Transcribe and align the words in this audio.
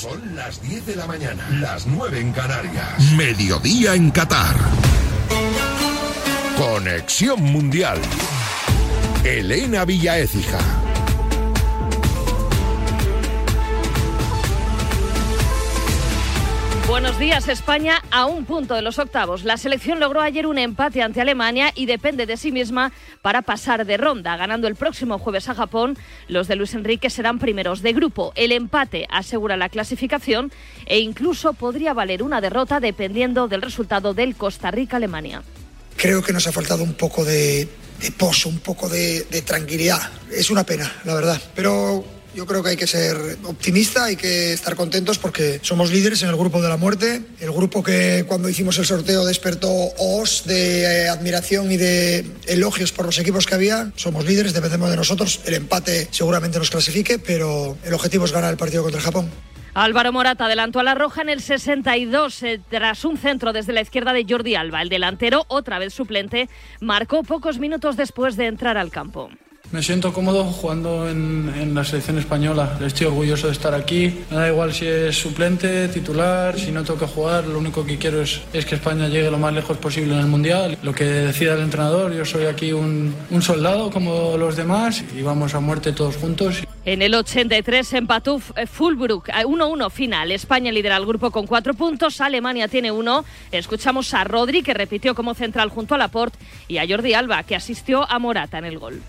Son 0.00 0.34
las 0.34 0.62
10 0.62 0.86
de 0.86 0.96
la 0.96 1.06
mañana, 1.06 1.46
las 1.60 1.86
9 1.86 2.20
en 2.20 2.32
Canarias. 2.32 3.12
Mediodía 3.18 3.94
en 3.94 4.10
Qatar. 4.10 4.56
Conexión 6.56 7.42
Mundial. 7.42 7.98
Elena 9.24 9.84
Villaécija. 9.84 10.79
Buenos 16.90 17.20
días, 17.20 17.46
España 17.46 18.02
a 18.10 18.26
un 18.26 18.44
punto 18.44 18.74
de 18.74 18.82
los 18.82 18.98
octavos. 18.98 19.44
La 19.44 19.56
selección 19.56 20.00
logró 20.00 20.20
ayer 20.20 20.44
un 20.44 20.58
empate 20.58 21.02
ante 21.02 21.20
Alemania 21.20 21.70
y 21.76 21.86
depende 21.86 22.26
de 22.26 22.36
sí 22.36 22.50
misma 22.50 22.90
para 23.22 23.42
pasar 23.42 23.86
de 23.86 23.96
ronda. 23.96 24.36
Ganando 24.36 24.66
el 24.66 24.74
próximo 24.74 25.20
jueves 25.20 25.48
a 25.48 25.54
Japón, 25.54 25.96
los 26.26 26.48
de 26.48 26.56
Luis 26.56 26.74
Enrique 26.74 27.08
serán 27.08 27.38
primeros 27.38 27.82
de 27.82 27.92
grupo. 27.92 28.32
El 28.34 28.50
empate 28.50 29.06
asegura 29.08 29.56
la 29.56 29.68
clasificación 29.68 30.50
e 30.84 30.98
incluso 30.98 31.52
podría 31.52 31.94
valer 31.94 32.24
una 32.24 32.40
derrota 32.40 32.80
dependiendo 32.80 33.46
del 33.46 33.62
resultado 33.62 34.12
del 34.12 34.34
Costa 34.34 34.72
Rica-Alemania. 34.72 35.44
Creo 35.96 36.24
que 36.24 36.32
nos 36.32 36.48
ha 36.48 36.52
faltado 36.52 36.82
un 36.82 36.94
poco 36.94 37.24
de, 37.24 37.68
pozo, 38.18 38.48
un 38.48 38.58
poco 38.58 38.88
de, 38.88 39.26
de 39.30 39.42
tranquilidad. 39.42 40.10
Es 40.28 40.50
una 40.50 40.64
pena, 40.64 40.92
la 41.04 41.14
verdad. 41.14 41.40
Pero 41.54 42.04
yo 42.34 42.46
creo 42.46 42.62
que 42.62 42.70
hay 42.70 42.76
que 42.76 42.86
ser 42.86 43.16
optimista, 43.44 44.04
hay 44.04 44.16
que 44.16 44.52
estar 44.52 44.76
contentos 44.76 45.18
porque 45.18 45.60
somos 45.62 45.90
líderes 45.90 46.22
en 46.22 46.28
el 46.28 46.36
grupo 46.36 46.62
de 46.62 46.68
la 46.68 46.76
muerte, 46.76 47.22
el 47.40 47.52
grupo 47.52 47.82
que 47.82 48.24
cuando 48.26 48.48
hicimos 48.48 48.78
el 48.78 48.86
sorteo 48.86 49.24
despertó 49.24 49.70
os 49.98 50.44
de 50.46 50.82
eh, 50.82 51.08
admiración 51.08 51.70
y 51.72 51.76
de 51.76 52.24
elogios 52.46 52.92
por 52.92 53.06
los 53.06 53.18
equipos 53.18 53.46
que 53.46 53.54
había. 53.54 53.92
Somos 53.96 54.24
líderes, 54.24 54.52
dependemos 54.52 54.90
de 54.90 54.96
nosotros. 54.96 55.40
El 55.44 55.54
empate 55.54 56.08
seguramente 56.10 56.58
nos 56.58 56.70
clasifique, 56.70 57.18
pero 57.18 57.76
el 57.84 57.94
objetivo 57.94 58.24
es 58.24 58.32
ganar 58.32 58.50
el 58.50 58.56
partido 58.56 58.82
contra 58.82 59.00
Japón. 59.00 59.30
Álvaro 59.74 60.12
Morata 60.12 60.46
adelantó 60.46 60.80
a 60.80 60.82
la 60.82 60.94
Roja 60.94 61.22
en 61.22 61.28
el 61.28 61.40
62 61.40 62.42
eh, 62.42 62.60
tras 62.68 63.04
un 63.04 63.16
centro 63.16 63.52
desde 63.52 63.72
la 63.72 63.80
izquierda 63.80 64.12
de 64.12 64.26
Jordi 64.28 64.56
Alba. 64.56 64.82
El 64.82 64.88
delantero, 64.88 65.44
otra 65.48 65.78
vez 65.78 65.94
suplente, 65.94 66.48
marcó 66.80 67.22
pocos 67.22 67.58
minutos 67.58 67.96
después 67.96 68.36
de 68.36 68.46
entrar 68.46 68.76
al 68.76 68.90
campo. 68.90 69.30
Me 69.72 69.84
siento 69.84 70.12
cómodo 70.12 70.44
jugando 70.46 71.08
en, 71.08 71.52
en, 71.56 71.74
la 71.74 71.84
selección 71.84 72.18
española. 72.18 72.76
Estoy 72.84 73.06
orgulloso 73.06 73.46
de 73.46 73.52
estar 73.52 73.72
aquí. 73.72 74.12
Me 74.28 74.36
da 74.36 74.48
igual 74.48 74.72
si 74.72 74.86
es 74.86 75.16
suplente, 75.16 75.86
titular, 75.86 76.58
si 76.58 76.72
no 76.72 76.82
que 76.82 77.06
jugar. 77.06 77.46
Lo 77.46 77.60
único 77.60 77.86
que 77.86 77.96
quiero 77.96 78.20
es, 78.20 78.40
es, 78.52 78.66
que 78.66 78.74
España 78.74 79.06
llegue 79.06 79.30
lo 79.30 79.38
más 79.38 79.54
lejos 79.54 79.76
posible 79.76 80.14
en 80.14 80.20
el 80.20 80.26
Mundial. 80.26 80.76
Lo 80.82 80.92
que 80.92 81.04
decida 81.04 81.54
el 81.54 81.60
entrenador, 81.60 82.12
yo 82.12 82.24
soy 82.24 82.46
aquí 82.46 82.72
un, 82.72 83.14
un 83.30 83.42
soldado 83.42 83.92
como 83.92 84.36
los 84.36 84.56
demás 84.56 85.04
y 85.16 85.22
vamos 85.22 85.54
a 85.54 85.60
muerte 85.60 85.92
todos 85.92 86.16
juntos. 86.16 86.64
En 86.84 87.02
el 87.02 87.14
83 87.14 87.92
empató 87.92 88.40
Fulbrook 88.40 89.28
1-1 89.28 89.90
final. 89.90 90.32
España 90.32 90.72
lidera 90.72 90.96
el 90.96 91.06
grupo 91.06 91.30
con 91.30 91.46
cuatro 91.46 91.74
puntos, 91.74 92.20
Alemania 92.20 92.66
tiene 92.66 92.90
uno. 92.90 93.24
Escuchamos 93.52 94.14
a 94.14 94.24
Rodri 94.24 94.62
que 94.62 94.74
repitió 94.74 95.14
como 95.14 95.34
central 95.34 95.68
junto 95.68 95.94
a 95.94 95.98
Laporte 95.98 96.38
y 96.66 96.78
a 96.78 96.88
Jordi 96.88 97.14
Alba 97.14 97.44
que 97.44 97.54
asistió 97.54 98.10
a 98.10 98.18
Morata 98.18 98.58
en 98.58 98.64
el 98.64 98.78
gol. 98.80 99.00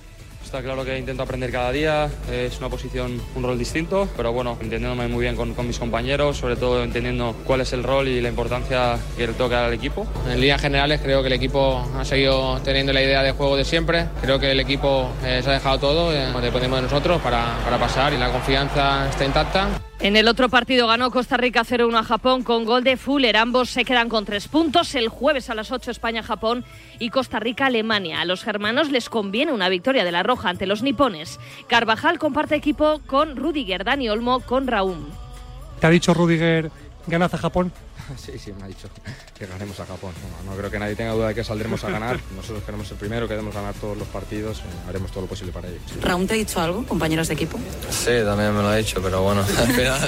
Está 0.51 0.63
claro 0.63 0.83
que 0.83 0.99
intento 0.99 1.23
aprender 1.23 1.49
cada 1.49 1.71
día, 1.71 2.09
es 2.29 2.59
una 2.59 2.67
posición, 2.67 3.21
un 3.35 3.43
rol 3.43 3.57
distinto, 3.57 4.09
pero 4.17 4.33
bueno, 4.33 4.57
entendiéndome 4.59 5.07
muy 5.07 5.21
bien 5.21 5.37
con, 5.37 5.53
con, 5.53 5.65
mis 5.65 5.79
compañeros, 5.79 6.35
sobre 6.35 6.57
todo 6.57 6.83
entendiendo 6.83 7.33
cuál 7.45 7.61
es 7.61 7.71
el 7.71 7.83
rol 7.83 8.09
y 8.09 8.19
la 8.19 8.27
importancia 8.27 8.99
que 9.15 9.27
le 9.27 9.31
toca 9.31 9.65
al 9.65 9.73
equipo. 9.73 10.05
En 10.29 10.41
líneas 10.41 10.59
generales 10.59 10.99
creo 11.01 11.21
que 11.21 11.27
el 11.27 11.33
equipo 11.35 11.81
ha 11.97 12.03
seguido 12.03 12.59
teniendo 12.65 12.91
la 12.91 13.01
idea 13.01 13.23
de 13.23 13.31
juego 13.31 13.55
de 13.55 13.63
siempre, 13.63 14.07
creo 14.19 14.39
que 14.39 14.51
el 14.51 14.59
equipo 14.59 15.09
eh, 15.23 15.39
se 15.41 15.49
ha 15.51 15.53
dejado 15.53 15.79
todo, 15.79 16.13
eh, 16.13 16.33
dependemos 16.41 16.79
de 16.79 16.83
nosotros 16.83 17.21
para, 17.21 17.57
para 17.63 17.79
pasar 17.79 18.11
y 18.11 18.17
la 18.17 18.29
confianza 18.29 19.07
está 19.09 19.23
intacta. 19.23 19.69
En 20.03 20.15
el 20.15 20.27
otro 20.27 20.49
partido 20.49 20.87
ganó 20.87 21.11
Costa 21.11 21.37
Rica 21.37 21.61
0-1 21.61 21.99
a 21.99 22.03
Japón 22.03 22.41
con 22.41 22.65
gol 22.65 22.83
de 22.83 22.97
Fuller. 22.97 23.37
Ambos 23.37 23.69
se 23.69 23.85
quedan 23.85 24.09
con 24.09 24.25
tres 24.25 24.47
puntos. 24.47 24.95
El 24.95 25.09
jueves 25.09 25.51
a 25.51 25.55
las 25.55 25.71
8 25.71 25.91
España-Japón 25.91 26.65
y 26.97 27.11
Costa 27.11 27.39
Rica-Alemania. 27.39 28.19
A 28.19 28.25
los 28.25 28.43
germanos 28.43 28.89
les 28.89 29.09
conviene 29.09 29.51
una 29.51 29.69
victoria 29.69 30.03
de 30.03 30.11
la 30.11 30.23
Roja 30.23 30.49
ante 30.49 30.65
los 30.65 30.81
nipones. 30.81 31.39
Carvajal 31.67 32.17
comparte 32.17 32.55
equipo 32.55 32.99
con 33.05 33.35
Rudiger, 33.35 33.83
Dani 33.83 34.09
Olmo 34.09 34.39
con 34.39 34.65
Raúl. 34.65 35.05
¿Te 35.79 35.85
ha 35.85 35.91
dicho 35.91 36.15
Rudiger 36.15 36.71
ganas 37.11 37.33
a 37.33 37.37
Japón? 37.37 37.71
Sí, 38.17 38.33
sí, 38.37 38.51
me 38.51 38.65
ha 38.65 38.67
dicho 38.67 38.89
que 39.37 39.45
ganaremos 39.45 39.79
a 39.79 39.85
Japón. 39.85 40.11
No, 40.43 40.51
no, 40.51 40.57
creo 40.57 40.69
que 40.69 40.77
nadie 40.79 40.95
tenga 40.95 41.13
duda 41.13 41.29
de 41.29 41.35
que 41.35 41.43
saldremos 41.45 41.81
a 41.85 41.89
ganar. 41.89 42.19
Nosotros 42.35 42.63
queremos 42.63 42.89
el 42.91 42.97
primero, 42.97 43.25
queremos 43.27 43.53
ganar 43.53 43.73
todos 43.75 43.97
los 43.97 44.07
partidos, 44.09 44.59
eh, 44.59 44.61
haremos 44.89 45.11
todo 45.11 45.21
lo 45.21 45.27
posible 45.27 45.53
para 45.53 45.69
ello. 45.69 45.79
¿Raúl 46.01 46.27
te 46.27 46.33
ha 46.33 46.37
dicho 46.37 46.59
algo, 46.59 46.85
compañeros 46.85 47.29
de 47.29 47.35
equipo? 47.35 47.57
Sí, 47.89 48.11
también 48.25 48.53
me 48.55 48.61
lo 48.61 48.67
ha 48.67 48.75
dicho, 48.75 49.01
pero 49.01 49.21
bueno, 49.21 49.41
al 49.57 49.67
final 49.67 49.99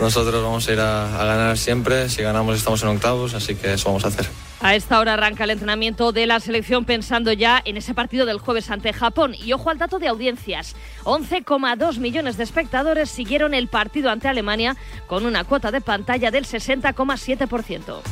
nosotros 0.00 0.42
vamos 0.42 0.66
a 0.68 0.72
ir 0.72 0.80
a, 0.80 1.20
a 1.20 1.24
ganar 1.24 1.58
siempre. 1.58 2.08
Si 2.08 2.22
ganamos 2.22 2.56
estamos 2.56 2.82
en 2.82 2.88
octavos, 2.88 3.34
así 3.34 3.54
que 3.54 3.74
eso 3.74 3.88
vamos 3.88 4.04
a 4.04 4.08
hacer. 4.08 4.26
A 4.62 4.74
esta 4.74 5.00
hora 5.00 5.14
arranca 5.14 5.44
el 5.44 5.50
entrenamiento 5.50 6.12
de 6.12 6.26
la 6.26 6.38
selección 6.38 6.84
pensando 6.84 7.32
ya 7.32 7.62
en 7.64 7.78
ese 7.78 7.94
partido 7.94 8.26
del 8.26 8.38
jueves 8.38 8.70
ante 8.70 8.92
Japón. 8.92 9.34
Y 9.34 9.54
ojo 9.54 9.70
al 9.70 9.78
dato 9.78 9.98
de 9.98 10.08
audiencias. 10.08 10.76
11,2 11.04 11.98
millones 11.98 12.36
de 12.36 12.44
espectadores 12.44 13.08
siguieron 13.08 13.54
el 13.54 13.68
partido 13.68 14.10
ante 14.10 14.28
Alemania 14.28 14.76
con 15.06 15.24
una 15.24 15.44
cuota 15.44 15.70
de 15.70 15.80
pantalla 15.80 16.30
del 16.30 16.44
60,7%. 16.44 18.02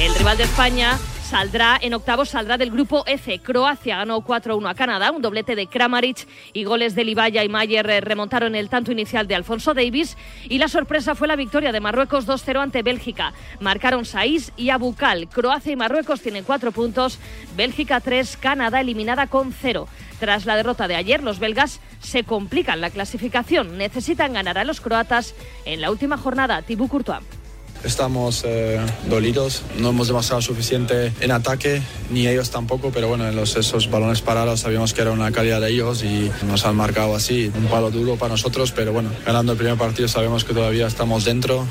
El 0.00 0.14
rival 0.16 0.36
de 0.38 0.44
España 0.44 0.98
saldrá 1.32 1.78
en 1.80 1.94
octavos, 1.94 2.28
saldrá 2.28 2.58
del 2.58 2.70
grupo 2.70 3.04
F. 3.06 3.38
Croacia 3.38 3.96
ganó 3.96 4.20
4-1 4.20 4.68
a 4.68 4.74
Canadá, 4.74 5.10
un 5.12 5.22
doblete 5.22 5.56
de 5.56 5.66
Kramaric 5.66 6.28
y 6.52 6.64
goles 6.64 6.94
de 6.94 7.04
Libaya 7.04 7.42
y 7.42 7.48
Mayer 7.48 7.86
remontaron 8.04 8.54
el 8.54 8.68
tanto 8.68 8.92
inicial 8.92 9.26
de 9.26 9.34
Alfonso 9.34 9.72
Davis 9.72 10.18
y 10.44 10.58
la 10.58 10.68
sorpresa 10.68 11.14
fue 11.14 11.28
la 11.28 11.36
victoria 11.36 11.72
de 11.72 11.80
Marruecos 11.80 12.28
2-0 12.28 12.60
ante 12.60 12.82
Bélgica. 12.82 13.32
Marcaron 13.60 14.04
Saiz 14.04 14.52
y 14.58 14.68
Abukal. 14.68 15.26
Croacia 15.30 15.72
y 15.72 15.76
Marruecos 15.76 16.20
tienen 16.20 16.44
cuatro 16.44 16.70
puntos, 16.70 17.18
Bélgica 17.56 18.00
3, 18.00 18.36
Canadá 18.36 18.82
eliminada 18.82 19.26
con 19.26 19.54
cero. 19.54 19.88
Tras 20.20 20.44
la 20.44 20.54
derrota 20.54 20.86
de 20.86 20.96
ayer, 20.96 21.22
los 21.22 21.38
belgas 21.38 21.80
se 22.00 22.24
complican 22.24 22.82
la 22.82 22.90
clasificación. 22.90 23.78
Necesitan 23.78 24.34
ganar 24.34 24.58
a 24.58 24.64
los 24.64 24.82
croatas 24.82 25.34
en 25.64 25.80
la 25.80 25.90
última 25.90 26.18
jornada. 26.18 26.60
Thibaut 26.60 26.90
Courtois. 26.90 27.41
Estamos 27.84 28.42
eh, 28.44 28.80
dolidos, 29.08 29.62
no 29.78 29.90
hemos 29.90 30.06
demostrado 30.06 30.40
suficiente 30.40 31.12
en 31.20 31.30
ataque, 31.32 31.82
ni 32.10 32.26
ellos 32.26 32.50
tampoco, 32.50 32.90
pero 32.92 33.08
bueno, 33.08 33.28
en 33.28 33.38
esos 33.38 33.90
balones 33.90 34.20
parados 34.20 34.60
sabíamos 34.60 34.94
que 34.94 35.02
era 35.02 35.10
una 35.10 35.32
calidad 35.32 35.60
de 35.60 35.70
ellos 35.70 36.04
y 36.04 36.30
nos 36.46 36.64
han 36.64 36.76
marcado 36.76 37.14
así, 37.14 37.50
un 37.54 37.66
palo 37.66 37.90
duro 37.90 38.16
para 38.16 38.30
nosotros, 38.30 38.72
pero 38.72 38.92
bueno, 38.92 39.10
ganando 39.26 39.52
el 39.52 39.58
primer 39.58 39.76
partido 39.76 40.08
sabemos 40.08 40.44
que 40.44 40.54
todavía 40.54 40.86
estamos 40.86 41.24
dentro. 41.24 41.66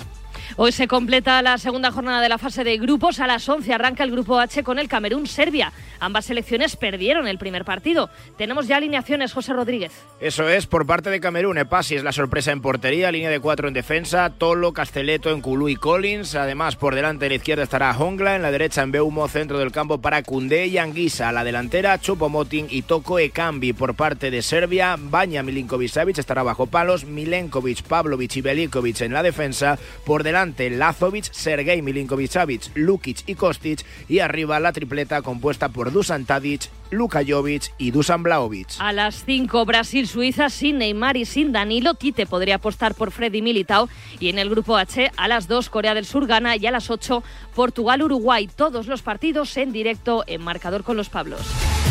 Hoy 0.58 0.72
se 0.74 0.88
completa 0.88 1.42
la 1.42 1.58
segunda 1.58 1.92
jornada 1.92 2.22
de 2.22 2.28
la 2.28 2.38
fase 2.38 2.64
de 2.64 2.78
grupos. 2.78 3.20
A 3.20 3.28
las 3.28 3.48
11 3.48 3.74
arranca 3.74 4.04
el 4.04 4.12
grupo 4.12 4.38
H 4.40 4.64
con 4.64 4.80
el 4.80 4.90
Camerún-Serbia. 4.90 5.72
Ambas 6.00 6.26
selecciones 6.26 6.76
perdieron 6.76 7.28
el 7.28 7.38
primer 7.38 7.64
partido. 7.64 8.10
Tenemos 8.38 8.68
ya 8.68 8.78
alineaciones, 8.78 9.32
José 9.32 9.54
Rodríguez. 9.54 9.94
Eso 10.20 10.50
es, 10.50 10.68
por 10.68 10.86
parte 10.86 11.10
de 11.10 11.22
Camerún, 11.22 11.58
Epasi 11.58 11.96
es 11.96 12.04
la 12.04 12.12
sorpresa 12.12 12.52
en 12.52 12.62
portería, 12.62 13.12
línea 13.12 13.30
de 13.30 13.40
cuatro 13.40 13.68
en 13.68 13.74
defensa, 13.74 14.30
Tolo, 14.30 14.74
Casteleto 14.74 15.32
en 15.32 15.42
Kulú 15.42 15.70
y 15.70 15.76
Collins. 15.76 16.36
Además, 16.36 16.76
por 16.76 16.96
delante 16.96 17.26
de 17.26 17.30
la 17.30 17.36
izquierda 17.36 17.64
estará 17.64 17.96
Hongla, 17.98 18.36
en 18.36 18.42
la 18.42 18.52
derecha 18.52 18.82
en 18.82 18.92
Beumo, 18.92 19.28
centro 19.30 19.58
del 19.58 19.72
campo 19.72 20.02
para 20.02 20.22
Kunde 20.24 20.66
y 20.68 20.78
Anguisa. 20.78 21.32
La 21.32 21.46
delantera, 21.46 21.98
Chupomotin 22.00 22.68
y 22.70 22.82
Toko 22.82 23.20
Ekambi. 23.20 23.74
Por 23.74 23.96
parte 23.96 24.32
de 24.32 24.42
Serbia, 24.42 24.98
Baña 25.00 25.44
Milinkovic-Savic 25.44 26.18
estará 26.18 26.44
bajo 26.44 26.68
palos, 26.68 27.06
Milenkovic, 27.06 27.84
Pavlovic 27.84 28.36
y 28.36 28.42
Belikovic 28.42 29.02
en 29.02 29.14
la 29.14 29.24
defensa. 29.24 29.80
Por 30.04 30.24
delante 30.24 30.41
Lazovic, 30.42 31.32
Sergei 31.32 31.82
Milinkovic-Savic, 31.82 32.72
Lukic 32.76 33.24
y 33.28 33.36
Kostic 33.36 33.86
y 34.10 34.20
arriba 34.20 34.60
la 34.60 34.74
tripleta 34.74 35.22
compuesta 35.22 35.70
por 35.70 35.92
Dusan 35.92 36.26
Tadic, 36.26 36.70
Luka 36.90 37.22
Jovic 37.26 37.72
y 37.78 37.92
Dusan 37.92 38.24
Blaovic. 38.24 38.68
A 38.80 38.92
las 38.92 39.24
5 39.26 39.66
Brasil-Suiza 39.66 40.50
sin 40.50 40.80
Neymar 40.80 41.16
y 41.18 41.26
sin 41.26 41.52
Danilo, 41.52 41.94
Tite 41.94 42.26
podría 42.26 42.56
apostar 42.56 42.96
por 42.96 43.12
Freddy 43.12 43.42
Militao 43.42 43.88
y 44.20 44.30
en 44.30 44.40
el 44.40 44.50
grupo 44.50 44.78
H 44.78 45.12
a 45.16 45.28
las 45.28 45.48
2 45.48 45.70
Corea 45.70 45.94
del 45.94 46.06
Sur 46.06 46.28
gana 46.28 46.56
y 46.56 46.66
a 46.66 46.72
las 46.72 46.90
8 46.90 47.24
Portugal-Uruguay. 47.56 48.50
Todos 48.56 48.88
los 48.88 49.02
partidos 49.02 49.56
en 49.58 49.72
directo 49.72 50.24
en 50.28 50.42
marcador 50.42 50.84
con 50.84 50.98
los 50.98 51.10
Pablos. 51.10 51.42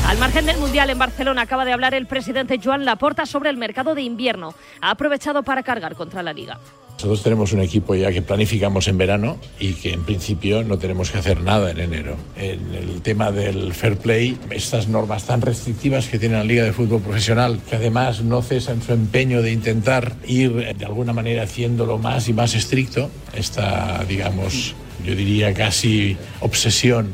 Al 0.06 0.18
margen 0.18 0.46
del 0.46 0.58
Mundial 0.58 0.90
en 0.90 0.98
Barcelona 0.98 1.42
acaba 1.42 1.64
de 1.64 1.72
hablar 1.72 1.94
el 1.94 2.06
presidente 2.06 2.60
Joan 2.62 2.84
Laporta 2.84 3.26
sobre 3.26 3.50
el 3.50 3.56
mercado 3.56 3.94
de 3.94 4.02
invierno. 4.02 4.54
Ha 4.80 4.90
aprovechado 4.90 5.42
para 5.42 5.62
cargar 5.62 5.94
contra 5.94 6.22
la 6.22 6.32
liga. 6.32 6.58
Nosotros 7.00 7.22
tenemos 7.22 7.54
un 7.54 7.62
equipo 7.62 7.94
ya 7.94 8.12
que 8.12 8.20
planificamos 8.20 8.86
en 8.86 8.98
verano 8.98 9.38
y 9.58 9.72
que 9.72 9.94
en 9.94 10.04
principio 10.04 10.62
no 10.62 10.76
tenemos 10.76 11.10
que 11.10 11.16
hacer 11.16 11.40
nada 11.40 11.70
en 11.70 11.80
enero. 11.80 12.16
En 12.36 12.74
el 12.74 13.00
tema 13.00 13.32
del 13.32 13.72
fair 13.72 13.96
play, 13.96 14.36
estas 14.50 14.86
normas 14.86 15.24
tan 15.24 15.40
restrictivas 15.40 16.08
que 16.08 16.18
tiene 16.18 16.36
la 16.36 16.44
Liga 16.44 16.62
de 16.62 16.74
Fútbol 16.74 17.00
Profesional, 17.00 17.58
que 17.70 17.76
además 17.76 18.20
no 18.20 18.42
cesa 18.42 18.72
en 18.72 18.82
su 18.82 18.92
empeño 18.92 19.40
de 19.40 19.50
intentar 19.50 20.14
ir 20.26 20.52
de 20.76 20.84
alguna 20.84 21.14
manera 21.14 21.44
haciéndolo 21.44 21.96
más 21.96 22.28
y 22.28 22.34
más 22.34 22.54
estricto, 22.54 23.08
esta, 23.34 24.04
digamos, 24.06 24.74
yo 25.02 25.14
diría 25.14 25.54
casi 25.54 26.18
obsesión 26.40 27.08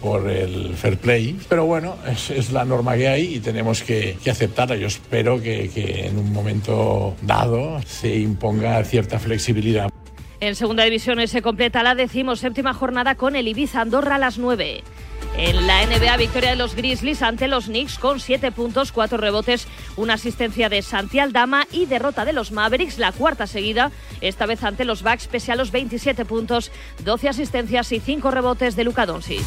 por 0.00 0.28
el 0.30 0.74
fair 0.74 0.98
play. 0.98 1.38
Pero 1.48 1.66
bueno, 1.66 1.96
es, 2.06 2.30
es, 2.30 2.52
la 2.52 2.64
norma 2.64 2.96
que 2.96 3.08
hay 3.08 3.36
y 3.36 3.40
tenemos 3.40 3.82
que, 3.82 4.16
que 4.22 4.30
aceptarla. 4.30 4.76
Yo 4.76 4.86
espero 4.86 5.40
que, 5.40 5.70
que 5.70 6.06
en 6.06 6.18
un 6.18 6.32
momento 6.32 7.14
dado 7.22 7.80
se 7.86 8.16
imponga 8.16 8.82
cierta 8.84 9.18
flexibilidad. 9.18 9.90
En 10.40 10.54
segunda 10.54 10.84
división 10.84 11.26
se 11.26 11.42
completa 11.42 11.82
la 11.82 11.96
decimoséptima 11.96 12.72
jornada 12.72 13.16
con 13.16 13.34
el 13.34 13.48
Ibiza 13.48 13.80
Andorra 13.80 14.16
a 14.16 14.18
las 14.18 14.38
9. 14.38 14.82
En 15.38 15.68
la 15.68 15.86
NBA, 15.86 16.16
victoria 16.16 16.50
de 16.50 16.56
los 16.56 16.74
Grizzlies 16.74 17.22
ante 17.22 17.46
los 17.46 17.66
Knicks 17.66 17.96
con 18.00 18.18
7 18.18 18.50
puntos, 18.50 18.90
4 18.90 19.18
rebotes, 19.18 19.68
una 19.96 20.14
asistencia 20.14 20.68
de 20.68 20.82
Santial 20.82 21.32
Dama 21.32 21.64
y 21.70 21.86
derrota 21.86 22.24
de 22.24 22.32
los 22.32 22.50
Mavericks, 22.50 22.98
la 22.98 23.12
cuarta 23.12 23.46
seguida, 23.46 23.92
esta 24.20 24.46
vez 24.46 24.64
ante 24.64 24.84
los 24.84 25.04
Bucks, 25.04 25.28
pese 25.28 25.52
a 25.52 25.54
los 25.54 25.70
27 25.70 26.24
puntos, 26.24 26.72
12 27.04 27.28
asistencias 27.28 27.92
y 27.92 28.00
5 28.00 28.32
rebotes 28.32 28.74
de 28.74 28.82
Luka 28.82 29.06
Doncic. 29.06 29.44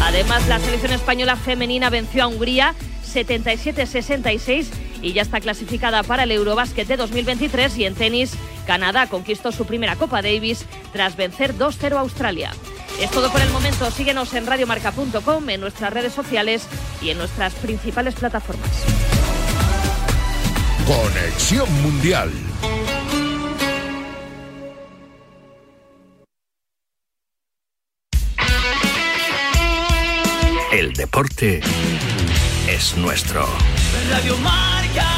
Además, 0.00 0.48
la 0.48 0.58
selección 0.60 0.92
española 0.92 1.36
femenina 1.36 1.90
venció 1.90 2.24
a 2.24 2.28
Hungría 2.28 2.74
77-66 3.04 4.70
y 5.04 5.12
ya 5.12 5.22
está 5.22 5.38
clasificada 5.40 6.02
para 6.02 6.22
el 6.22 6.32
Eurobásquet 6.32 6.88
de 6.88 6.96
2023 6.96 7.76
y 7.76 7.84
en 7.84 7.94
tenis, 7.94 8.32
Canadá 8.66 9.06
conquistó 9.06 9.52
su 9.52 9.66
primera 9.66 9.96
Copa 9.96 10.22
Davis 10.22 10.64
tras 10.92 11.16
vencer 11.16 11.54
2-0 11.54 11.96
a 11.96 12.00
Australia. 12.00 12.52
Es 13.00 13.10
todo 13.10 13.30
por 13.30 13.42
el 13.42 13.50
momento. 13.50 13.90
Síguenos 13.90 14.32
en 14.34 14.46
radiomarca.com, 14.46 15.50
en 15.50 15.60
nuestras 15.60 15.92
redes 15.92 16.14
sociales 16.14 16.66
y 17.02 17.10
en 17.10 17.18
nuestras 17.18 17.52
principales 17.54 18.14
plataformas. 18.14 18.70
Conexión 20.86 21.70
Mundial. 21.82 22.30
El 30.72 30.92
deporte 30.94 31.60
es 32.68 32.96
nuestro. 32.96 33.46
Radio 34.10 34.36
Marca. 34.38 35.08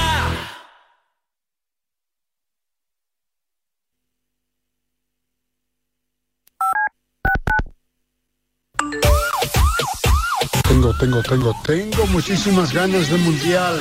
Tengo, 10.68 10.94
tengo, 10.98 11.22
tengo, 11.22 11.54
tengo 11.64 12.06
muchísimas 12.06 12.72
ganas 12.72 13.10
de 13.10 13.18
mundial. 13.18 13.80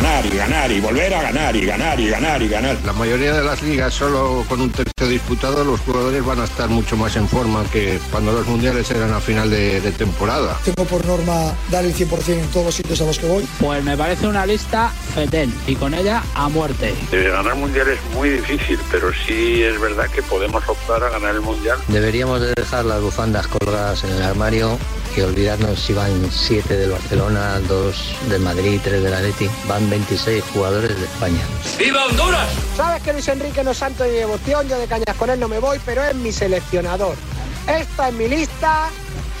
Ganar 0.00 0.24
y 0.24 0.30
ganar 0.30 0.72
y 0.72 0.80
volver 0.80 1.12
a 1.12 1.22
ganar 1.22 1.54
y 1.54 1.66
ganar 1.66 2.00
y 2.00 2.08
ganar 2.08 2.42
y 2.42 2.48
ganar. 2.48 2.78
La 2.86 2.94
mayoría 2.94 3.34
de 3.34 3.44
las 3.44 3.62
ligas 3.62 3.92
solo 3.92 4.46
con 4.48 4.62
un 4.62 4.70
tercio 4.70 5.06
disputado 5.06 5.62
los 5.62 5.80
jugadores 5.80 6.24
van 6.24 6.40
a 6.40 6.44
estar 6.44 6.70
mucho 6.70 6.96
más 6.96 7.16
en 7.16 7.28
forma 7.28 7.64
que 7.70 8.00
cuando 8.10 8.32
los 8.32 8.46
mundiales 8.46 8.90
eran 8.90 9.12
a 9.12 9.20
final 9.20 9.50
de, 9.50 9.78
de 9.82 9.92
temporada. 9.92 10.58
Tengo 10.64 10.88
por 10.88 11.04
norma 11.04 11.52
dar 11.70 11.84
el 11.84 11.94
100% 11.94 12.28
en 12.28 12.46
todos 12.46 12.66
los 12.66 12.74
sitios 12.74 12.98
a 13.02 13.04
los 13.04 13.18
que 13.18 13.26
voy. 13.26 13.46
Pues 13.60 13.84
me 13.84 13.94
parece 13.94 14.26
una 14.26 14.46
lista 14.46 14.88
fetén 15.14 15.52
y 15.66 15.76
con 15.76 15.92
ella 15.92 16.22
a 16.34 16.48
muerte. 16.48 16.94
De 17.10 17.28
ganar 17.28 17.54
mundial 17.56 17.88
es 17.88 18.00
muy 18.14 18.30
difícil, 18.30 18.78
pero 18.90 19.10
sí 19.26 19.62
es 19.62 19.78
verdad 19.78 20.06
que 20.08 20.22
podemos 20.22 20.66
optar 20.66 21.04
a 21.04 21.10
ganar 21.10 21.34
el 21.34 21.42
mundial. 21.42 21.78
Deberíamos 21.88 22.40
de 22.40 22.54
dejar 22.54 22.86
las 22.86 23.02
bufandas 23.02 23.46
colgadas 23.48 24.02
en 24.04 24.12
el 24.12 24.22
armario 24.22 24.78
y 25.16 25.20
olvidarnos 25.22 25.78
si 25.78 25.92
van 25.92 26.30
7 26.30 26.76
del 26.76 26.90
Barcelona, 26.90 27.60
2 27.68 27.96
del 28.28 28.40
Madrid, 28.40 28.80
3 28.82 29.02
del 29.02 29.14
Atleti. 29.14 29.48
Van 29.68 29.88
26 29.88 30.42
jugadores 30.52 30.96
de 30.98 31.04
España. 31.04 31.40
¡Viva 31.78 32.04
Honduras! 32.06 32.48
Sabes 32.76 33.02
que 33.02 33.12
Luis 33.12 33.28
Enrique 33.28 33.64
no 33.64 33.72
es 33.72 33.78
santo 33.78 34.04
de 34.04 34.10
devoción, 34.10 34.68
yo 34.68 34.78
de 34.78 34.86
cañas 34.86 35.16
con 35.16 35.30
él 35.30 35.40
no 35.40 35.48
me 35.48 35.58
voy, 35.58 35.80
pero 35.84 36.02
es 36.04 36.14
mi 36.14 36.32
seleccionador. 36.32 37.14
Esta 37.66 38.08
es 38.08 38.14
mi 38.14 38.28
lista, 38.28 38.88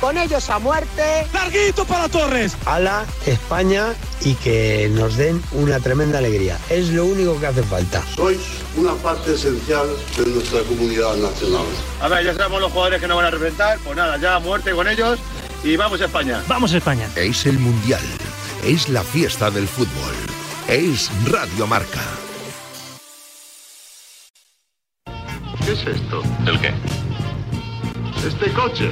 con 0.00 0.16
ellos 0.16 0.48
a 0.50 0.58
muerte. 0.58 1.26
¡Larguito 1.32 1.84
para 1.84 2.08
Torres! 2.08 2.56
Ala, 2.66 3.04
España 3.26 3.94
y 4.22 4.34
que 4.34 4.90
nos 4.92 5.16
den 5.16 5.42
una 5.52 5.78
tremenda 5.80 6.18
alegría. 6.18 6.58
Es 6.68 6.88
lo 6.90 7.04
único 7.04 7.38
que 7.38 7.46
hace 7.46 7.62
falta. 7.62 8.02
Sois 8.16 8.40
una 8.76 8.94
parte 8.94 9.34
esencial 9.34 9.88
de 10.16 10.26
nuestra 10.26 10.62
comunidad 10.62 11.16
nacional. 11.16 11.66
A 12.00 12.08
ver, 12.08 12.24
ya 12.24 12.34
sabemos 12.34 12.60
los 12.60 12.72
jugadores 12.72 13.00
que 13.00 13.08
nos 13.08 13.16
van 13.16 13.26
a 13.26 13.30
representar, 13.30 13.78
pues 13.84 13.96
nada, 13.96 14.16
ya 14.18 14.36
a 14.36 14.40
muerte 14.40 14.72
con 14.72 14.88
ellos 14.88 15.18
y 15.62 15.76
vamos 15.76 16.00
a 16.00 16.06
España. 16.06 16.42
Vamos 16.48 16.72
a 16.72 16.78
España. 16.78 17.08
Es 17.16 17.46
el 17.46 17.58
Mundial. 17.58 18.02
Es 18.64 18.88
la 18.88 19.02
fiesta 19.02 19.50
del 19.50 19.66
fútbol. 19.66 20.14
Es 20.68 21.10
Radio 21.30 21.66
Marca. 21.66 22.00
¿Qué 25.64 25.72
es 25.72 25.86
esto? 25.86 26.22
¿El 26.46 26.60
qué? 26.60 26.72
Este 28.26 28.52
coche. 28.52 28.90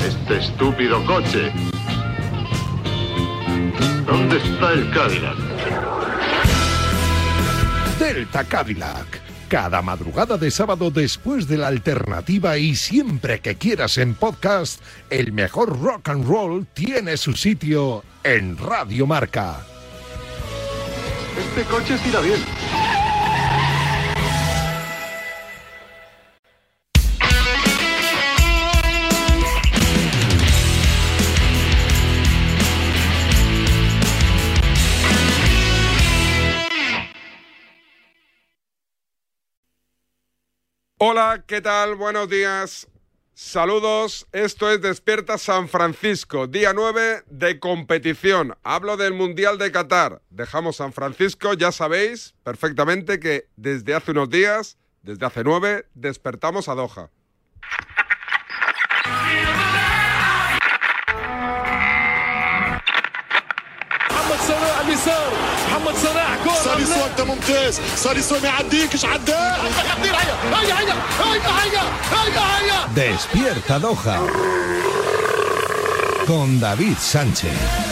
Este 0.00 0.38
estúpido 0.38 1.04
coche. 1.06 1.52
¿Dónde 4.06 4.36
está 4.38 4.72
el 4.72 4.90
Cadillac? 4.90 5.36
Delta 7.98 8.44
Cadillac. 8.44 9.25
Cada 9.48 9.80
madrugada 9.80 10.38
de 10.38 10.50
sábado 10.50 10.90
después 10.90 11.46
de 11.46 11.56
la 11.56 11.68
alternativa 11.68 12.58
y 12.58 12.74
siempre 12.74 13.40
que 13.40 13.54
quieras 13.54 13.96
en 13.96 14.14
podcast, 14.14 14.82
el 15.08 15.32
mejor 15.32 15.80
rock 15.80 16.08
and 16.08 16.26
roll 16.26 16.66
tiene 16.74 17.16
su 17.16 17.32
sitio 17.34 18.02
en 18.24 18.58
Radio 18.58 19.06
Marca. 19.06 19.64
Este 21.38 21.62
coche 21.70 21.96
tira 22.02 22.20
bien. 22.20 22.40
Hola, 40.98 41.44
¿qué 41.46 41.60
tal? 41.60 41.94
Buenos 41.94 42.26
días. 42.30 42.88
Saludos, 43.34 44.26
esto 44.32 44.70
es 44.70 44.80
Despierta 44.80 45.36
San 45.36 45.68
Francisco, 45.68 46.46
día 46.46 46.72
9 46.72 47.24
de 47.26 47.60
competición. 47.60 48.56
Hablo 48.62 48.96
del 48.96 49.12
Mundial 49.12 49.58
de 49.58 49.70
Qatar. 49.70 50.22
Dejamos 50.30 50.76
San 50.76 50.94
Francisco, 50.94 51.52
ya 51.52 51.70
sabéis 51.70 52.34
perfectamente 52.44 53.20
que 53.20 53.46
desde 53.56 53.94
hace 53.94 54.12
unos 54.12 54.30
días, 54.30 54.78
desde 55.02 55.26
hace 55.26 55.44
nueve, 55.44 55.84
despertamos 55.92 56.66
a 56.70 56.74
Doha. 56.74 57.10
محمد 65.85 65.95
صلاح 66.03 66.35
كورة 66.43 66.53
ساليسو 66.63 67.05
انت 67.11 67.21
ممتاز 67.21 67.79
ساليسو 67.95 68.35
ما 68.39 68.47
يعديكش 68.47 69.05
عداه 69.05 69.55
هيا 69.55 69.93
هيا 70.03 70.15
هيا 70.53 70.75
هيا 70.75 70.95
هيا 71.23 71.83
هيا 72.11 72.41
هيا 72.59 72.81
Despierta 72.95 73.75
Doha. 73.79 74.17
Con 76.27 76.59
David 76.59 76.97
Sánchez. 77.11 77.84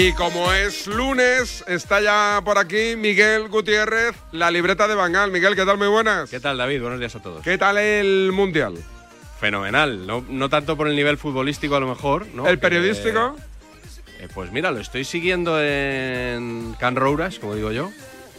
Y 0.00 0.12
como 0.12 0.52
es 0.52 0.86
lunes, 0.86 1.64
está 1.66 2.00
ya 2.00 2.40
por 2.44 2.56
aquí 2.56 2.94
Miguel 2.96 3.48
Gutiérrez, 3.48 4.14
la 4.30 4.48
libreta 4.48 4.86
de 4.86 4.94
Bangal. 4.94 5.32
Miguel, 5.32 5.56
¿qué 5.56 5.64
tal? 5.64 5.76
Muy 5.76 5.88
buenas. 5.88 6.30
¿Qué 6.30 6.38
tal, 6.38 6.56
David? 6.56 6.80
Buenos 6.82 7.00
días 7.00 7.16
a 7.16 7.20
todos. 7.20 7.42
¿Qué 7.42 7.58
tal 7.58 7.78
el 7.78 8.30
Mundial? 8.32 8.76
Fenomenal. 9.40 10.06
No, 10.06 10.24
no 10.28 10.48
tanto 10.48 10.76
por 10.76 10.86
el 10.86 10.94
nivel 10.94 11.18
futbolístico, 11.18 11.74
a 11.74 11.80
lo 11.80 11.88
mejor. 11.88 12.28
¿no? 12.32 12.46
¿El 12.46 12.60
periodístico? 12.60 13.34
eh, 14.20 14.28
pues 14.32 14.52
mira, 14.52 14.70
lo 14.70 14.78
estoy 14.78 15.02
siguiendo 15.02 15.60
en 15.60 16.76
Can 16.78 16.94
Rouras, 16.94 17.40
como 17.40 17.56
digo 17.56 17.72
yo. 17.72 17.90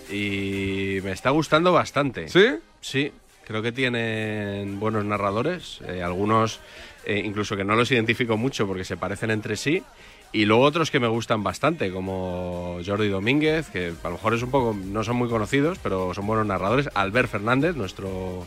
Y 0.09 0.99
me 1.03 1.11
está 1.11 1.31
gustando 1.31 1.73
bastante. 1.73 2.29
¿Sí? 2.29 2.55
Sí. 2.79 3.11
Creo 3.45 3.61
que 3.61 3.73
tienen 3.73 4.79
buenos 4.79 5.03
narradores. 5.03 5.79
eh, 5.89 6.01
algunos, 6.03 6.61
eh, 7.05 7.21
incluso 7.25 7.57
que 7.57 7.65
no 7.65 7.75
los 7.75 7.91
identifico 7.91 8.37
mucho 8.37 8.65
porque 8.65 8.85
se 8.85 8.95
parecen 8.95 9.31
entre 9.31 9.57
sí. 9.57 9.83
Y 10.31 10.45
luego 10.45 10.63
otros 10.63 10.91
que 10.91 10.99
me 10.99 11.07
gustan 11.07 11.43
bastante, 11.43 11.91
como 11.91 12.79
Jordi 12.85 13.09
Domínguez, 13.09 13.69
que 13.69 13.93
a 14.03 14.07
lo 14.07 14.15
mejor 14.15 14.35
es 14.35 14.43
un 14.43 14.51
poco, 14.51 14.75
no 14.75 15.03
son 15.03 15.15
muy 15.15 15.27
conocidos, 15.27 15.79
pero 15.81 16.13
son 16.13 16.27
buenos 16.27 16.45
narradores. 16.45 16.89
Albert 16.93 17.29
Fernández, 17.29 17.75
nuestro 17.75 18.45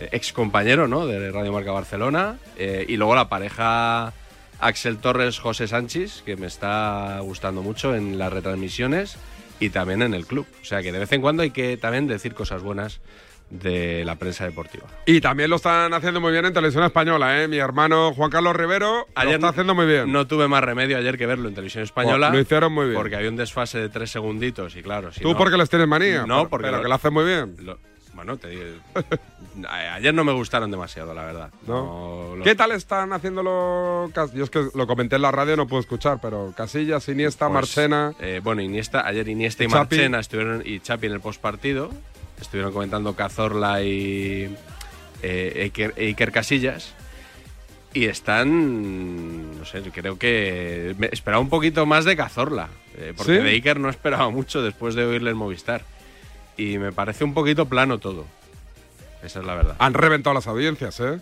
eh, 0.00 0.08
ex 0.10 0.32
compañero 0.32 0.88
¿no? 0.88 1.06
de 1.06 1.30
Radio 1.30 1.52
Marca 1.52 1.70
Barcelona. 1.70 2.38
eh, 2.56 2.84
y 2.88 2.96
luego 2.96 3.14
la 3.14 3.28
pareja 3.28 4.12
Axel 4.58 4.98
Torres, 4.98 5.38
José 5.38 5.68
Sánchez, 5.68 6.22
que 6.24 6.36
me 6.36 6.46
está 6.46 7.18
gustando 7.20 7.62
mucho 7.62 7.94
en 7.94 8.18
las 8.18 8.32
retransmisiones 8.32 9.16
y 9.60 9.70
también 9.70 10.02
en 10.02 10.14
el 10.14 10.26
club. 10.26 10.46
O 10.60 10.64
sea 10.64 10.82
que 10.82 10.92
de 10.92 10.98
vez 10.98 11.12
en 11.12 11.20
cuando 11.20 11.42
hay 11.42 11.50
que 11.50 11.76
también 11.76 12.08
decir 12.08 12.34
cosas 12.34 12.62
buenas 12.62 13.00
de 13.52 14.02
la 14.04 14.16
prensa 14.16 14.44
deportiva. 14.46 14.84
Y 15.04 15.20
también 15.20 15.50
lo 15.50 15.56
están 15.56 15.92
haciendo 15.92 16.20
muy 16.22 16.32
bien 16.32 16.46
en 16.46 16.54
televisión 16.54 16.84
española, 16.84 17.42
¿eh? 17.42 17.48
Mi 17.48 17.58
hermano 17.58 18.14
Juan 18.14 18.30
Carlos 18.30 18.56
Rivero 18.56 19.06
lo 19.14 19.30
está 19.30 19.48
haciendo 19.48 19.74
muy 19.74 19.84
bien. 19.86 20.10
No 20.10 20.26
tuve 20.26 20.48
más 20.48 20.64
remedio 20.64 20.96
ayer 20.96 21.18
que 21.18 21.26
verlo 21.26 21.48
en 21.48 21.54
televisión 21.54 21.84
española. 21.84 22.30
Lo 22.30 22.40
hicieron 22.40 22.72
muy 22.72 22.86
bien. 22.86 22.96
Porque 22.96 23.14
había 23.14 23.28
un 23.28 23.36
desfase 23.36 23.78
de 23.78 23.88
tres 23.90 24.10
segunditos 24.10 24.74
y 24.76 24.82
claro. 24.82 25.12
Si 25.12 25.20
¿Tú 25.20 25.32
no- 25.32 25.36
porque 25.36 25.56
les 25.58 25.68
tienes 25.68 25.86
manía? 25.86 26.24
No, 26.26 26.38
pero, 26.38 26.48
porque 26.48 26.64
pero 26.66 26.76
lo- 26.78 26.82
que 26.82 26.88
lo 26.88 26.94
hacen 26.94 27.12
muy 27.12 27.24
bien. 27.24 27.56
lo- 27.60 27.78
bueno, 28.14 28.36
te 28.36 28.48
digo. 28.48 28.62
ayer 29.68 30.14
no 30.14 30.24
me 30.24 30.32
gustaron 30.32 30.70
demasiado, 30.70 31.12
la 31.14 31.24
verdad. 31.24 31.50
No, 31.66 32.34
lo- 32.36 32.44
¿Qué 32.44 32.54
tal 32.54 32.72
están 32.72 33.12
haciéndolo? 33.12 34.10
Yo 34.34 34.44
es 34.44 34.50
que 34.50 34.66
lo 34.74 34.86
comenté 34.86 35.16
en 35.16 35.22
la 35.22 35.30
radio, 35.30 35.56
no 35.56 35.66
puedo 35.66 35.80
escuchar, 35.80 36.18
pero 36.22 36.52
Casillas, 36.56 37.08
Iniesta, 37.08 37.46
Pues, 37.48 37.54
Marchena. 37.54 38.12
eh, 38.20 38.40
bueno, 38.42 38.62
Iniesta, 38.62 39.06
ayer 39.06 39.28
Iniesta 39.28 39.64
y 39.64 39.66
Xapi. 39.68 39.96
Marchena 39.96 40.20
estuvieron 40.20 40.62
y 40.64 40.80
Chapi 40.80 41.06
en 41.06 41.12
el 41.12 41.20
postpartido. 41.20 41.90
Estuvieron 42.42 42.72
comentando 42.72 43.14
Cazorla 43.16 43.82
y 43.82 44.54
eh, 45.22 45.60
Iker, 45.62 45.94
Iker 45.96 46.32
Casillas. 46.32 46.94
Y 47.94 48.06
están, 48.06 49.58
no 49.58 49.64
sé, 49.64 49.82
creo 49.92 50.18
que 50.18 50.94
me 50.98 51.08
esperaba 51.12 51.40
un 51.40 51.48
poquito 51.50 51.84
más 51.86 52.04
de 52.04 52.16
Cazorla. 52.16 52.68
eh, 52.96 53.12
porque 53.16 53.38
¿Sí? 53.38 53.42
de 53.42 53.50
Iker 53.50 53.78
no 53.80 53.88
esperaba 53.90 54.28
mucho 54.30 54.62
después 54.62 54.94
de 54.94 55.04
oírle 55.04 55.30
en 55.30 55.36
Movistar. 55.36 55.82
Y 56.56 56.78
me 56.78 56.92
parece 56.92 57.24
un 57.24 57.32
poquito 57.34 57.66
plano 57.66 57.98
todo. 57.98 58.26
Esa 59.22 59.40
es 59.40 59.46
la 59.46 59.54
verdad. 59.54 59.76
Han 59.78 59.94
reventado 59.94 60.34
las 60.34 60.46
audiencias, 60.46 60.98
¿eh? 61.00 61.20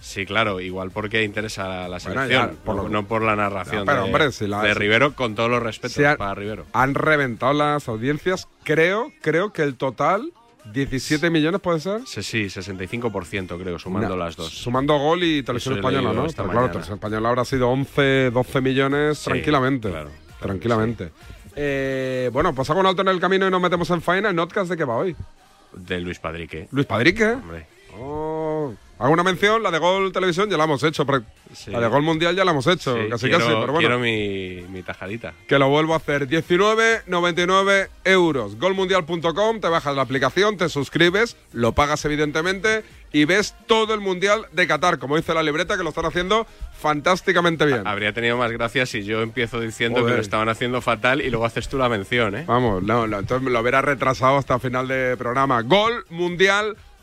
Sí, 0.00 0.26
claro, 0.26 0.60
igual 0.60 0.90
porque 0.90 1.22
interesa 1.24 1.66
la, 1.68 1.98
Bueno, 1.98 2.00
selección, 2.00 2.50
ya, 2.50 2.64
por 2.64 2.76
no, 2.76 2.82
lo- 2.84 2.88
no 2.90 3.06
por 3.06 3.22
la 3.22 3.36
narración 3.36 3.84
pero, 3.86 3.98
de, 3.98 4.04
hombre, 4.04 4.32
si 4.32 4.46
la- 4.46 4.62
de 4.62 4.74
Rivero, 4.74 5.14
con 5.14 5.34
todos 5.34 5.48
los 5.50 5.62
respetos 5.62 5.98
han- 6.04 6.16
para 6.18 6.34
Rivero. 6.34 6.66
Han 6.74 6.94
reventado 6.94 7.54
las 7.54 7.88
audiencias. 7.88 8.46
Creo, 8.64 9.12
creo 9.22 9.52
que 9.54 9.62
el 9.62 9.76
total, 9.76 10.30
17 10.72 11.30
millones 11.30 11.60
puede 11.60 11.80
ser. 11.80 12.00
Sí, 12.06 12.22
sí, 12.22 12.44
65% 12.44 13.60
creo, 13.60 13.78
sumando 13.78 14.16
las 14.16 14.36
dos. 14.36 14.48
Sumando 14.50 14.96
gol 14.98 15.22
y 15.22 15.42
televisión 15.42 15.76
española, 15.76 16.12
¿no? 16.12 16.26
Pero 16.34 16.48
claro, 16.50 16.68
televisión 16.68 16.94
española 16.96 17.28
habrá 17.28 17.44
sido 17.44 17.68
11, 17.70 18.30
12 18.30 18.60
millones 18.60 19.18
Sí, 19.18 19.24
tranquilamente. 19.30 19.90
claro, 19.90 20.10
tranquilamente. 20.40 21.10
Eh, 21.56 22.30
bueno, 22.32 22.54
pues 22.54 22.68
hago 22.70 22.80
un 22.80 22.86
alto 22.86 23.02
en 23.02 23.08
el 23.08 23.20
camino 23.20 23.46
y 23.46 23.50
nos 23.50 23.60
metemos 23.60 23.88
en 23.90 24.00
faena. 24.02 24.30
¿El 24.30 24.36
notcast 24.36 24.70
de 24.70 24.76
qué 24.76 24.84
va 24.84 24.96
hoy? 24.96 25.14
De 25.72 26.00
Luis 26.00 26.18
Padrique. 26.18 26.68
Luis 26.72 26.86
Padrique. 26.86 27.26
Hombre. 27.26 27.66
Oh, 27.96 28.33
hago 29.04 29.12
una 29.12 29.22
mención, 29.22 29.62
la 29.62 29.70
de 29.70 29.78
Gol 29.78 30.12
Televisión 30.12 30.48
ya 30.48 30.56
la 30.56 30.64
hemos 30.64 30.82
hecho. 30.82 31.04
Sí. 31.52 31.70
La 31.70 31.78
de 31.80 31.88
Gol 31.88 32.02
Mundial 32.02 32.34
ya 32.34 32.44
la 32.44 32.52
hemos 32.52 32.66
hecho, 32.66 32.96
Sí, 32.96 33.08
casi 33.10 33.26
quiero, 33.26 33.38
casi, 33.40 33.50
pero 33.50 33.72
bueno. 33.72 33.78
quiero 33.78 33.98
mi, 33.98 34.62
mi 34.72 34.82
tajadita. 34.82 35.34
Que 35.46 35.58
lo 35.58 35.68
vuelvo 35.68 35.92
a 35.92 35.98
hacer. 35.98 36.26
19,99 36.26 37.88
euros. 38.04 38.58
Golmundial.com, 38.58 39.60
te 39.60 39.68
bajas 39.68 39.94
la 39.94 40.02
aplicación, 40.02 40.56
te 40.56 40.68
suscribes, 40.68 41.36
lo 41.52 41.72
pagas 41.72 42.04
evidentemente 42.06 42.82
y 43.12 43.26
ves 43.26 43.54
todo 43.66 43.94
el 43.94 44.00
Mundial 44.00 44.46
de 44.52 44.66
Qatar, 44.66 44.98
como 44.98 45.16
dice 45.16 45.34
la 45.34 45.42
libreta, 45.42 45.76
que 45.76 45.82
lo 45.84 45.90
están 45.90 46.06
haciendo 46.06 46.46
fantásticamente 46.80 47.66
bien. 47.66 47.86
Habría 47.86 48.12
tenido 48.12 48.36
más 48.36 48.50
gracia 48.52 48.86
si 48.86 49.04
yo 49.04 49.22
empiezo 49.22 49.60
diciendo 49.60 50.00
Joder. 50.00 50.14
que 50.14 50.16
lo 50.16 50.22
estaban 50.22 50.48
haciendo 50.48 50.80
fatal 50.80 51.20
y 51.20 51.30
luego 51.30 51.44
haces 51.44 51.68
tú 51.68 51.78
la 51.78 51.88
mención, 51.88 52.34
¿eh? 52.36 52.44
Vamos, 52.46 52.82
no, 52.82 53.06
no, 53.06 53.18
entonces 53.18 53.44
me 53.44 53.50
lo 53.50 53.60
hubiera 53.60 53.82
retrasado 53.82 54.38
hasta 54.38 54.58
final 54.58 54.88
de 54.88 55.16
programa. 55.16 55.62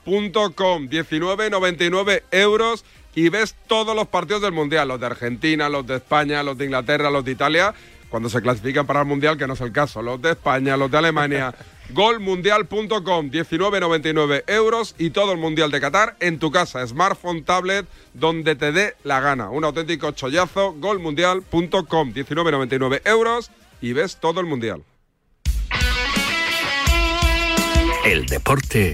Golmundial.com, 0.05 0.89
19,99 0.89 2.23
euros 2.31 2.85
y 3.13 3.29
ves 3.29 3.55
todos 3.67 3.95
los 3.95 4.07
partidos 4.07 4.41
del 4.41 4.53
Mundial, 4.53 4.87
los 4.87 4.99
de 4.99 5.05
Argentina, 5.05 5.69
los 5.69 5.85
de 5.85 5.97
España, 5.97 6.43
los 6.43 6.57
de 6.57 6.65
Inglaterra, 6.65 7.09
los 7.09 7.25
de 7.25 7.31
Italia, 7.31 7.73
cuando 8.09 8.29
se 8.29 8.41
clasifican 8.41 8.85
para 8.85 9.01
el 9.01 9.05
Mundial, 9.05 9.37
que 9.37 9.47
no 9.47 9.53
es 9.53 9.61
el 9.61 9.71
caso, 9.71 10.01
los 10.01 10.21
de 10.21 10.31
España, 10.31 10.77
los 10.77 10.89
de 10.91 10.97
Alemania. 10.97 11.53
Golmundial.com, 11.91 13.31
19,99 13.31 14.43
euros 14.47 14.95
y 14.97 15.09
todo 15.09 15.33
el 15.33 15.37
Mundial 15.37 15.71
de 15.71 15.81
Qatar 15.81 16.15
en 16.21 16.39
tu 16.39 16.49
casa, 16.49 16.85
smartphone, 16.87 17.43
tablet, 17.43 17.85
donde 18.13 18.55
te 18.55 18.71
dé 18.71 18.95
la 19.03 19.19
gana. 19.19 19.49
Un 19.49 19.65
auténtico 19.65 20.11
chollazo, 20.11 20.73
golmundial.com, 20.73 22.13
19,99 22.13 23.01
euros 23.03 23.51
y 23.81 23.91
ves 23.91 24.17
todo 24.21 24.39
el 24.39 24.45
Mundial. 24.45 24.83
El 28.05 28.25
deporte 28.25 28.93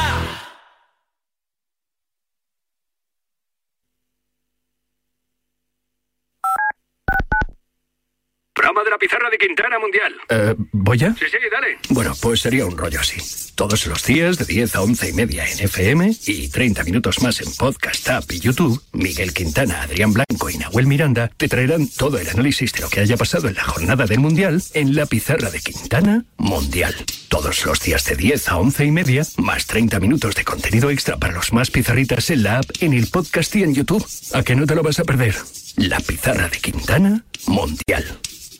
De 8.71 8.89
la 8.89 8.97
pizarra 8.97 9.29
de 9.29 9.37
Quintana 9.37 9.77
Mundial. 9.77 10.15
Eh, 10.29 10.55
¿Voy 10.71 10.97
ya? 10.97 11.13
Sí, 11.13 11.25
sí, 11.29 11.37
dale. 11.51 11.77
Bueno, 11.89 12.13
pues 12.21 12.39
sería 12.39 12.65
un 12.65 12.77
rollo 12.77 13.01
así. 13.01 13.21
Todos 13.53 13.85
los 13.85 14.03
días 14.05 14.37
de 14.39 14.45
10 14.45 14.75
a 14.75 14.81
11 14.81 15.09
y 15.09 15.13
media 15.13 15.45
en 15.45 15.59
FM 15.59 16.15
y 16.25 16.47
30 16.47 16.83
minutos 16.85 17.21
más 17.21 17.41
en 17.41 17.53
Podcast 17.53 18.09
App 18.09 18.31
y 18.31 18.39
YouTube, 18.39 18.81
Miguel 18.93 19.33
Quintana, 19.33 19.83
Adrián 19.83 20.13
Blanco 20.13 20.49
y 20.49 20.57
Nahuel 20.57 20.87
Miranda 20.87 21.29
te 21.37 21.47
traerán 21.47 21.87
todo 21.89 22.17
el 22.17 22.27
análisis 22.29 22.71
de 22.71 22.79
lo 22.81 22.89
que 22.89 23.01
haya 23.01 23.17
pasado 23.17 23.49
en 23.49 23.55
la 23.55 23.63
jornada 23.65 24.05
del 24.05 24.19
Mundial 24.19 24.63
en 24.73 24.95
la 24.95 25.05
pizarra 25.05 25.51
de 25.51 25.59
Quintana 25.59 26.25
Mundial. 26.37 26.95
Todos 27.27 27.65
los 27.65 27.81
días 27.81 28.05
de 28.05 28.15
10 28.15 28.49
a 28.49 28.57
11 28.57 28.85
y 28.85 28.91
media, 28.91 29.23
más 29.37 29.67
30 29.67 29.99
minutos 29.99 30.33
de 30.33 30.45
contenido 30.45 30.89
extra 30.89 31.17
para 31.17 31.33
los 31.33 31.53
más 31.53 31.69
pizarritas 31.69 32.29
en 32.31 32.43
la 32.43 32.59
app, 32.59 32.65
en 32.79 32.93
el 32.93 33.07
podcast 33.07 33.55
y 33.57 33.63
en 33.63 33.75
YouTube. 33.75 34.05
¿A 34.33 34.41
que 34.43 34.55
no 34.55 34.65
te 34.65 34.75
lo 34.75 34.81
vas 34.81 34.99
a 34.99 35.03
perder? 35.03 35.35
La 35.75 35.99
pizarra 35.99 36.47
de 36.47 36.57
Quintana 36.57 37.23
Mundial. 37.45 38.19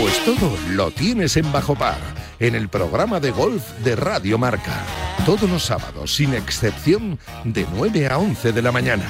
Pues 0.00 0.24
todo 0.24 0.56
lo 0.70 0.90
tienes 0.90 1.36
en 1.36 1.52
Bajo 1.52 1.74
Par, 1.74 1.98
en 2.38 2.54
el 2.54 2.68
programa 2.68 3.20
de 3.20 3.30
golf 3.30 3.62
de 3.84 3.96
Radio 3.96 4.38
Marca. 4.38 4.82
Todos 5.26 5.48
los 5.48 5.64
sábados, 5.64 6.14
sin 6.14 6.32
excepción, 6.32 7.18
de 7.44 7.66
9 7.74 8.08
a 8.08 8.18
11 8.18 8.52
de 8.52 8.62
la 8.62 8.72
mañana 8.72 9.06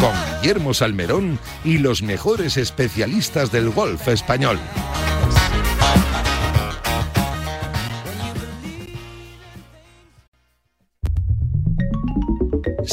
con 0.00 0.12
Guillermo 0.40 0.74
Salmerón 0.74 1.38
y 1.64 1.78
los 1.78 2.02
mejores 2.02 2.56
especialistas 2.56 3.50
del 3.50 3.70
golf 3.70 4.06
español. 4.08 4.58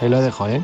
ahí 0.00 0.08
lo 0.08 0.20
dejo, 0.20 0.48
¿eh? 0.48 0.62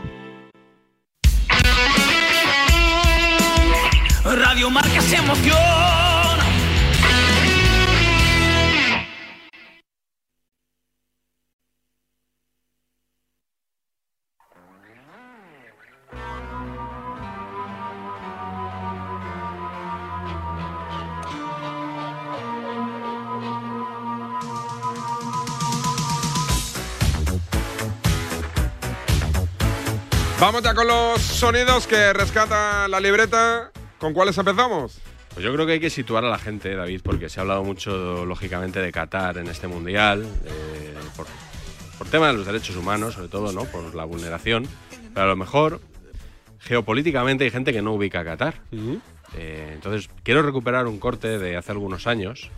Radio 4.24 4.70
Marca 4.70 5.00
se 5.00 5.16
emociona. 5.16 5.97
Vamos 30.48 30.62
ya 30.62 30.72
con 30.72 30.86
los 30.86 31.20
sonidos 31.20 31.86
que 31.86 32.14
rescata 32.14 32.88
la 32.88 33.00
libreta. 33.00 33.70
¿Con 33.98 34.14
cuáles 34.14 34.38
empezamos? 34.38 34.98
Pues 35.34 35.44
yo 35.44 35.52
creo 35.52 35.66
que 35.66 35.72
hay 35.72 35.78
que 35.78 35.90
situar 35.90 36.24
a 36.24 36.30
la 36.30 36.38
gente, 36.38 36.74
David, 36.74 37.02
porque 37.04 37.28
se 37.28 37.38
ha 37.38 37.42
hablado 37.42 37.62
mucho, 37.64 38.24
lógicamente, 38.24 38.80
de 38.80 38.90
Qatar 38.90 39.36
en 39.36 39.48
este 39.48 39.68
mundial, 39.68 40.24
eh, 40.46 40.94
por, 41.14 41.26
por 41.98 42.06
tema 42.06 42.28
de 42.28 42.32
los 42.32 42.46
derechos 42.46 42.76
humanos, 42.76 43.12
sobre 43.12 43.28
todo, 43.28 43.52
¿no? 43.52 43.66
Por 43.66 43.94
la 43.94 44.06
vulneración. 44.06 44.66
Pero 45.12 45.26
a 45.26 45.28
lo 45.28 45.36
mejor 45.36 45.82
geopolíticamente 46.60 47.44
hay 47.44 47.50
gente 47.50 47.74
que 47.74 47.82
no 47.82 47.92
ubica 47.92 48.20
a 48.20 48.24
Qatar. 48.24 48.54
Eh, 49.36 49.72
entonces, 49.74 50.08
quiero 50.22 50.40
recuperar 50.40 50.86
un 50.86 50.98
corte 50.98 51.38
de 51.38 51.58
hace 51.58 51.72
algunos 51.72 52.06
años. 52.06 52.50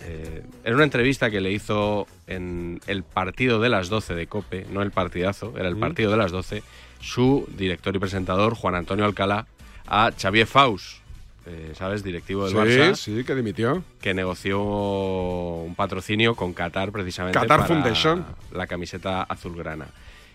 Eh, 0.00 0.44
en 0.64 0.74
una 0.74 0.84
entrevista 0.84 1.30
que 1.30 1.42
le 1.42 1.52
hizo 1.52 2.06
en 2.26 2.80
el 2.86 3.02
partido 3.02 3.60
de 3.60 3.68
las 3.68 3.90
12 3.90 4.14
de 4.14 4.26
Cope, 4.28 4.64
no 4.70 4.80
el 4.80 4.92
partidazo, 4.92 5.52
era 5.58 5.68
el 5.68 5.76
partido 5.76 6.10
de 6.10 6.16
las 6.16 6.32
12, 6.32 6.62
su 7.00 7.46
director 7.56 7.94
y 7.94 7.98
presentador, 7.98 8.54
Juan 8.54 8.74
Antonio 8.74 9.04
Alcalá, 9.04 9.46
a 9.86 10.10
Xavier 10.16 10.46
Faus, 10.46 11.00
eh, 11.46 11.72
¿sabes? 11.76 12.02
Directivo 12.04 12.44
del 12.48 12.52
Sí, 12.52 12.78
Barça, 12.78 12.94
sí, 12.96 13.24
que 13.24 13.34
dimitió. 13.34 13.82
que 14.00 14.12
negoció 14.14 14.60
un 14.62 15.74
patrocinio 15.74 16.34
con 16.34 16.52
Qatar 16.52 16.92
precisamente 16.92 17.38
Qatar 17.38 17.58
para 17.60 17.64
Foundation. 17.66 18.24
la 18.52 18.66
camiseta 18.66 19.22
azulgrana. 19.22 19.86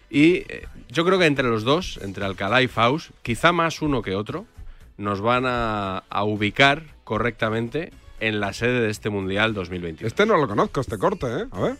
Y 0.09 0.37
eh, 0.47 0.67
yo 0.89 1.05
creo 1.05 1.17
que 1.19 1.25
entre 1.25 1.47
los 1.49 1.63
dos, 1.63 1.99
entre 2.01 2.25
Alcalá 2.25 2.61
y 2.61 2.67
Faust, 2.67 3.11
quizá 3.21 3.51
más 3.51 3.81
uno 3.81 4.01
que 4.01 4.15
otro, 4.15 4.45
nos 4.97 5.21
van 5.21 5.45
a, 5.45 6.03
a 6.09 6.23
ubicar 6.23 6.83
correctamente 7.03 7.91
en 8.19 8.39
la 8.39 8.53
sede 8.53 8.79
de 8.81 8.89
este 8.89 9.09
Mundial 9.09 9.53
2021. 9.53 10.07
Este 10.07 10.25
no 10.25 10.37
lo 10.37 10.47
conozco, 10.47 10.81
este 10.81 10.97
corte, 10.97 11.25
¿eh? 11.27 11.45
A 11.51 11.59
ver. 11.61 11.75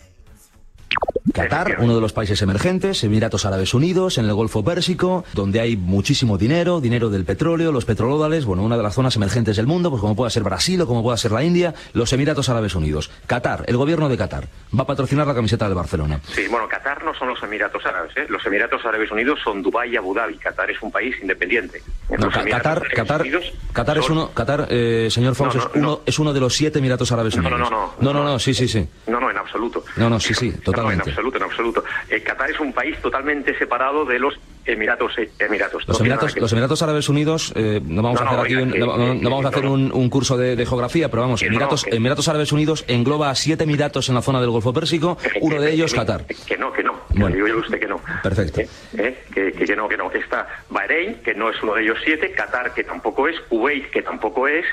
Qatar, 1.33 1.77
uno 1.79 1.95
de 1.95 2.01
los 2.01 2.13
países 2.13 2.41
emergentes, 2.43 3.03
Emiratos 3.03 3.45
Árabes 3.45 3.73
Unidos, 3.73 4.17
en 4.19 4.25
el 4.25 4.33
Golfo 4.33 4.63
Pérsico, 4.63 5.23
donde 5.33 5.61
hay 5.61 5.75
muchísimo 5.77 6.37
dinero, 6.37 6.79
dinero 6.79 7.09
del 7.09 7.25
petróleo, 7.25 7.71
los 7.71 7.85
petrodólares, 7.85 8.45
bueno, 8.45 8.61
una 8.61 8.77
de 8.77 8.83
las 8.83 8.93
zonas 8.93 9.15
emergentes 9.15 9.55
del 9.55 9.65
mundo, 9.65 9.89
pues 9.89 9.99
como 10.01 10.15
pueda 10.15 10.29
ser 10.29 10.43
Brasil 10.43 10.79
o 10.81 10.85
como 10.87 11.01
pueda 11.01 11.17
ser 11.17 11.31
la 11.31 11.43
India, 11.43 11.73
los 11.93 12.13
Emiratos 12.13 12.49
Árabes 12.49 12.75
Unidos. 12.75 13.09
Qatar, 13.25 13.63
el 13.67 13.77
gobierno 13.77 14.09
de 14.09 14.17
Qatar, 14.17 14.47
va 14.77 14.83
a 14.83 14.85
patrocinar 14.85 15.25
la 15.25 15.33
camiseta 15.33 15.65
del 15.65 15.75
Barcelona. 15.75 16.19
Sí, 16.27 16.45
bueno, 16.51 16.67
Qatar 16.67 17.03
no 17.03 17.15
son 17.15 17.29
los 17.29 17.41
Emiratos 17.41 17.83
Árabes. 17.85 18.11
¿eh? 18.15 18.25
Los 18.29 18.45
Emiratos 18.45 18.85
Árabes 18.85 19.09
Unidos 19.09 19.39
son 19.43 19.63
Dubái 19.63 19.91
y 19.93 19.97
Abu 19.97 20.13
Dhabi. 20.13 20.37
Qatar 20.37 20.69
es 20.69 20.81
un 20.83 20.91
país 20.91 21.15
independiente. 21.21 21.81
No, 22.09 22.29
Qatar, 22.29 22.83
Qatar, 22.93 23.23
Qatar 23.71 23.97
es 23.97 24.09
uno, 24.09 24.29
Qatar, 24.33 24.67
eh, 24.69 25.07
señor 25.09 25.35
No, 25.39 25.47
es, 25.49 25.55
no, 25.55 25.71
uno, 25.75 25.99
es 26.05 26.19
uno 26.19 26.31
de 26.33 26.39
los 26.39 26.53
siete 26.53 26.77
Emiratos 26.79 27.11
Árabes 27.11 27.35
No, 27.37 27.41
Unidos. 27.47 27.59
no, 27.59 27.69
no, 27.69 27.93
no, 27.99 28.13
no, 28.13 28.23
no, 28.23 28.39
sí, 28.39 28.53
sí, 28.53 28.67
sí. 28.67 28.87
No, 29.07 29.19
no, 29.19 29.31
en 29.31 29.37
absoluto. 29.37 29.83
No, 29.95 30.09
no, 30.09 30.19
sí, 30.19 30.33
sí, 30.33 30.53
No, 30.83 30.91
en 30.91 31.01
absoluto, 31.01 31.37
en 31.37 31.43
absoluto. 31.43 31.83
Eh, 32.09 32.21
Qatar 32.21 32.51
es 32.51 32.59
un 32.59 32.73
país 32.73 32.97
totalmente 33.01 33.57
separado 33.57 34.05
de 34.05 34.19
los 34.19 34.33
Emiratos. 34.65 35.17
eh, 35.17 35.29
Emiratos. 35.39 35.85
Los 35.87 35.99
Emiratos, 35.99 36.37
los 36.37 36.51
Emiratos 36.51 36.81
Árabes 36.81 37.09
Unidos, 37.09 37.51
eh, 37.55 37.81
no 37.83 38.01
vamos 38.01 38.21
No, 38.21 38.25
a 38.27 38.29
hacer 38.29 38.37
no, 38.37 38.43
aquí, 38.43 38.55
oiga, 38.55 38.73
un, 38.73 38.79
no, 38.79 38.97
no- 38.97 39.13
no 39.15 39.29
vamos 39.29 39.45
a 39.45 39.49
hacer 39.49 39.65
un, 39.65 39.91
un 39.93 40.09
curso 40.09 40.37
de, 40.37 40.55
de 40.55 40.65
geografía, 40.65 41.09
pero 41.09 41.23
vamos, 41.23 41.41
Emiratos, 41.43 41.85
Emiratos 41.87 42.27
Árabes 42.29 42.51
Unidos 42.53 42.85
engloba 42.87 43.29
a 43.29 43.35
siete 43.35 43.63
Emiratos 43.65 44.07
en 44.09 44.15
la 44.15 44.21
zona 44.21 44.39
del 44.39 44.49
Golfo 44.51 44.71
Pérsico, 44.73 45.17
uno 45.41 45.59
de 45.61 45.71
ellos 45.73 45.93
Qatar. 45.93 46.25
Que 46.47 46.57
no, 46.57 46.71
que 46.71 46.83
no. 46.83 46.93
Bueno. 47.09 47.35
digo 47.35 47.47
yo 47.47 47.55
a 47.55 47.59
usted 47.59 47.79
que 47.79 47.87
no. 47.87 47.99
Perfecto. 48.23 48.61
¿eh? 48.61 49.23
Que, 49.33 49.51
que- 49.51 49.65
que 49.65 49.75
no, 49.75 49.87
que 49.89 49.97
no. 49.97 50.09
Está 50.11 50.47
Bahrein, 50.69 51.15
que 51.23 51.33
no 51.35 51.49
es 51.49 51.61
uno 51.61 51.73
de 51.75 51.83
ellos 51.83 51.97
siete, 52.03 52.31
Qatar, 52.31 52.73
que 52.73 52.83
tampoco 52.83 53.27
es, 53.27 53.39
Kuwait, 53.49 53.89
que 53.89 54.01
tampoco 54.01 54.47
es, 54.47 54.65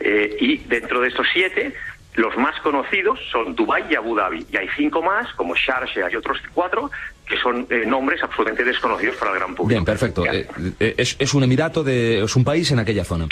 eh, 0.00 0.36
y 0.40 0.56
dentro 0.58 1.00
de 1.00 1.08
estos 1.08 1.26
siete, 1.32 1.74
los 2.14 2.36
más 2.36 2.58
conocidos 2.60 3.18
son 3.30 3.54
Dubái 3.54 3.84
y 3.90 3.94
Abu 3.94 4.14
Dhabi. 4.16 4.46
Y 4.52 4.56
hay 4.56 4.68
cinco 4.76 5.02
más, 5.02 5.32
como 5.34 5.54
Sharjah 5.54 6.10
y 6.10 6.16
otros 6.16 6.38
cuatro, 6.52 6.90
que 7.26 7.36
son 7.38 7.66
eh, 7.70 7.84
nombres 7.86 8.22
absolutamente 8.22 8.64
desconocidos 8.64 9.16
para 9.16 9.32
el 9.32 9.38
gran 9.38 9.54
público. 9.54 9.68
Bien, 9.68 9.84
perfecto. 9.84 10.24
Eh, 10.26 10.46
eh, 10.78 10.94
es, 10.96 11.16
es 11.18 11.34
un 11.34 11.42
Emirato, 11.42 11.82
de, 11.82 12.22
es 12.22 12.36
un 12.36 12.44
país 12.44 12.70
en 12.70 12.78
aquella 12.78 13.04
zona. 13.04 13.26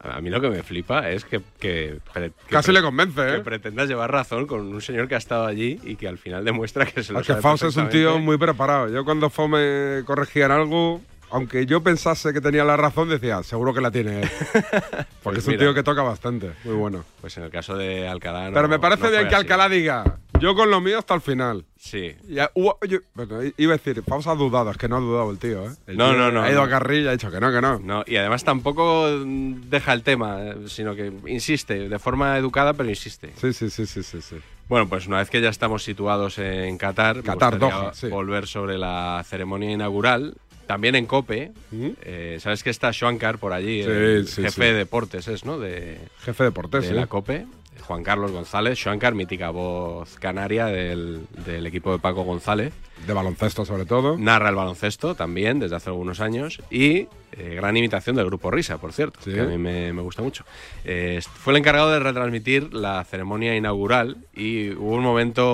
A 0.00 0.20
mí 0.20 0.28
lo 0.28 0.38
que 0.38 0.50
me 0.50 0.62
flipa 0.62 1.08
es 1.08 1.24
que, 1.24 1.40
que, 1.58 1.96
que 2.12 2.32
Casi 2.50 2.66
pre- 2.66 2.74
le 2.74 2.82
convence, 2.82 3.22
que 3.24 3.34
¿eh? 3.36 3.40
pretendas 3.40 3.88
llevar 3.88 4.12
razón 4.12 4.46
con 4.46 4.60
un 4.60 4.82
señor 4.82 5.08
que 5.08 5.14
ha 5.14 5.18
estado 5.18 5.46
allí 5.46 5.80
y 5.82 5.96
que 5.96 6.06
al 6.06 6.18
final 6.18 6.44
demuestra 6.44 6.84
que 6.84 7.02
se 7.02 7.14
lo 7.14 7.20
Es 7.20 7.26
que 7.26 7.32
sabe 7.32 7.40
Faust 7.42 7.64
es 7.64 7.76
un 7.76 7.88
tío 7.88 8.18
muy 8.18 8.36
preparado. 8.36 8.90
Yo 8.90 9.02
cuando 9.06 9.30
Faust 9.30 9.54
me 9.54 10.02
corregía 10.04 10.44
en 10.44 10.52
algo, 10.52 11.00
aunque 11.30 11.66
yo 11.66 11.82
pensase 11.82 12.32
que 12.32 12.40
tenía 12.40 12.64
la 12.64 12.76
razón, 12.76 13.08
decía, 13.08 13.42
seguro 13.42 13.72
que 13.74 13.80
la 13.80 13.90
tiene 13.90 14.22
él. 14.22 14.30
Porque 14.52 15.06
Pues 15.22 15.38
es 15.38 15.46
un 15.46 15.50
mira. 15.52 15.64
tío 15.64 15.74
que 15.74 15.82
toca 15.82 16.02
bastante. 16.02 16.52
Muy 16.64 16.74
bueno. 16.74 17.04
Pues 17.20 17.36
en 17.38 17.44
el 17.44 17.50
caso 17.50 17.76
de 17.76 18.06
Alcalá. 18.08 18.48
no- 18.48 18.54
Pero 18.54 18.68
me 18.68 18.78
parece 18.78 19.04
no 19.04 19.10
bien 19.10 19.22
que 19.22 19.34
así. 19.34 19.36
Alcalá 19.36 19.68
diga, 19.68 20.18
yo 20.40 20.54
con 20.54 20.70
lo 20.70 20.80
mío 20.80 20.98
hasta 20.98 21.14
el 21.14 21.20
final. 21.20 21.64
Sí. 21.78 22.14
Hubo- 22.54 22.78
yo- 22.86 22.98
bueno, 23.14 23.40
iba 23.56 23.74
a 23.74 23.76
decir, 23.76 24.02
dudado, 24.36 24.70
es 24.70 24.76
que 24.76 24.88
no 24.88 24.96
ha 24.96 25.00
dudado 25.00 25.30
el 25.30 25.38
tío, 25.38 25.64
¿eh? 25.66 25.70
El 25.86 25.96
No, 25.96 26.10
tío 26.10 26.18
no, 26.18 26.30
no, 26.32 26.42
Ha 26.42 26.50
ido 26.50 26.60
no. 26.60 26.66
a 26.66 26.68
carrilla 26.70 27.04
y 27.04 27.08
ha 27.08 27.12
dicho 27.12 27.30
que 27.30 27.40
no, 27.40 27.52
que 27.52 27.60
no. 27.60 27.78
No, 27.78 28.04
y 28.06 28.16
además 28.16 28.44
tampoco 28.44 29.06
mm, 29.24 29.68
deja 29.70 29.92
el 29.92 30.02
tema, 30.02 30.38
eh, 30.42 30.54
sino 30.66 30.94
que 30.94 31.12
insiste, 31.26 31.88
de 31.88 31.98
forma 31.98 32.36
educada, 32.38 32.72
pero 32.74 32.88
insiste. 32.88 33.32
Sí, 33.40 33.52
sí, 33.52 33.70
sí, 33.70 33.86
sí, 33.86 34.02
sí. 34.02 34.20
sí. 34.22 34.36
Bueno, 34.66 34.88
pues 34.88 35.06
una 35.06 35.18
vez 35.18 35.28
que 35.28 35.42
ya 35.42 35.50
estamos 35.50 35.84
situados 35.84 36.38
en 36.38 36.78
Qatar, 36.78 37.22
Qatar, 37.22 37.58
Doha, 37.58 37.92
sí. 37.92 38.08
volver 38.08 38.46
sobre 38.46 38.78
la 38.78 39.22
ceremonia 39.28 39.70
inaugural. 39.70 40.36
También 40.66 40.94
en 40.94 41.06
COPE, 41.06 41.52
eh, 41.72 42.38
¿sabes 42.40 42.62
que 42.62 42.70
está 42.70 42.90
Shankar 42.92 43.38
por 43.38 43.52
allí? 43.52 43.82
Sí, 43.82 43.90
el 43.90 44.26
sí, 44.28 44.42
jefe 44.42 44.50
sí. 44.52 44.60
de 44.60 44.72
deportes 44.74 45.28
es, 45.28 45.44
¿no? 45.44 45.58
De, 45.58 45.98
Jefe 46.20 46.42
de 46.44 46.48
deportes, 46.50 46.88
de 46.88 46.94
la 46.94 47.06
COPE, 47.06 47.46
Juan 47.82 48.02
Carlos 48.02 48.32
González. 48.32 48.78
Shankar, 48.78 49.14
mítica 49.14 49.50
voz 49.50 50.16
canaria 50.18 50.66
del, 50.66 51.26
del 51.44 51.66
equipo 51.66 51.92
de 51.92 51.98
Paco 51.98 52.22
González. 52.24 52.72
De 53.06 53.12
baloncesto, 53.12 53.66
sobre 53.66 53.84
todo. 53.84 54.16
Narra 54.16 54.48
el 54.48 54.54
baloncesto 54.54 55.14
también 55.14 55.58
desde 55.58 55.76
hace 55.76 55.90
algunos 55.90 56.20
años 56.20 56.62
y 56.70 57.08
eh, 57.32 57.54
gran 57.56 57.76
imitación 57.76 58.16
del 58.16 58.24
grupo 58.26 58.50
Risa, 58.50 58.78
por 58.78 58.92
cierto, 58.94 59.20
Sí. 59.22 59.32
que 59.32 59.40
a 59.40 59.44
mí 59.44 59.58
me, 59.58 59.92
me 59.92 60.00
gusta 60.00 60.22
mucho. 60.22 60.44
Eh, 60.86 61.20
fue 61.22 61.52
el 61.52 61.58
encargado 61.58 61.90
de 61.90 61.98
retransmitir 61.98 62.72
la 62.72 63.04
ceremonia 63.04 63.54
inaugural 63.54 64.16
y 64.32 64.70
hubo 64.70 64.94
un 64.94 65.02
momento, 65.02 65.46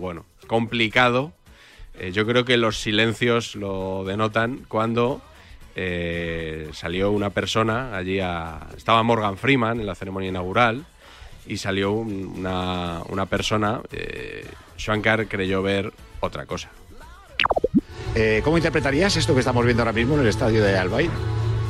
bueno, 0.00 0.24
complicado. 0.46 1.32
Eh, 1.98 2.10
yo 2.12 2.26
creo 2.26 2.44
que 2.44 2.56
los 2.56 2.78
silencios 2.78 3.54
lo 3.54 4.04
denotan 4.04 4.64
cuando 4.68 5.20
eh, 5.76 6.68
salió 6.72 7.10
una 7.10 7.30
persona 7.30 7.96
allí 7.96 8.20
a... 8.20 8.68
Estaba 8.76 9.02
Morgan 9.02 9.36
Freeman 9.36 9.80
en 9.80 9.86
la 9.86 9.94
ceremonia 9.94 10.28
inaugural 10.30 10.84
y 11.46 11.56
salió 11.58 11.92
un- 11.92 12.34
una, 12.38 13.00
una 13.08 13.26
persona, 13.26 13.80
eh, 13.92 14.46
Shankar 14.78 15.26
creyó 15.28 15.62
ver 15.62 15.92
otra 16.20 16.46
cosa. 16.46 16.70
Eh, 18.14 18.40
¿Cómo 18.44 18.56
interpretarías 18.58 19.16
esto 19.16 19.32
que 19.34 19.40
estamos 19.40 19.64
viendo 19.64 19.82
ahora 19.82 19.92
mismo 19.92 20.14
en 20.14 20.20
el 20.22 20.28
estadio 20.28 20.62
de 20.62 20.76
Albaid? 20.76 21.10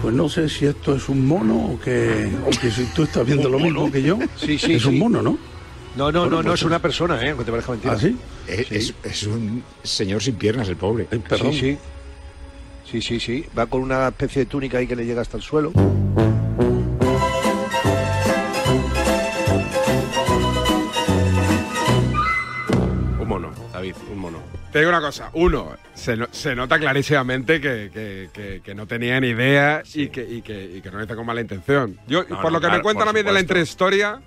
Pues 0.03 0.15
no 0.15 0.29
sé 0.29 0.49
si 0.49 0.67
esto 0.67 0.97
es 0.97 1.09
un 1.09 1.25
mono 1.27 1.75
o 1.75 1.81
que, 1.81 2.29
o 2.45 2.51
que 2.51 2.71
si 2.73 2.85
tú 2.87 3.05
estás 3.05 3.25
viendo 3.25 3.49
lo 3.49 3.61
mismo 3.61 3.91
que 3.91 4.03
yo. 4.03 4.19
Sí, 4.37 4.59
sí, 4.59 4.75
Es 4.75 4.85
un 4.85 4.99
mono, 4.99 5.23
¿no? 5.23 5.39
No, 5.97 6.11
no, 6.11 6.25
no, 6.27 6.39
no 6.39 6.43
pues 6.51 6.61
es 6.61 6.67
una 6.67 6.79
persona, 6.79 7.23
¿eh? 7.23 7.31
Aunque 7.31 7.45
te 7.45 7.51
parezca 7.51 7.73
mentira. 7.73 7.95
¿Ah, 7.95 7.99
sí? 7.99 8.17
Es, 8.47 8.73
es- 8.73 8.95
es 9.05 9.23
un 9.25 9.63
señor 9.83 10.23
sin 10.23 10.37
piernas, 10.37 10.69
el 10.69 10.77
pobre. 10.77 11.07
Sí, 11.11 11.53
sí. 11.53 11.79
Sí, 12.91 13.01
sí, 13.03 13.21
sí. 13.21 13.47
Va 13.57 13.67
con 13.67 13.83
una 13.83 14.09
especie 14.09 14.41
de 14.41 14.47
túnica 14.47 14.79
ahí 14.79 14.87
que 14.87 14.97
le 14.97 15.05
llega 15.07 15.21
hasta 15.23 15.37
el 15.37 15.43
suelo. 15.43 15.73
Un 23.19 23.29
mono, 23.29 23.51
David, 23.73 23.95
un 24.11 24.19
mono. 24.19 24.39
Te 24.73 24.79
digo 24.79 24.89
una 24.89 25.01
cosa, 25.01 25.31
uno, 25.35 25.77
se, 25.95 26.17
no- 26.17 26.29
se 26.31 26.55
nota 26.55 26.79
clarísimamente 26.79 27.61
que, 27.61 27.91
que- 27.93 28.31
que- 28.33 28.61
que 28.65 28.75
no 28.75 28.87
tenía 28.87 29.21
ni 29.21 29.29
idea 29.29 29.83
y, 29.95 30.09
que, 30.09 30.23
y, 30.23 30.41
que, 30.43 30.65
y 30.77 30.81
que 30.81 30.91
no 30.91 30.99
lo 30.99 31.05
hizo 31.05 31.15
con 31.15 31.27
mala 31.27 31.41
intención. 31.43 31.99
Yo, 32.07 32.23
No, 32.23 32.29
por 32.41 32.45
no, 32.45 32.51
lo 32.51 32.61
que 32.61 32.67
claro, 32.67 32.77
me 32.79 32.83
cuentan 32.83 33.09
a 33.09 33.13
mí 33.13 33.23
de 33.23 33.33
la 33.33 33.41
intrahistoria, 33.41 34.21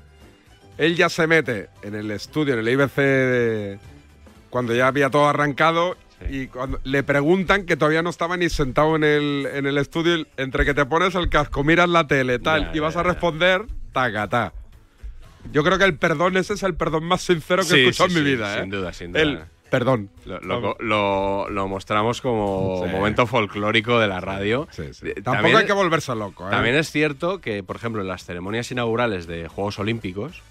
él 0.77 0.95
ya 0.95 1.09
se 1.09 1.27
mete 1.27 1.69
en 1.83 1.95
el 1.95 2.11
estudio, 2.11 2.53
en 2.53 2.59
el 2.61 2.69
IBC, 2.69 2.95
de- 3.01 3.79
cuando 4.49 4.73
ya 4.73 4.87
había 4.87 5.09
todo 5.09 5.27
arrancado. 5.27 5.97
Y 6.29 6.47
cuando 6.47 6.79
le 6.85 7.03
preguntan 7.03 7.65
que 7.65 7.75
todavía 7.75 8.01
no 8.01 8.09
estaba 8.09 8.37
ni 8.37 8.47
sentado 8.49 8.95
en 8.95 9.03
el, 9.03 9.47
en 9.53 9.65
el 9.65 9.77
estudio, 9.77 10.25
entre 10.37 10.63
que 10.63 10.73
te 10.73 10.85
pones 10.85 11.13
el 11.15 11.29
casco, 11.29 11.63
miras 11.63 11.89
la 11.89 12.07
tele, 12.07 12.39
tal, 12.39 12.71
y 12.73 12.79
vas 12.79 12.95
a 12.95 13.03
responder, 13.03 13.65
tacatá. 13.91 14.53
Yo 15.51 15.61
creo 15.63 15.77
que 15.77 15.83
el 15.83 15.97
perdón 15.97 16.37
ese 16.37 16.53
es 16.53 16.63
el 16.63 16.73
perdón 16.73 17.03
más 17.03 17.21
sincero 17.21 17.61
que 17.63 17.67
Sí, 17.69 17.75
he 17.75 17.83
escuchado 17.89 18.09
sí, 18.09 18.17
en 18.17 18.23
mi 18.23 18.29
sí, 18.29 18.35
vida, 18.37 18.57
¿eh? 18.57 18.61
sin 18.61 18.69
duda, 18.71 18.93
sin 18.93 19.11
duda. 19.11 19.21
El 19.21 19.39
perdón. 19.69 20.09
Lo, 20.25 20.39
lo- 20.39 20.77
lo- 20.79 21.49
lo 21.49 21.67
mostramos 21.67 22.21
como 22.21 22.87
momento 22.87 23.27
folclórico 23.27 23.99
de 23.99 24.07
la 24.07 24.21
radio. 24.21 24.67
Eh, 24.77 24.91
Tampoco 25.15 25.21
también- 25.35 25.57
hay 25.57 25.65
que 25.65 25.73
volverse 25.73 26.15
loco, 26.15 26.47
¿eh? 26.47 26.51
También 26.51 26.75
es 26.77 26.89
cierto 26.91 27.41
que, 27.41 27.61
por 27.61 27.75
ejemplo, 27.75 28.01
en 28.01 28.07
las 28.07 28.23
ceremonias 28.23 28.71
inaugurales 28.71 29.27
de 29.27 29.49
Juegos 29.49 29.77
Olímpicos, 29.79 30.41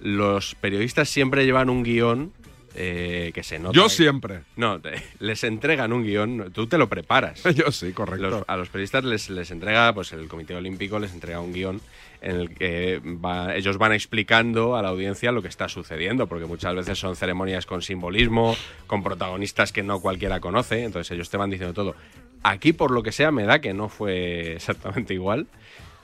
los 0.00 0.54
periodistas 0.56 1.08
siempre 1.08 1.44
llevan 1.44 1.70
un 1.70 1.82
guion 1.82 2.32
eh, 2.74 3.32
que 3.34 3.42
se 3.42 3.58
nota. 3.58 3.74
Yo 3.76 3.88
siempre. 3.88 4.40
No, 4.56 4.80
te- 4.80 5.02
les 5.18 5.42
entregan 5.44 5.92
un 5.92 6.04
guion, 6.04 6.50
tú 6.52 6.66
te 6.66 6.78
lo 6.78 6.88
preparas. 6.88 7.42
Yo 7.54 7.70
sí, 7.72 7.92
correcto. 7.92 8.30
Los- 8.30 8.44
a 8.46 8.56
los 8.56 8.68
periodistas 8.68 9.04
les, 9.04 9.28
les 9.30 9.50
entrega, 9.50 9.92
pues 9.92 10.12
el 10.12 10.28
Comité 10.28 10.54
Olímpico 10.54 10.98
les 10.98 11.12
entrega 11.12 11.40
un 11.40 11.52
guion 11.52 11.80
en 12.22 12.36
el 12.36 12.54
que 12.54 13.00
va- 13.02 13.56
ellos 13.56 13.78
van 13.78 13.92
explicando 13.92 14.76
a 14.76 14.82
la 14.82 14.90
audiencia 14.90 15.32
lo 15.32 15.42
que 15.42 15.48
está 15.48 15.68
sucediendo, 15.68 16.26
porque 16.28 16.44
muchas 16.46 16.74
veces 16.74 16.98
son 16.98 17.16
ceremonias 17.16 17.66
con 17.66 17.82
simbolismo, 17.82 18.54
con 18.86 19.02
protagonistas 19.02 19.72
que 19.72 19.82
no 19.82 20.00
cualquiera 20.00 20.38
conoce, 20.38 20.84
entonces 20.84 21.10
ellos 21.12 21.28
te 21.30 21.38
van 21.38 21.50
diciendo 21.50 21.72
todo. 21.74 21.96
Aquí, 22.42 22.72
por 22.72 22.90
lo 22.90 23.02
que 23.02 23.10
sea, 23.12 23.30
me 23.32 23.44
da 23.44 23.60
que 23.60 23.74
no 23.74 23.88
fue 23.88 24.52
exactamente 24.54 25.12
igual. 25.14 25.46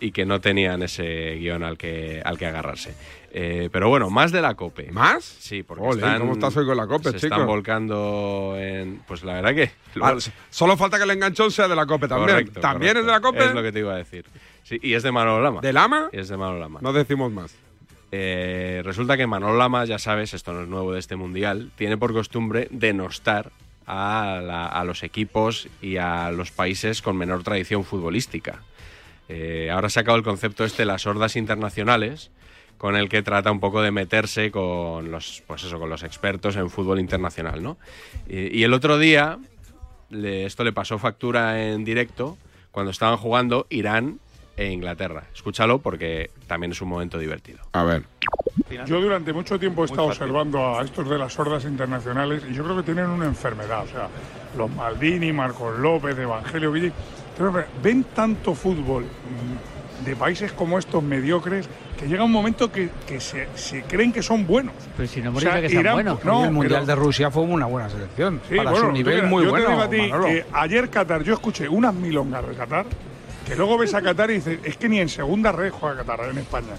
Y 0.01 0.13
que 0.13 0.27
no 0.27 0.41
tenían 0.41 0.83
ese 0.83 1.37
guion 1.39 1.63
al 1.63 1.79
que, 1.79 2.21
al 2.25 2.39
que 2.39 2.47
agarrarse. 2.47 2.95
Eh, 3.33 3.69
pero 3.73 3.89
bueno, 3.89 4.09
más 4.11 4.33
de 4.33 4.41
la 4.41 4.55
COPE. 4.55 4.91
¿Más? 4.93 5.25
Sí, 5.25 5.63
porque 5.63 5.87
están, 5.91 6.19
¿cómo 6.21 6.33
estás 6.33 6.57
hoy 6.57 6.65
con 6.67 6.77
la 6.77 6.87
COPE, 6.87 7.11
se 7.11 7.17
chico? 7.17 7.35
están 7.35 7.47
volcando 7.47 8.55
en... 8.59 9.03
Pues 9.07 9.25
la 9.25 9.35
verdad 9.35 9.55
que... 9.55 9.71
Ah, 10.01 10.17
solo 10.51 10.77
falta 10.77 10.97
que 10.97 11.05
el 11.05 11.11
enganchón 11.11 11.51
sea 11.51 11.69
de 11.69 11.77
la 11.77 11.85
COPE 11.87 12.09
también. 12.09 12.31
Correcto, 12.31 12.61
¿También 12.61 12.95
correcto. 12.95 13.01
es 13.01 13.07
de 13.07 13.13
la 13.13 13.21
COPE? 13.21 13.45
Es 13.47 13.55
lo 13.55 13.63
que 13.63 13.73
te 13.73 13.79
iba 13.81 13.93
a 13.95 13.97
decir. 13.99 14.25
Sí, 14.63 14.79
y 14.83 14.95
es 14.95 15.03
de 15.03 15.13
Manolo 15.13 15.43
Lama. 15.43 15.61
¿De 15.61 15.73
Lama? 15.73 16.09
Y 16.13 16.19
es 16.19 16.29
de 16.29 16.37
Manolo 16.37 16.59
Lama. 16.61 16.81
No 16.83 16.93
decimos 16.93 17.31
más. 17.33 17.55
Eh, 18.13 18.81
resulta 18.85 19.17
que 19.17 19.27
Manolo 19.27 19.57
Lama, 19.59 19.85
ya 19.85 19.99
sabes, 19.99 20.33
esto 20.33 20.53
no 20.53 20.63
es 20.63 20.69
nuevo 20.69 20.93
de 20.93 21.01
este 21.01 21.17
mundial, 21.17 21.71
tiene 21.77 21.97
por 21.99 22.13
costumbre 22.13 22.69
denostar 22.71 23.51
a, 23.87 24.41
la- 24.43 24.67
a 24.67 24.85
los 24.85 25.03
equipos 25.03 25.69
y 25.83 25.97
a 25.99 26.31
los 26.31 26.51
países 26.53 27.03
con 27.03 27.17
menor 27.17 27.43
tradición 27.43 27.85
futbolística. 27.85 28.63
Eh, 29.29 29.71
ahora 29.73 29.89
ha 29.89 29.91
sacado 29.91 30.17
el 30.17 30.23
concepto 30.23 30.65
este, 30.65 30.85
las 30.85 31.07
hordas 31.07 31.37
internacionales, 31.37 32.31
con 32.79 32.95
el 32.95 33.09
que 33.09 33.23
trata 33.23 33.51
un 33.51 33.59
poco 33.61 33.81
de 33.83 33.91
meterse 33.91 34.51
con 34.51 35.11
los, 35.11 35.43
pues 35.47 35.65
eso, 35.65 35.79
con 35.79 35.89
los 35.89 36.03
expertos 36.03 36.57
en 36.57 36.69
fútbol 36.71 37.01
internacional, 37.01 37.63
¿no? 37.63 37.79
Y, 38.29 38.59
y 38.59 38.65
el 38.65 38.75
otro 38.75 38.99
día, 38.99 39.39
le- 40.11 40.45
esto 40.45 40.63
le 40.63 40.73
pasó 40.73 40.99
factura 40.99 41.69
en 41.71 41.85
directo 41.85 42.37
cuando 42.71 42.91
estaban 42.91 43.17
jugando 43.17 43.67
Irán 43.71 44.21
e 44.59 44.71
Inglaterra. 44.71 45.25
Escúchalo 45.35 45.79
porque 45.79 46.31
también 46.47 46.73
es 46.73 46.81
un 46.83 46.89
momento 46.89 47.19
divertido. 47.19 47.61
A 47.73 47.83
ver. 47.85 48.03
Yo 48.87 49.01
durante 49.01 49.33
mucho 49.33 49.59
tiempo 49.59 49.83
he 49.83 49.87
estado 49.87 50.09
observando 50.09 50.79
a 50.79 50.83
estos 50.83 51.09
de 51.09 51.19
las 51.19 51.39
hordas 51.39 51.65
internacionales 51.65 52.43
y 52.51 52.55
yo 52.55 52.65
creo 52.65 52.77
que 52.77 52.83
tienen 52.83 53.07
una 53.07 53.27
enfermedad. 53.27 53.85
O 53.85 53.89
sea, 53.89 54.09
los 54.57 54.71
Maldini, 54.71 55.33
Marcos 55.33 55.79
López, 55.79 56.19
Evangelio 56.19 56.73
Villi, 56.73 56.93
ven 57.83 58.05
tanto 58.15 58.55
fútbol 58.55 59.05
de 60.05 60.17
países 60.17 60.53
como 60.53 60.79
estos 60.79 61.03
mediocres 61.03 61.69
que 61.99 62.07
llega 62.07 62.23
un 62.25 62.31
momento 62.33 62.71
que, 62.71 62.91
que 63.07 63.21
se, 63.21 63.49
se 63.55 63.83
creen 63.83 64.13
que 64.13 64.23
son 64.23 64.47
buenos. 64.47 64.75
Pero 64.97 65.09
si 65.09 65.21
no 65.23 65.33
me 65.33 65.39
O 65.39 65.41
sea, 65.41 65.61
que 65.61 65.69
sean 65.71 65.81
Irán, 65.81 65.95
buenos. 65.95 66.25
no, 66.25 66.45
el 66.45 66.51
Mundial 66.53 66.83
pero- 66.85 66.87
de 66.87 66.95
Rusia 66.95 67.31
fue 67.31 67.43
una 67.43 67.67
buena 67.67 67.89
selección. 67.89 68.41
Sí, 68.49 68.57
para 68.57 68.71
bueno, 68.71 68.87
su 68.87 68.93
nivel 68.93 69.15
mira, 69.17 69.27
muy 69.29 69.45
yo 69.45 69.51
bueno. 69.51 69.67
Te 69.67 69.73
digo 69.73 69.83
a 69.83 69.89
ti 69.91 69.99
Manolo. 70.11 70.27
que 70.27 70.45
ayer 70.53 70.91
Qatar, 70.91 71.23
yo 71.23 71.35
escuché 71.35 71.69
unas 71.69 71.95
milongas 71.95 72.47
de 72.47 72.55
Qatar, 72.55 72.87
que 73.47 73.57
luego 73.57 73.79
ves 73.79 73.95
a 73.95 74.03
Qatar 74.03 74.31
y 74.31 74.35
dices, 74.35 74.59
es 74.63 74.77
que 74.77 74.89
ni 74.89 75.01
en 75.01 75.09
segunda 75.09 75.51
red 75.53 75.71
juega 75.71 76.05
Qatar 76.05 76.29
en 76.31 76.39
España. 76.39 76.75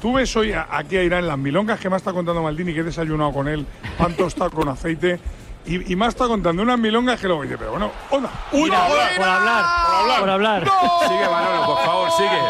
Tú 0.00 0.14
ves 0.14 0.34
hoy 0.36 0.52
a- 0.52 0.66
aquí 0.70 0.96
a 0.96 1.02
Irán 1.02 1.26
las 1.28 1.38
milongas 1.38 1.78
que 1.78 1.90
me 1.90 1.96
está 1.96 2.12
contando 2.12 2.42
Maldini, 2.42 2.72
que 2.72 2.80
he 2.80 2.84
desayunado 2.84 3.32
con 3.32 3.46
él, 3.48 3.66
pan 3.98 4.14
tostado 4.14 4.50
con 4.50 4.68
aceite, 4.68 5.18
y, 5.66 5.92
y 5.92 5.96
me 5.96 6.06
está 6.06 6.26
contando 6.26 6.62
unas 6.62 6.78
milongas 6.78 7.20
que 7.20 7.26
luego 7.26 7.42
dice, 7.42 7.56
pero 7.58 7.70
bueno, 7.72 7.90
onda, 8.10 8.30
una 8.52 8.64
Mira, 8.64 8.84
hora 8.86 9.08
por 9.16 9.28
hablar, 9.28 9.64
por 9.86 9.94
hablar. 9.94 10.20
por 10.20 10.30
hablar. 10.30 10.64
Sigue, 11.08 11.28
Manolo, 11.28 11.66
por 11.66 11.78
favor, 11.84 12.10
sigue. 12.12 12.40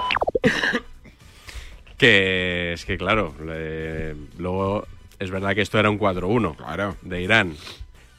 Que 1.96 2.72
es 2.72 2.84
que, 2.86 2.96
claro, 2.96 3.34
le- 3.44 4.14
luego 4.38 4.86
es 5.18 5.30
verdad 5.30 5.54
que 5.54 5.60
esto 5.60 5.78
era 5.78 5.90
un 5.90 5.98
4-1 5.98 6.94
de 7.02 7.22
Irán. 7.22 7.56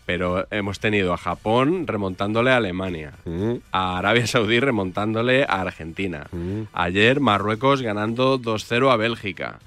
Pero 0.05 0.45
hemos 0.51 0.79
tenido 0.79 1.13
a 1.13 1.17
Japón 1.17 1.87
remontándole 1.87 2.51
a 2.51 2.57
Alemania, 2.57 3.13
a 3.71 3.97
Arabia 3.99 4.27
Saudí 4.27 4.59
remontándole 4.59 5.43
a 5.43 5.61
Argentina. 5.61 6.27
Ayer 6.73 7.19
Marruecos 7.21 7.81
ganando 7.81 8.37
2-0 8.39 8.91
a 8.91 8.97
Bélgica. 8.97 9.59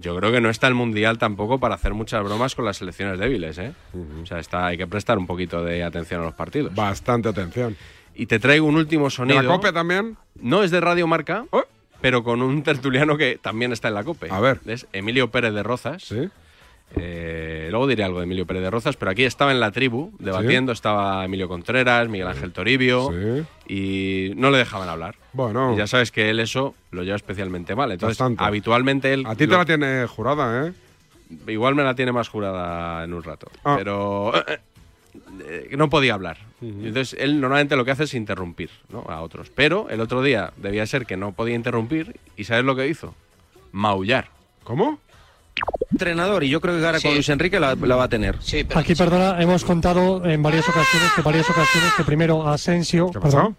Yo 0.00 0.16
creo 0.16 0.32
que 0.32 0.40
no 0.40 0.48
está 0.48 0.66
el 0.66 0.74
Mundial 0.74 1.18
tampoco 1.18 1.58
para 1.60 1.74
hacer 1.74 1.92
muchas 1.94 2.24
bromas 2.24 2.54
con 2.54 2.64
las 2.64 2.78
selecciones 2.78 3.18
débiles, 3.18 3.58
¿eh? 3.58 3.72
O 4.22 4.26
sea, 4.26 4.38
está, 4.38 4.66
hay 4.66 4.78
que 4.78 4.86
prestar 4.86 5.18
un 5.18 5.26
poquito 5.26 5.62
de 5.62 5.84
atención 5.84 6.22
a 6.22 6.24
los 6.24 6.34
partidos. 6.34 6.74
Bastante 6.74 7.28
atención. 7.28 7.76
Y 8.14 8.26
te 8.26 8.38
traigo 8.38 8.66
un 8.66 8.76
último 8.76 9.04
¿De 9.04 9.10
sonido. 9.10 9.42
la 9.42 9.48
COPE 9.48 9.72
también? 9.72 10.16
No, 10.36 10.62
es 10.62 10.70
de 10.70 10.80
Radio 10.80 11.06
Marca, 11.06 11.44
pero 12.00 12.24
con 12.24 12.42
un 12.42 12.62
tertuliano 12.62 13.16
que 13.16 13.38
también 13.40 13.72
está 13.72 13.88
en 13.88 13.94
la 13.94 14.04
COPE. 14.04 14.28
A 14.30 14.40
ver. 14.40 14.60
Es 14.66 14.86
Emilio 14.92 15.30
Pérez 15.30 15.52
de 15.52 15.62
Rozas. 15.62 16.12
Eh, 16.96 17.68
luego 17.70 17.86
diré 17.86 18.02
algo 18.04 18.18
de 18.18 18.24
Emilio 18.24 18.46
Pérez 18.46 18.62
de 18.62 18.70
Rozas, 18.70 18.96
pero 18.96 19.10
aquí 19.12 19.24
estaba 19.24 19.52
en 19.52 19.60
la 19.60 19.70
tribu 19.70 20.12
debatiendo, 20.18 20.72
estaba 20.72 21.24
Emilio 21.24 21.48
Contreras, 21.48 22.08
Miguel 22.08 22.26
Ángel 22.28 22.52
Toribio, 22.52 23.10
y 23.68 24.32
no 24.36 24.50
le 24.50 24.58
dejaban 24.58 24.88
hablar. 24.88 25.14
Bueno. 25.32 25.74
Y 25.74 25.76
ya 25.76 25.86
sabes 25.86 26.10
que 26.10 26.30
él 26.30 26.40
eso 26.40 26.74
lo 26.90 27.02
lleva 27.04 27.16
especialmente 27.16 27.74
mal. 27.76 27.92
Entonces, 27.92 28.18
Bastante. 28.18 28.42
habitualmente 28.42 29.12
él... 29.12 29.24
A 29.26 29.32
ti 29.36 29.46
te 29.46 29.52
lo- 29.52 29.58
la 29.58 29.64
tiene 29.64 30.06
jurada, 30.06 30.66
¿eh? 30.66 30.72
Igual 31.46 31.76
me 31.76 31.84
la 31.84 31.94
tiene 31.94 32.10
más 32.10 32.28
jurada 32.28 33.04
en 33.04 33.14
un 33.14 33.22
rato. 33.22 33.48
Ah. 33.62 33.76
Pero 33.78 34.32
eh, 34.48 35.68
no 35.76 35.88
podía 35.88 36.14
hablar. 36.14 36.38
Entonces 36.60 37.16
él 37.20 37.40
normalmente 37.40 37.76
lo 37.76 37.84
que 37.84 37.92
hace 37.92 38.04
es 38.04 38.14
interrumpir 38.14 38.70
¿no? 38.90 39.04
a 39.08 39.20
otros. 39.22 39.48
Pero 39.54 39.88
el 39.90 40.00
otro 40.00 40.22
día 40.22 40.52
debía 40.56 40.84
ser 40.86 41.06
que 41.06 41.16
no 41.16 41.30
podía 41.32 41.54
interrumpir 41.54 42.16
y 42.36 42.44
¿sabes 42.44 42.64
lo 42.64 42.74
que 42.74 42.88
hizo? 42.88 43.14
Maullar. 43.70 44.28
¿Cómo? 44.64 44.98
Entrenador, 45.92 46.44
y 46.44 46.48
yo 46.48 46.60
creo 46.60 46.78
que 46.78 46.86
ahora 46.86 47.00
con 47.00 47.12
Luis 47.14 47.28
Enrique 47.28 47.58
la, 47.60 47.74
la 47.74 47.96
va 47.96 48.04
a 48.04 48.08
tener. 48.08 48.38
Aquí, 48.74 48.94
perdona, 48.94 49.40
hemos 49.42 49.64
contado 49.64 50.24
en 50.24 50.42
varias 50.42 50.68
ocasiones 50.68 51.10
que 51.14 51.22
varias 51.22 51.48
ocasiones 51.50 51.92
que 51.96 52.04
primero 52.04 52.48
Asensio. 52.48 53.10
perdón, 53.10 53.56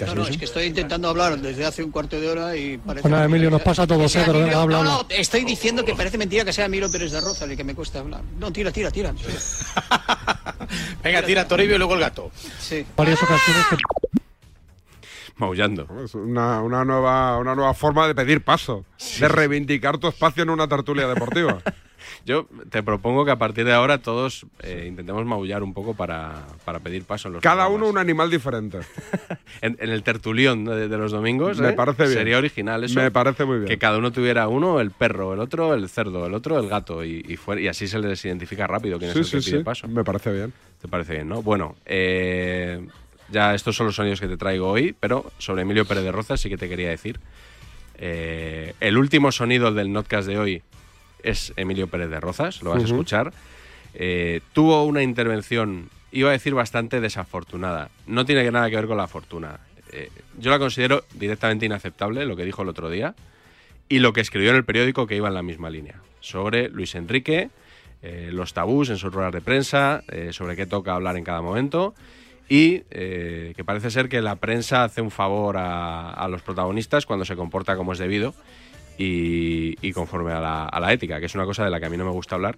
No, 0.00 0.14
no, 0.14 0.26
es 0.26 0.36
que 0.36 0.44
estoy 0.46 0.64
intentando 0.64 1.08
hablar 1.08 1.38
desde 1.38 1.64
hace 1.64 1.82
un 1.84 1.90
cuarto 1.90 2.18
de 2.20 2.28
hora 2.28 2.56
y 2.56 2.78
parece. 2.78 3.06
Bueno, 3.08 3.22
Emilio, 3.24 3.50
nos 3.50 3.62
pasa 3.62 3.82
a 3.82 3.86
todos, 3.86 4.14
eh, 4.16 4.22
pero 4.26 4.40
venga, 4.40 4.60
habla, 4.62 4.82
no, 4.82 4.90
habla. 4.90 5.06
no, 5.08 5.14
estoy 5.16 5.44
diciendo 5.44 5.84
que 5.84 5.94
parece 5.94 6.18
mentira 6.18 6.44
que 6.44 6.52
sea 6.52 6.64
Emilio 6.66 6.90
Pérez 6.90 7.12
de 7.12 7.20
Roza 7.20 7.44
el 7.44 7.56
que 7.56 7.64
me 7.64 7.74
cuesta 7.74 8.00
hablar. 8.00 8.22
No, 8.38 8.50
tira, 8.52 8.70
tira, 8.72 8.90
tira. 8.90 9.14
Venga, 11.04 11.22
tira 11.22 11.46
Toribio 11.46 11.76
y 11.76 11.78
luego 11.78 11.94
el 11.94 12.00
gato. 12.00 12.30
Sí. 12.58 12.84
varias 12.96 13.22
ocasiones 13.22 13.64
que 13.70 13.76
Maullando. 15.38 15.86
Es 16.04 16.14
una, 16.14 16.62
una 16.62 16.84
nueva, 16.84 17.38
una 17.38 17.54
nueva 17.54 17.74
forma 17.74 18.06
de 18.06 18.14
pedir 18.14 18.42
paso, 18.42 18.84
de 19.20 19.28
reivindicar 19.28 19.98
tu 19.98 20.08
espacio 20.08 20.42
en 20.42 20.50
una 20.50 20.66
tertulia 20.68 21.06
deportiva. 21.06 21.58
Yo 22.24 22.46
te 22.70 22.82
propongo 22.82 23.24
que 23.24 23.30
a 23.32 23.36
partir 23.38 23.64
de 23.64 23.72
ahora 23.72 23.98
todos 23.98 24.46
eh, 24.62 24.84
intentemos 24.88 25.24
maullar 25.26 25.62
un 25.62 25.74
poco 25.74 25.94
para, 25.94 26.44
para 26.64 26.78
pedir 26.80 27.04
paso 27.04 27.28
en 27.28 27.34
los 27.34 27.42
Cada 27.42 27.64
programas. 27.64 27.76
uno 27.82 27.90
un 27.90 27.98
animal 27.98 28.30
diferente. 28.30 28.78
En, 29.62 29.76
en 29.80 29.88
el 29.90 30.02
tertulión 30.02 30.64
de, 30.66 30.86
de 30.88 30.98
los 30.98 31.12
domingos. 31.12 31.58
Me 31.58 31.70
¿eh? 31.70 31.72
parece 31.72 32.02
bien. 32.04 32.12
Sería 32.14 32.36
original 32.38 32.84
eso. 32.84 33.00
Me 33.00 33.10
parece 33.10 33.44
muy 33.46 33.56
bien. 33.58 33.68
Que 33.68 33.78
cada 33.78 33.96
uno 33.96 34.12
tuviera 34.12 34.48
uno, 34.48 34.80
el 34.80 34.90
perro, 34.90 35.32
el 35.32 35.40
otro, 35.40 35.72
el 35.72 35.88
cerdo, 35.88 36.26
el 36.26 36.34
otro, 36.34 36.58
el 36.58 36.68
gato. 36.68 37.02
Y, 37.02 37.24
y, 37.26 37.36
fuera- 37.36 37.62
y 37.62 37.68
así 37.68 37.88
se 37.88 37.98
les 37.98 38.22
identifica 38.24 38.66
rápido 38.66 38.98
quién 38.98 39.12
Sí, 39.14 39.20
es 39.20 39.32
el 39.34 39.40
que 39.40 39.46
pide 39.46 39.58
sí. 39.58 39.64
paso. 39.64 39.88
Me 39.88 40.04
parece 40.04 40.30
bien. 40.32 40.52
¿Te 40.80 40.88
parece 40.88 41.14
bien, 41.14 41.28
no? 41.28 41.40
Bueno, 41.42 41.74
eh, 41.86 42.86
ya 43.30 43.54
estos 43.54 43.76
son 43.76 43.86
los 43.86 43.96
sonidos 43.96 44.20
que 44.20 44.28
te 44.28 44.36
traigo 44.36 44.68
hoy, 44.68 44.94
pero 44.98 45.30
sobre 45.38 45.62
Emilio 45.62 45.84
Pérez 45.84 46.04
de 46.04 46.12
Rozas 46.12 46.40
sí 46.40 46.48
que 46.48 46.56
te 46.56 46.68
quería 46.68 46.90
decir. 46.90 47.18
Eh, 47.98 48.74
el 48.80 48.98
último 48.98 49.32
sonido 49.32 49.72
del 49.72 49.92
notcast 49.92 50.28
de 50.28 50.38
hoy 50.38 50.62
es 51.22 51.52
Emilio 51.56 51.88
Pérez 51.88 52.10
de 52.10 52.20
Rozas, 52.20 52.62
lo 52.62 52.70
vas 52.70 52.82
a 52.82 52.86
escuchar. 52.86 53.32
Eh, 53.94 54.40
tuvo 54.52 54.84
una 54.84 55.02
intervención, 55.02 55.90
iba 56.12 56.28
a 56.28 56.32
decir 56.32 56.54
bastante 56.54 57.00
desafortunada. 57.00 57.90
No 58.06 58.24
tiene 58.24 58.48
nada 58.50 58.70
que 58.70 58.76
ver 58.76 58.86
con 58.86 58.98
la 58.98 59.08
fortuna. 59.08 59.58
Eh, 59.92 60.10
yo 60.38 60.50
la 60.50 60.58
considero 60.58 61.04
directamente 61.14 61.66
inaceptable, 61.66 62.26
lo 62.26 62.36
que 62.36 62.44
dijo 62.44 62.62
el 62.62 62.68
otro 62.68 62.90
día, 62.90 63.14
y 63.88 64.00
lo 64.00 64.12
que 64.12 64.20
escribió 64.20 64.50
en 64.50 64.56
el 64.56 64.64
periódico 64.64 65.06
que 65.06 65.16
iba 65.16 65.28
en 65.28 65.34
la 65.34 65.42
misma 65.42 65.70
línea, 65.70 66.00
sobre 66.20 66.68
Luis 66.68 66.94
Enrique, 66.94 67.50
los 68.30 68.54
tabús 68.54 68.88
en 68.90 68.98
sus 68.98 69.12
ruedas 69.12 69.32
de 69.32 69.40
prensa, 69.40 70.04
sobre 70.30 70.54
qué 70.54 70.64
toca 70.64 70.94
hablar 70.94 71.16
en 71.16 71.24
cada 71.24 71.40
momento, 71.40 71.92
y 72.48 72.82
eh, 72.90 73.52
que 73.56 73.64
parece 73.64 73.90
ser 73.90 74.08
que 74.08 74.22
la 74.22 74.36
prensa 74.36 74.84
hace 74.84 75.00
un 75.00 75.10
favor 75.10 75.56
a, 75.58 76.26
los 76.30 76.42
protagonistas 76.42 77.06
cuando 77.06 77.24
se 77.24 77.36
comporta 77.36 77.76
como 77.76 77.92
es 77.92 77.98
debido 77.98 78.34
y, 78.98 79.76
y 79.86 79.92
conforme 79.92 80.32
a 80.32 80.40
la, 80.40 80.64
a 80.64 80.80
la 80.80 80.92
ética, 80.92 81.20
que 81.20 81.26
es 81.26 81.34
una 81.34 81.44
cosa 81.44 81.64
de 81.64 81.70
la 81.70 81.80
que 81.80 81.86
a 81.86 81.90
mí 81.90 81.96
no 81.96 82.04
me 82.04 82.12
gusta 82.12 82.36
hablar. 82.36 82.56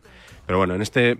Pero 0.48 0.59
bueno, 0.59 0.74
en 0.74 0.81
este 0.81 1.18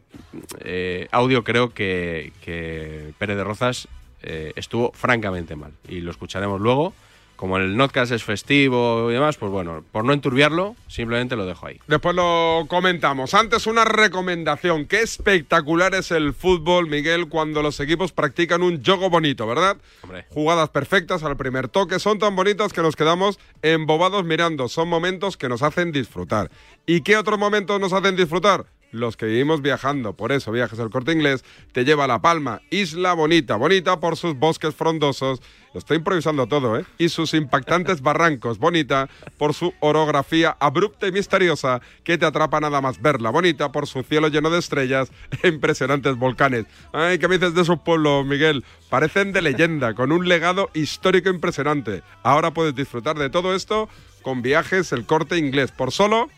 eh, 0.61 1.07
audio 1.12 1.44
creo 1.44 1.74
que, 1.74 2.33
que 2.42 3.12
Pérez 3.18 3.37
de 3.37 3.44
Rozas 3.44 3.88
eh, 4.22 4.52
estuvo 4.57 4.90
francamente 4.92 5.54
mal 5.54 5.72
y 5.87 6.00
lo 6.00 6.11
escucharemos 6.11 6.61
luego. 6.61 6.94
Como 7.38 7.57
el 7.57 7.77
notcast 7.77 8.11
es 8.11 8.24
festivo 8.24 9.09
y 9.11 9.14
demás, 9.14 9.37
pues 9.37 9.53
bueno, 9.53 9.85
por 9.92 10.05
no 10.05 10.12
enturbiarlo, 10.12 10.74
simplemente 10.88 11.37
lo 11.37 11.46
dejo 11.46 11.68
ahí. 11.68 11.79
Después 11.87 12.16
lo 12.16 12.66
comentamos. 12.66 13.33
Antes 13.33 13.68
una 13.68 13.85
recomendación. 13.85 14.87
Qué 14.87 15.03
espectacular 15.03 15.94
es 15.94 16.11
el 16.11 16.35
fútbol, 16.35 16.88
Miguel, 16.88 17.29
cuando 17.29 17.62
los 17.62 17.79
equipos 17.79 18.11
practican 18.11 18.64
un 18.64 18.83
juego 18.85 19.09
bonito, 19.09 19.46
¿verdad? 19.46 19.77
Hombre. 20.03 20.27
Jugadas 20.31 20.70
perfectas 20.70 21.22
al 21.22 21.37
primer 21.37 21.68
toque. 21.68 22.01
Son 22.01 22.18
tan 22.18 22.35
bonitas 22.35 22.72
que 22.72 22.83
nos 22.83 22.96
quedamos 22.96 23.38
embobados 23.62 24.24
mirando. 24.24 24.66
Son 24.66 24.88
momentos 24.88 25.37
que 25.37 25.48
nos 25.48 25.62
hacen 25.62 25.92
disfrutar. 25.92 26.51
¿Y 26.87 27.03
qué 27.03 27.16
otros 27.16 27.38
momentos 27.38 27.79
nos 27.79 27.92
hacen 27.92 28.16
disfrutar? 28.16 28.66
Los 28.90 29.16
que 29.16 29.27
vivimos 29.27 29.62
viajando. 29.62 30.14
Por 30.14 30.33
eso 30.33 30.53
Viajes 30.53 30.79
al 30.81 30.90
Corte 30.90 31.12
Inglés 31.12 31.44
te 31.72 31.85
lleva 31.85 32.05
a 32.05 32.09
La 32.09 32.20
Palma, 32.20 32.62
isla 32.70 33.14
bonita, 33.14 33.57
bonita 33.57 34.01
por 34.01 34.16
sus 34.16 34.35
bosques 34.35 34.74
frondosos. 34.74 35.40
Lo 35.74 35.79
estoy 35.79 35.98
improvisando 35.98 36.46
todo, 36.46 36.79
¿eh? 36.79 36.85
Y 36.96 37.11
sus 37.11 37.35
impactantes 37.35 38.01
barrancos, 38.01 38.59
bonita 38.59 39.09
por 39.37 39.53
su 39.53 39.74
orografía 39.81 40.57
abrupta 40.61 41.07
y 41.07 41.12
misteriosa 41.12 41.83
que 42.05 42.16
te 42.16 42.24
atrapa 42.24 42.61
nada 42.61 42.81
más 42.81 43.03
verla, 43.03 43.31
bonita 43.31 43.70
por 43.70 43.87
su 43.87 44.03
cielo 44.03 44.29
lleno 44.29 44.48
de 44.48 44.59
estrellas 44.59 45.12
e 45.42 45.48
impresionantes 45.48 46.16
volcanes. 46.16 46.64
Ay, 46.92 47.18
¿qué 47.18 47.29
me 47.29 47.38
dices 47.38 47.55
de 47.55 47.62
esos 47.62 47.81
pueblos, 47.81 48.24
Miguel? 48.24 48.64
Parecen 48.88 49.33
de 49.33 49.42
leyenda, 49.42 49.94
con 49.94 50.11
un 50.11 50.27
legado 50.27 50.70
histórico 50.72 51.29
impresionante. 51.29 52.03
Ahora 52.22 52.53
puedes 52.53 52.74
disfrutar 52.74 53.18
de 53.18 53.29
todo 53.29 53.55
esto 53.55 53.88
con 54.22 54.42
Viajes 54.42 54.92
El 54.92 55.05
Corte 55.05 55.37
Inglés 55.37 55.70
por 55.70 55.92
solo 55.92 56.29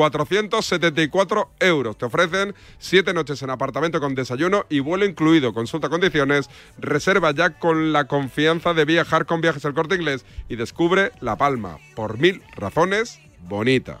474 0.00 1.50
euros. 1.60 1.98
Te 1.98 2.06
ofrecen 2.06 2.54
7 2.78 3.12
noches 3.12 3.42
en 3.42 3.50
apartamento 3.50 4.00
con 4.00 4.14
desayuno 4.14 4.64
y 4.70 4.80
vuelo 4.80 5.04
incluido. 5.04 5.52
Consulta 5.52 5.90
condiciones. 5.90 6.48
Reserva 6.78 7.32
ya 7.32 7.58
con 7.58 7.92
la 7.92 8.06
confianza 8.06 8.72
de 8.72 8.86
viajar 8.86 9.26
con 9.26 9.42
viajes 9.42 9.66
al 9.66 9.74
corte 9.74 9.96
inglés 9.96 10.24
y 10.48 10.56
descubre 10.56 11.12
La 11.20 11.36
Palma. 11.36 11.76
Por 11.94 12.16
mil 12.16 12.42
razones, 12.56 13.20
bonita. 13.46 14.00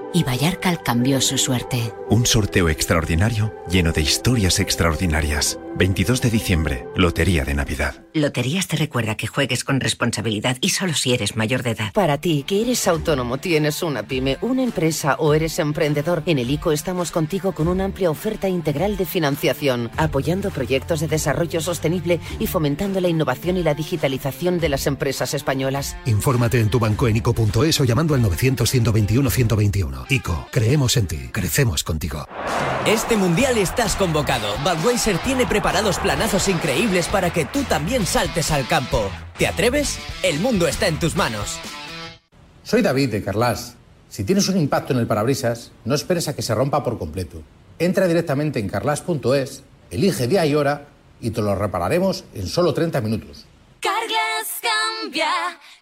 y 0.13 0.23
Vallarcal 0.23 0.81
cambió 0.83 1.21
su 1.21 1.37
suerte. 1.37 1.93
Un 2.09 2.25
sorteo 2.25 2.69
extraordinario 2.69 3.53
lleno 3.69 3.91
de 3.91 4.01
historias 4.01 4.59
extraordinarias. 4.59 5.59
22 5.77 6.21
de 6.21 6.29
diciembre, 6.29 6.85
Lotería 6.95 7.45
de 7.45 7.53
Navidad. 7.53 8.03
Loterías 8.13 8.67
te 8.67 8.75
recuerda 8.75 9.15
que 9.15 9.27
juegues 9.27 9.63
con 9.63 9.79
responsabilidad 9.79 10.57
y 10.59 10.69
solo 10.69 10.93
si 10.93 11.13
eres 11.13 11.37
mayor 11.37 11.63
de 11.63 11.71
edad. 11.71 11.93
Para 11.93 12.17
ti, 12.17 12.43
que 12.45 12.61
eres 12.61 12.87
autónomo, 12.87 13.37
tienes 13.37 13.81
una 13.81 14.03
pyme, 14.03 14.37
una 14.41 14.63
empresa 14.63 15.15
o 15.17 15.33
eres 15.33 15.57
emprendedor, 15.59 16.23
en 16.25 16.39
el 16.39 16.49
ICO 16.49 16.73
estamos 16.73 17.11
contigo 17.11 17.53
con 17.53 17.69
una 17.69 17.85
amplia 17.85 18.11
oferta 18.11 18.49
integral 18.49 18.97
de 18.97 19.05
financiación, 19.05 19.89
apoyando 19.95 20.49
proyectos 20.49 20.99
de 20.99 21.07
desarrollo 21.07 21.61
sostenible 21.61 22.19
y 22.37 22.47
fomentando 22.47 22.99
la 22.99 23.07
innovación 23.07 23.55
y 23.55 23.63
la 23.63 23.73
digitalización 23.73 24.59
de 24.59 24.67
las 24.67 24.87
empresas 24.87 25.33
españolas. 25.33 25.95
Infórmate 26.05 26.59
en 26.59 26.69
tu 26.69 26.79
banco 26.79 27.07
en 27.07 27.15
ICO.es 27.15 27.79
o 27.79 27.85
llamando 27.85 28.13
al 28.13 28.21
900-121-121. 30.05 30.05
ICO, 30.09 30.47
creemos 30.51 30.97
en 30.97 31.07
ti, 31.07 31.29
crecemos 31.31 31.83
contigo. 31.83 32.25
Este 32.85 33.15
mundial 33.15 33.57
estás 33.57 33.95
convocado. 33.95 34.55
Budweiser 34.63 35.17
tiene 35.19 35.45
preparados 35.45 35.99
planazos 35.99 36.47
increíbles 36.47 37.07
para 37.07 37.31
que 37.31 37.45
tú 37.45 37.63
también 37.63 38.05
saltes 38.05 38.51
al 38.51 38.67
campo. 38.67 39.09
¿Te 39.37 39.47
atreves? 39.47 39.99
El 40.23 40.39
mundo 40.39 40.67
está 40.67 40.87
en 40.87 40.99
tus 40.99 41.15
manos. 41.15 41.59
Soy 42.63 42.81
David 42.81 43.11
de 43.11 43.23
Carlas. 43.23 43.75
Si 44.09 44.23
tienes 44.23 44.49
un 44.49 44.57
impacto 44.57 44.93
en 44.93 44.99
el 44.99 45.07
parabrisas, 45.07 45.71
no 45.85 45.95
esperes 45.95 46.27
a 46.27 46.35
que 46.35 46.41
se 46.41 46.53
rompa 46.53 46.83
por 46.83 46.97
completo. 46.97 47.41
Entra 47.79 48.07
directamente 48.07 48.59
en 48.59 48.67
carlas.es, 48.67 49.63
elige 49.89 50.27
día 50.27 50.45
y 50.45 50.53
hora 50.53 50.87
y 51.21 51.31
te 51.31 51.41
lo 51.41 51.55
repararemos 51.55 52.25
en 52.33 52.47
solo 52.47 52.73
30 52.73 52.99
minutos. 53.01 53.45
Carglass 53.79 54.59
cambia, 54.61 55.29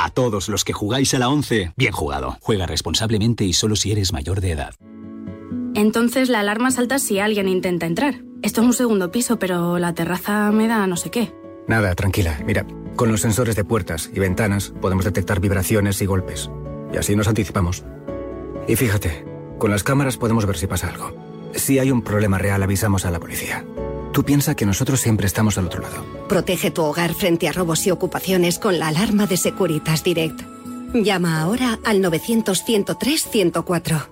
A 0.00 0.10
todos 0.10 0.48
los 0.48 0.62
que 0.62 0.72
jugáis 0.72 1.12
a 1.14 1.18
la 1.18 1.28
11, 1.28 1.72
bien 1.76 1.90
jugado. 1.90 2.36
Juega 2.40 2.66
responsablemente 2.66 3.42
y 3.42 3.52
solo 3.52 3.74
si 3.74 3.90
eres 3.90 4.12
mayor 4.12 4.40
de 4.40 4.52
edad. 4.52 4.74
Entonces 5.74 6.28
la 6.28 6.38
alarma 6.38 6.70
salta 6.70 7.00
si 7.00 7.18
alguien 7.18 7.48
intenta 7.48 7.86
entrar. 7.86 8.22
Esto 8.42 8.60
es 8.60 8.66
un 8.68 8.74
segundo 8.74 9.10
piso, 9.10 9.40
pero 9.40 9.80
la 9.80 9.94
terraza 9.94 10.52
me 10.52 10.68
da 10.68 10.86
no 10.86 10.96
sé 10.96 11.10
qué. 11.10 11.34
Nada, 11.66 11.96
tranquila. 11.96 12.38
Mira, 12.46 12.64
con 12.94 13.10
los 13.10 13.22
sensores 13.22 13.56
de 13.56 13.64
puertas 13.64 14.08
y 14.14 14.20
ventanas 14.20 14.72
podemos 14.80 15.04
detectar 15.04 15.40
vibraciones 15.40 16.00
y 16.00 16.06
golpes. 16.06 16.48
Y 16.94 16.96
así 16.96 17.16
nos 17.16 17.26
anticipamos. 17.26 17.82
Y 18.68 18.76
fíjate, 18.76 19.26
con 19.58 19.72
las 19.72 19.82
cámaras 19.82 20.16
podemos 20.16 20.46
ver 20.46 20.58
si 20.58 20.68
pasa 20.68 20.90
algo. 20.90 21.12
Si 21.54 21.80
hay 21.80 21.90
un 21.90 22.02
problema 22.02 22.38
real, 22.38 22.62
avisamos 22.62 23.04
a 23.04 23.10
la 23.10 23.18
policía. 23.18 23.64
Tú 24.18 24.24
piensa 24.24 24.56
que 24.56 24.66
nosotros 24.66 25.00
siempre 25.00 25.28
estamos 25.28 25.58
al 25.58 25.66
otro 25.66 25.80
lado. 25.80 26.04
Protege 26.28 26.72
tu 26.72 26.82
hogar 26.82 27.14
frente 27.14 27.48
a 27.48 27.52
robos 27.52 27.86
y 27.86 27.92
ocupaciones 27.92 28.58
con 28.58 28.80
la 28.80 28.88
alarma 28.88 29.28
de 29.28 29.36
Securitas 29.36 30.02
Direct. 30.02 30.40
Llama 30.92 31.40
ahora 31.40 31.78
al 31.84 32.02
900-103-104. 32.02 34.08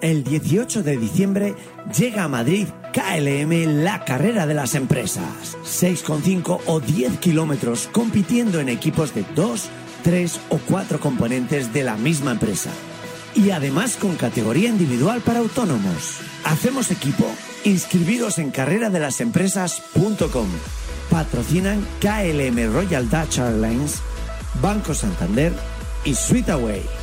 El 0.00 0.24
18 0.24 0.82
de 0.82 0.96
diciembre 0.96 1.54
llega 1.94 2.24
a 2.24 2.28
Madrid 2.28 2.68
KLM, 2.94 3.84
la 3.84 4.02
carrera 4.06 4.46
de 4.46 4.54
las 4.54 4.74
empresas. 4.74 5.58
6,5 5.62 6.60
o 6.64 6.80
10 6.80 7.18
kilómetros 7.18 7.90
compitiendo 7.92 8.60
en 8.60 8.70
equipos 8.70 9.14
de 9.14 9.26
2, 9.36 9.68
3 10.04 10.40
o 10.48 10.56
4 10.56 11.00
componentes 11.00 11.74
de 11.74 11.84
la 11.84 11.98
misma 11.98 12.30
empresa. 12.30 12.70
Y 13.34 13.50
además 13.50 13.96
con 13.96 14.16
categoría 14.16 14.70
individual 14.70 15.20
para 15.20 15.40
autónomos. 15.40 16.31
Hacemos 16.44 16.90
equipo. 16.90 17.26
Inscribiros 17.64 18.38
en 18.38 18.50
carreradelasempresas.com. 18.50 20.48
Patrocinan 21.10 21.86
KLM 22.00 22.72
Royal 22.72 23.08
Dutch 23.08 23.38
Airlines, 23.38 24.00
Banco 24.60 24.94
Santander 24.94 25.52
y 26.04 26.14
Sweetaway. 26.14 27.01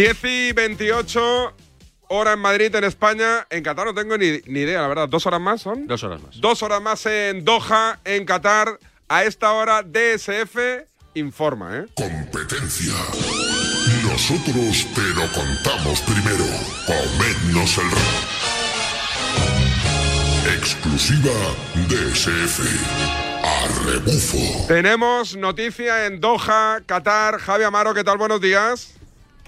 Diez 0.00 0.24
y 0.24 0.52
28, 0.52 1.54
hora 2.08 2.32
en 2.32 2.38
Madrid, 2.38 2.74
en 2.74 2.84
España. 2.84 3.46
En 3.50 3.62
Qatar 3.62 3.84
no 3.84 3.92
tengo 3.92 4.16
ni, 4.16 4.40
ni 4.46 4.60
idea, 4.60 4.80
la 4.80 4.88
verdad. 4.88 5.10
¿Dos 5.10 5.26
horas 5.26 5.42
más 5.42 5.60
son? 5.60 5.86
Dos 5.86 6.02
horas 6.02 6.22
más. 6.22 6.40
Dos 6.40 6.62
horas 6.62 6.80
más 6.80 7.04
en 7.04 7.44
Doha, 7.44 8.00
en 8.06 8.24
Qatar. 8.24 8.78
A 9.10 9.24
esta 9.24 9.52
hora, 9.52 9.82
DSF 9.82 10.56
informa, 11.12 11.80
¿eh? 11.80 11.86
Competencia. 11.94 12.94
Nosotros 14.10 14.86
te 14.94 15.02
lo 15.02 15.30
contamos 15.32 16.00
primero. 16.00 16.46
Comednos 16.86 17.76
el 17.76 17.90
rap. 17.90 18.24
Exclusiva 20.56 21.30
DSF. 21.90 22.60
A 23.44 23.68
rebufo. 23.84 24.66
Tenemos 24.66 25.36
noticia 25.36 26.06
en 26.06 26.20
Doha, 26.22 26.80
Qatar. 26.86 27.38
Javi 27.38 27.64
Amaro, 27.64 27.92
¿qué 27.92 28.02
tal? 28.02 28.16
Buenos 28.16 28.40
días. 28.40 28.94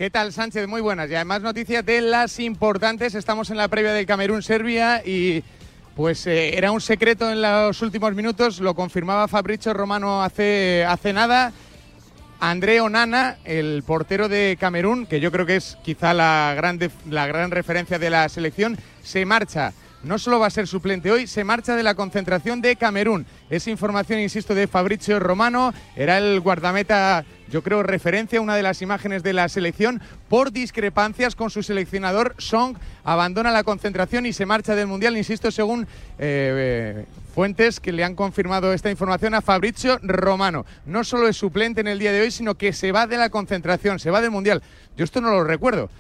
¿Qué 0.03 0.11
tal, 0.11 0.33
Sánchez? 0.33 0.67
Muy 0.67 0.81
buenas. 0.81 1.09
Y 1.09 1.15
además 1.15 1.43
noticias 1.43 1.87
de 1.87 2.01
las 2.01 2.41
importantes. 2.41 3.15
Estamos 3.15 3.51
en 3.51 3.57
la 3.57 3.69
previa 3.69 3.93
del 3.93 4.05
Camerún-Serbia 4.05 5.01
y 5.07 5.45
pues 5.95 6.27
eh, 6.27 6.59
era 6.59 6.73
un 6.73 6.81
secreto 6.81 7.31
en 7.31 7.41
los 7.41 7.81
últimos 7.83 8.13
minutos. 8.13 8.59
Lo 8.59 8.75
confirmaba 8.75 9.29
Fabricio 9.29 9.73
Romano 9.73 10.21
hace, 10.21 10.85
hace 10.89 11.13
nada. 11.13 11.53
André 12.41 12.81
Onana, 12.81 13.37
el 13.45 13.85
portero 13.87 14.29
de 14.29 14.57
Camerún, 14.59 15.07
que 15.07 15.21
yo 15.21 15.31
creo 15.31 15.47
que 15.47 15.55
es 15.55 15.79
quizá 15.85 16.13
la 16.15 16.53
gran, 16.57 16.81
def- 16.81 17.07
la 17.09 17.29
gran 17.29 17.53
referencia 17.53 18.01
de 18.01 18.11
la 18.11 18.29
selección, 18.29 18.77
se 19.05 19.25
marcha 19.25 19.73
no 20.03 20.19
solo 20.19 20.39
va 20.39 20.47
a 20.47 20.51
ser 20.51 20.67
suplente 20.67 21.11
hoy, 21.11 21.27
se 21.27 21.45
marcha 21.45 21.77
de 21.77 21.83
la 21.83 21.95
concentración 21.95 22.61
de 22.61 22.77
Camerún. 22.77 23.27
Es 23.51 23.69
información, 23.69 24.21
insisto, 24.21 24.55
de 24.55 24.67
Fabricio 24.67 25.21
Romano, 25.21 25.73
era 25.97 26.19
el 26.19 26.41
guardameta 26.41 27.25
yo 27.53 27.63
creo, 27.63 27.83
referencia 27.83 28.41
una 28.41 28.57
de 28.57 28.63
las 28.63 28.81
imágenes 28.81 29.23
de 29.23 29.35
la 29.35 29.47
selección 29.51 30.01
por 30.31 30.53
discrepancias 30.53 31.37
con 31.37 31.51
su 31.51 31.63
seleccionador. 31.63 32.35
Song 32.39 32.79
abandona 33.05 33.51
la 33.51 33.63
concentración 33.63 34.25
y 34.25 34.33
se 34.33 34.47
marcha 34.47 34.75
del 34.75 34.87
Mundial, 34.87 35.19
insisto, 35.19 35.51
según 35.51 35.83
eh, 35.83 35.87
eh, 36.19 37.05
fuentes 37.35 37.79
que 37.79 37.93
le 37.93 38.05
han 38.05 38.15
confirmado 38.15 38.73
esta 38.73 38.91
información 38.91 39.35
a 39.35 39.43
Fabrizio 39.43 39.99
Romano. 40.03 40.65
No 40.87 41.05
solo 41.05 41.29
es 41.29 41.37
suplente 41.37 41.83
en 41.83 41.89
el 41.89 41.99
día 41.99 42.13
de 42.13 42.23
hoy, 42.23 42.31
sino 42.31 42.55
que 42.55 42.73
se 42.73 42.91
va 42.91 43.07
de 43.07 43.19
la 43.19 43.29
concentración, 43.29 43.99
se 43.99 44.11
va 44.11 44.23
del 44.23 44.31
Mundial. 44.31 44.63
Yo 44.97 45.05
esto 45.05 45.21
no 45.21 45.31
lo 45.31 45.45
recuerdo 45.45 45.91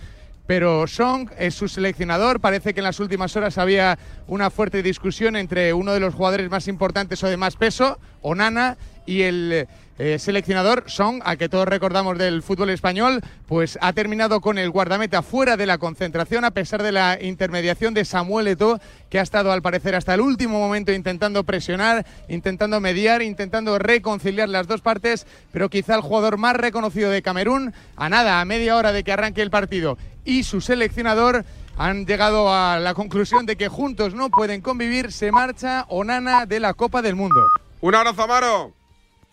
pero 0.46 0.86
Song 0.86 1.30
es 1.38 1.54
su 1.54 1.68
seleccionador. 1.68 2.40
Parece 2.40 2.74
que 2.74 2.80
en 2.80 2.84
las 2.84 3.00
últimas 3.00 3.36
horas 3.36 3.58
había 3.58 3.98
una 4.26 4.50
fuerte 4.50 4.82
discusión 4.82 5.36
entre 5.36 5.72
uno 5.72 5.92
de 5.92 6.00
los 6.00 6.14
jugadores 6.14 6.50
más 6.50 6.68
importantes 6.68 7.22
o 7.22 7.28
de 7.28 7.36
más 7.36 7.56
peso, 7.56 7.98
Onana, 8.20 8.76
y 9.06 9.22
el 9.22 9.68
eh, 10.04 10.18
seleccionador 10.18 10.82
Song, 10.88 11.20
a 11.24 11.36
que 11.36 11.48
todos 11.48 11.68
recordamos 11.68 12.18
del 12.18 12.42
fútbol 12.42 12.70
español, 12.70 13.20
pues 13.46 13.78
ha 13.80 13.92
terminado 13.92 14.40
con 14.40 14.58
el 14.58 14.68
guardameta 14.68 15.22
fuera 15.22 15.56
de 15.56 15.64
la 15.64 15.78
concentración 15.78 16.44
a 16.44 16.50
pesar 16.50 16.82
de 16.82 16.90
la 16.90 17.22
intermediación 17.22 17.94
de 17.94 18.04
Samuel 18.04 18.48
Eto'o, 18.48 18.80
que 19.08 19.20
ha 19.20 19.22
estado 19.22 19.52
al 19.52 19.62
parecer 19.62 19.94
hasta 19.94 20.14
el 20.14 20.20
último 20.20 20.58
momento 20.58 20.90
intentando 20.92 21.44
presionar, 21.44 22.04
intentando 22.26 22.80
mediar, 22.80 23.22
intentando 23.22 23.78
reconciliar 23.78 24.48
las 24.48 24.66
dos 24.66 24.80
partes, 24.80 25.24
pero 25.52 25.68
quizá 25.68 25.94
el 25.94 26.00
jugador 26.00 26.36
más 26.36 26.56
reconocido 26.56 27.08
de 27.08 27.22
Camerún, 27.22 27.72
a 27.94 28.08
nada, 28.08 28.40
a 28.40 28.44
media 28.44 28.76
hora 28.76 28.90
de 28.90 29.04
que 29.04 29.12
arranque 29.12 29.40
el 29.40 29.52
partido, 29.52 29.98
y 30.24 30.42
su 30.42 30.60
seleccionador 30.60 31.44
han 31.78 32.06
llegado 32.06 32.52
a 32.52 32.80
la 32.80 32.94
conclusión 32.94 33.46
de 33.46 33.54
que 33.54 33.68
juntos 33.68 34.14
no 34.14 34.30
pueden 34.30 34.62
convivir, 34.62 35.12
se 35.12 35.30
marcha 35.30 35.86
Onana 35.88 36.44
de 36.44 36.58
la 36.58 36.74
Copa 36.74 37.02
del 37.02 37.14
Mundo. 37.14 37.46
Un 37.80 37.94
abrazo, 37.94 38.24
Amaro. 38.24 38.72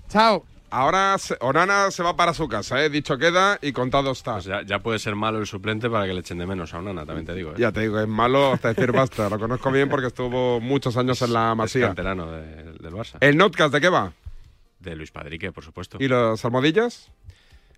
Chao. 0.09 0.48
Ahora 0.71 1.15
Onana 1.39 1.89
se 1.91 2.03
va 2.03 2.15
para 2.15 2.33
su 2.33 2.47
casa, 2.47 2.83
¿eh? 2.83 2.89
dicho 2.89 3.17
queda 3.17 3.57
y 3.61 3.71
contado 3.71 4.11
está. 4.11 4.33
Pues 4.33 4.49
ya, 4.67 4.79
puede 4.79 4.99
ser 4.99 5.15
malo 5.15 5.39
el 5.39 5.47
suplente 5.47 5.89
para 5.89 6.05
que 6.05 6.13
le 6.13 6.19
echen 6.19 6.37
de 6.37 6.45
menos 6.45 6.73
a 6.73 6.79
Onana, 6.79 7.05
también 7.05 7.25
te 7.25 7.33
digo. 7.33 7.51
¿eh? 7.51 7.55
Ya 7.57 7.71
te 7.71 7.81
digo, 7.81 7.99
es 7.99 8.07
malo 8.07 8.53
hasta 8.53 8.73
decir 8.73 8.91
basta. 8.91 9.29
Lo 9.29 9.39
conozco 9.39 9.71
bien 9.71 9.89
porque 9.89 10.07
estuvo 10.07 10.59
muchos 10.59 10.95
años 10.97 11.21
en 11.21 11.33
la 11.33 11.55
Masía. 11.55 11.81
Es 11.81 11.87
canterano 11.87 12.31
del 12.31 12.93
Barça. 12.93 13.17
¿El 13.19 13.37
Notcast 13.37 13.73
de 13.73 13.81
qué 13.81 13.89
va? 13.89 14.13
De 14.79 14.95
Luis 14.95 15.11
Padrique, 15.11 15.51
por 15.51 15.63
supuesto. 15.63 15.97
¿Y 15.99 16.07
los 16.07 16.43
almohadillas? 16.45 17.11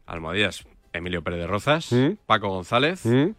Almohadillas, 0.06 0.66
Emilio 0.94 1.24
Pérez 1.24 1.40
de 1.40 1.48
Rozas, 1.48 1.92
¿Mm? 1.92 2.18
Paco 2.26 2.50
González, 2.50 3.06
¿Mm? 3.06 3.30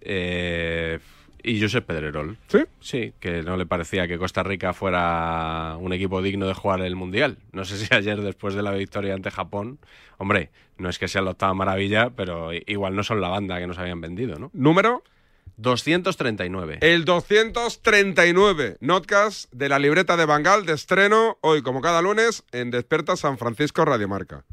eh, 0.00 0.98
y 1.42 1.60
Josep 1.60 1.84
Pedrerol. 1.84 2.38
¿Sí? 2.48 2.58
Sí, 2.80 3.12
que 3.20 3.42
no 3.42 3.56
le 3.56 3.66
parecía 3.66 4.06
que 4.08 4.18
Costa 4.18 4.42
Rica 4.42 4.72
fuera 4.72 5.76
un 5.78 5.92
equipo 5.92 6.22
digno 6.22 6.46
de 6.46 6.54
jugar 6.54 6.80
el 6.80 6.96
Mundial. 6.96 7.38
No 7.52 7.64
sé 7.64 7.78
si 7.78 7.92
ayer, 7.94 8.20
después 8.20 8.54
de 8.54 8.62
la 8.62 8.72
victoria 8.72 9.14
ante 9.14 9.30
Japón, 9.30 9.78
hombre, 10.18 10.50
no 10.78 10.88
es 10.88 10.98
que 10.98 11.08
sea 11.08 11.22
la 11.22 11.30
octava 11.32 11.54
maravilla, 11.54 12.10
pero 12.10 12.50
igual 12.52 12.94
no 12.94 13.02
son 13.04 13.20
la 13.20 13.28
banda 13.28 13.58
que 13.58 13.66
nos 13.66 13.78
habían 13.78 14.00
vendido, 14.00 14.38
¿no? 14.38 14.50
¿Número? 14.52 15.02
239. 15.56 16.78
El 16.80 17.04
239. 17.04 18.78
Notcast 18.80 19.52
de 19.52 19.68
la 19.68 19.78
libreta 19.78 20.16
de 20.16 20.26
Bangal 20.26 20.66
de 20.66 20.72
estreno 20.72 21.38
hoy, 21.40 21.62
como 21.62 21.80
cada 21.80 22.02
lunes, 22.02 22.44
en 22.52 22.70
Desperta 22.70 23.16
San 23.16 23.38
Francisco 23.38 23.84
Radio 23.84 24.08
Marca. 24.08 24.44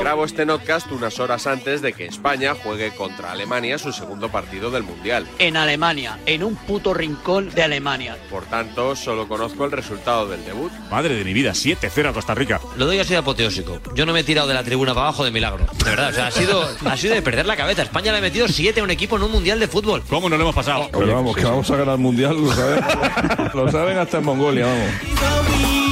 Grabo 0.00 0.24
este 0.24 0.46
notcast 0.46 0.92
unas 0.92 1.18
horas 1.18 1.46
antes 1.46 1.82
de 1.82 1.92
que 1.92 2.06
España 2.06 2.54
juegue 2.54 2.92
contra 2.92 3.32
Alemania 3.32 3.78
su 3.78 3.92
segundo 3.92 4.28
partido 4.28 4.70
del 4.70 4.82
Mundial. 4.82 5.26
En 5.38 5.56
Alemania, 5.56 6.18
en 6.26 6.44
un 6.44 6.54
puto 6.54 6.94
rincón 6.94 7.50
de 7.50 7.62
Alemania. 7.62 8.16
Por 8.30 8.44
tanto, 8.44 8.94
solo 8.94 9.26
conozco 9.26 9.64
el 9.64 9.72
resultado 9.72 10.28
del 10.28 10.44
debut. 10.44 10.70
Madre 10.90 11.14
de 11.14 11.24
mi 11.24 11.32
vida, 11.32 11.52
7-0 11.52 12.10
a 12.10 12.12
Costa 12.12 12.34
Rica. 12.34 12.60
Lo 12.76 12.86
doy 12.86 12.98
así 12.98 13.14
apoteósico. 13.14 13.80
Yo 13.94 14.06
no 14.06 14.12
me 14.12 14.20
he 14.20 14.24
tirado 14.24 14.46
de 14.46 14.54
la 14.54 14.62
tribuna 14.62 14.94
para 14.94 15.08
abajo 15.08 15.24
de 15.24 15.30
milagro. 15.30 15.66
De 15.72 15.84
verdad, 15.84 16.10
o 16.10 16.12
sea, 16.12 16.26
ha 16.28 16.30
sido, 16.30 16.68
ha 16.84 16.96
sido 16.96 17.14
de 17.14 17.22
perder 17.22 17.46
la 17.46 17.56
cabeza. 17.56 17.82
España 17.82 18.12
le 18.12 18.18
ha 18.18 18.20
metido 18.20 18.46
7 18.46 18.80
a 18.80 18.84
un 18.84 18.90
equipo 18.90 19.16
en 19.16 19.22
un 19.22 19.32
Mundial 19.32 19.58
de 19.58 19.66
fútbol. 19.68 20.02
¿Cómo 20.08 20.28
no 20.28 20.36
lo 20.36 20.42
hemos 20.42 20.54
pasado? 20.54 20.88
Pero 20.92 21.14
vamos, 21.14 21.34
que 21.34 21.44
vamos 21.44 21.68
a 21.70 21.76
ganar 21.76 21.94
el 21.94 22.00
Mundial, 22.00 22.36
lo 22.40 22.52
saben. 22.52 22.84
lo 23.54 23.72
saben 23.72 23.98
hasta 23.98 24.18
en 24.18 24.24
Mongolia, 24.24 24.66
vamos. 24.66 25.83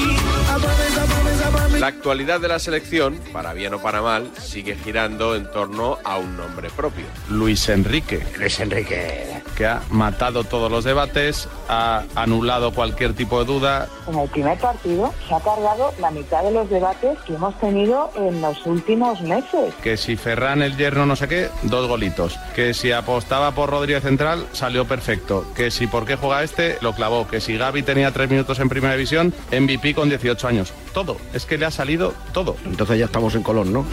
La 1.83 1.89
actualidad 1.89 2.39
de 2.39 2.47
la 2.47 2.61
selección, 2.61 3.19
para 3.33 3.55
bien 3.55 3.75
o 3.75 3.83
para 3.83 4.01
mal, 4.01 4.31
sigue 4.39 4.77
girando 4.77 5.35
en 5.35 5.51
torno 5.51 5.99
a 6.05 6.17
un 6.17 6.37
nombre 6.37 6.71
propio. 6.71 7.07
Luis 7.29 7.69
Enrique. 7.69 8.25
Luis 8.39 8.61
Enrique. 8.61 9.42
Que 9.57 9.67
ha 9.67 9.83
matado 9.91 10.45
todos 10.45 10.71
los 10.71 10.85
debates, 10.85 11.49
ha 11.69 12.05
anulado 12.15 12.73
cualquier 12.73 13.15
tipo 13.15 13.39
de 13.39 13.45
duda. 13.45 13.89
En 14.09 14.19
el 14.19 14.29
primer 14.29 14.59
partido 14.59 15.13
se 15.29 15.35
ha 15.35 15.41
cargado 15.41 15.93
la 16.01 16.11
mitad 16.11 16.43
de 16.43 16.53
los 16.53 16.69
debates 16.71 17.19
que 17.27 17.35
hemos 17.35 17.59
tenido 17.61 18.11
en 18.17 18.41
los 18.41 18.65
últimos 18.67 19.21
meses. 19.23 19.75
Que 19.83 19.97
si 19.97 20.17
Ferran 20.17 20.63
el 20.63 20.77
yerno 20.77 21.07
no 21.07 21.17
sé 21.17 21.29
qué, 21.29 21.49
dos 21.63 21.89
golitos. 21.89 22.39
Que 22.55 22.75
si 22.75 22.93
apostaba 22.93 23.53
por 23.53 23.71
Rodríguez 23.71 24.03
Central, 24.03 24.47
salió 24.53 24.87
perfecto. 24.87 25.45
Que 25.55 25.71
si 25.71 25.87
por 25.87 26.05
qué 26.05 26.17
juega 26.17 26.43
este, 26.43 26.79
lo 26.81 26.95
clavó. 26.95 27.27
Que 27.29 27.41
si 27.41 27.57
Gaby 27.57 27.83
tenía 27.83 28.13
tres 28.13 28.31
minutos 28.31 28.59
en 28.59 28.69
primera 28.69 28.95
división, 28.95 29.35
MVP 29.51 29.95
con 29.95 30.09
18 30.09 30.49
años. 30.49 30.73
Todo. 30.93 31.17
Es 31.33 31.47
que 31.47 31.59
le 31.59 31.67
ha 31.67 31.71
salido 31.71 32.15
todo. 32.33 32.57
Entonces 32.65 32.99
ya 32.99 33.07
estamos 33.07 33.35
en 33.35 33.43
color, 33.43 33.67
¿no? 33.67 33.85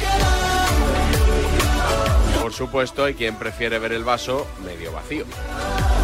Por 2.49 2.55
supuesto, 2.55 3.05
hay 3.05 3.13
quien 3.13 3.35
prefiere 3.35 3.77
ver 3.77 3.91
el 3.91 4.03
vaso 4.03 4.47
medio 4.65 4.91
vacío. 4.91 5.23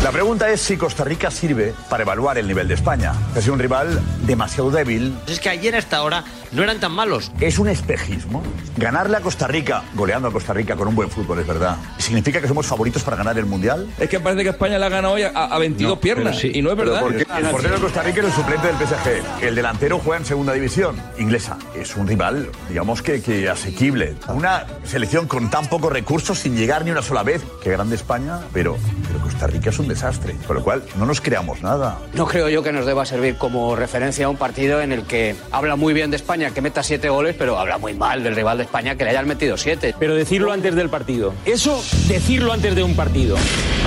La 0.03 0.12
pregunta 0.12 0.47
es 0.51 0.62
si 0.62 0.77
Costa 0.77 1.03
Rica 1.03 1.31
sirve 1.31 1.73
para 1.89 2.03
evaluar 2.03 2.38
el 2.38 2.47
nivel 2.47 2.67
de 2.67 2.75
España. 2.75 3.13
Es 3.36 3.47
un 3.47 3.58
rival 3.58 3.99
demasiado 4.27 4.69
débil. 4.69 5.17
Es 5.25 5.39
que 5.39 5.49
ayer 5.49 5.75
hasta 5.75 5.97
ahora 5.97 6.23
no 6.51 6.62
eran 6.62 6.79
tan 6.79 6.91
malos. 6.91 7.31
Es 7.39 7.58
un 7.58 7.67
espejismo. 7.67 8.43
Ganarle 8.77 9.17
a 9.17 9.21
Costa 9.21 9.47
Rica, 9.47 9.84
goleando 9.95 10.27
a 10.27 10.31
Costa 10.31 10.53
Rica 10.53 10.75
con 10.75 10.88
un 10.88 10.95
buen 10.95 11.10
fútbol, 11.10 11.39
es 11.39 11.47
verdad. 11.47 11.77
¿Significa 11.97 12.39
que 12.39 12.47
somos 12.47 12.67
favoritos 12.67 13.01
para 13.01 13.17
ganar 13.17 13.38
el 13.39 13.45
Mundial? 13.45 13.88
Es 13.97 14.10
que 14.10 14.19
parece 14.19 14.43
que 14.43 14.49
España 14.49 14.77
la 14.77 14.86
ha 14.86 14.89
ganado 14.89 15.15
hoy 15.15 15.23
a, 15.23 15.58
22 15.58 15.97
piernas. 15.97 16.43
Y 16.43 16.62
no 16.62 16.69
es 16.71 16.77
verdad. 16.77 17.03
el 17.08 17.45
portero 17.47 17.75
de 17.75 17.81
Costa 17.81 18.03
Rica 18.03 18.19
es 18.19 18.27
el 18.27 18.34
suplente 18.34 18.67
del 18.67 18.75
PSG. 18.75 19.43
El 19.43 19.55
delantero 19.55 19.97
juega 19.97 20.19
en 20.19 20.25
segunda 20.25 20.53
división, 20.53 21.01
inglesa. 21.17 21.58
Es 21.73 21.95
un 21.95 22.08
rival, 22.08 22.49
digamos 22.69 23.01
que, 23.01 23.21
que 23.21 23.49
asequible. 23.49 24.15
Una 24.27 24.65
selección 24.84 25.27
con 25.27 25.49
tan 25.49 25.67
pocos 25.67 25.91
recursos, 25.91 26.35
sin 26.36 26.56
llegar 26.56 26.86
ni 26.86 26.91
una 26.91 27.02
sola 27.02 27.24
vez. 27.24 27.43
Qué 27.63 27.71
grande 27.71 27.95
España, 27.95 28.39
pero, 28.54 28.78
pero 29.08 29.19
Costa 29.19 29.48
Rica 29.48 29.69
es 29.69 29.80
un 29.80 29.88
desastre. 29.88 30.36
Con 30.48 30.58
lo 30.58 30.63
cual, 30.63 30.84
no 30.98 31.06
nos 31.06 31.21
creamos 31.21 31.62
nada. 31.62 32.00
No 32.13 32.26
creo 32.28 32.50
yo 32.50 32.63
que 32.63 32.71
nos 32.71 32.86
deba 32.86 33.06
servir 33.06 33.38
como 33.38 33.76
referencia 33.76 34.26
a 34.26 34.30
un 34.30 34.38
partido 34.38 34.82
en 34.82 34.91
el 34.91 35.04
que 35.04 35.36
habla 35.52 35.76
muy 35.76 35.93
bien 35.93 36.12
de 36.12 36.17
España 36.17 36.52
que 36.52 36.62
meta 36.62 36.84
siete 36.84 37.10
goles, 37.10 37.36
pero 37.38 37.58
habla 37.58 37.78
muy 37.78 37.93
mal 37.93 38.24
del 38.24 38.36
rival 38.36 38.58
de 38.58 38.63
España 38.63 38.95
que 38.95 39.04
le 39.04 39.12
hayan 39.12 39.28
metido 39.28 39.58
siete. 39.58 39.95
Pero 39.98 40.15
decirlo 40.15 40.52
antes 40.52 40.76
del 40.76 40.89
partido. 40.89 41.34
Eso 41.45 41.82
decirlo 42.08 42.54
antes 42.54 42.76
de 42.76 42.84
un 42.84 42.95
partido. 42.95 43.38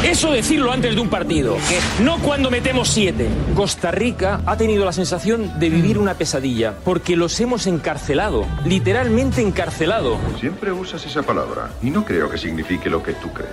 Eso 0.05 0.31
decirlo 0.31 0.71
antes 0.71 0.95
de 0.95 1.01
un 1.01 1.09
partido. 1.09 1.57
No 2.03 2.19
cuando 2.21 2.51
metemos 2.51 2.89
siete. 2.89 3.29
Costa 3.57 3.91
Rica 3.91 4.41
ha 4.47 4.57
tenido 4.57 4.85
la 4.85 4.93
sensación 4.93 5.59
de 5.59 5.71
vivir 5.71 5.99
una 5.99 6.15
pesadilla 6.15 6.75
porque 6.85 7.17
los 7.17 7.39
hemos 7.41 7.67
encarcelado. 7.67 8.47
Literalmente 8.65 9.43
encarcelado. 9.43 10.17
Siempre 10.39 10.71
usas 10.71 11.05
esa 11.05 11.23
palabra 11.25 11.71
y 11.83 11.91
no 11.91 12.05
creo 12.05 12.31
que 12.31 12.39
signifique 12.39 12.89
lo 12.89 13.03
que 13.03 13.15
tú 13.15 13.33
crees. 13.33 13.51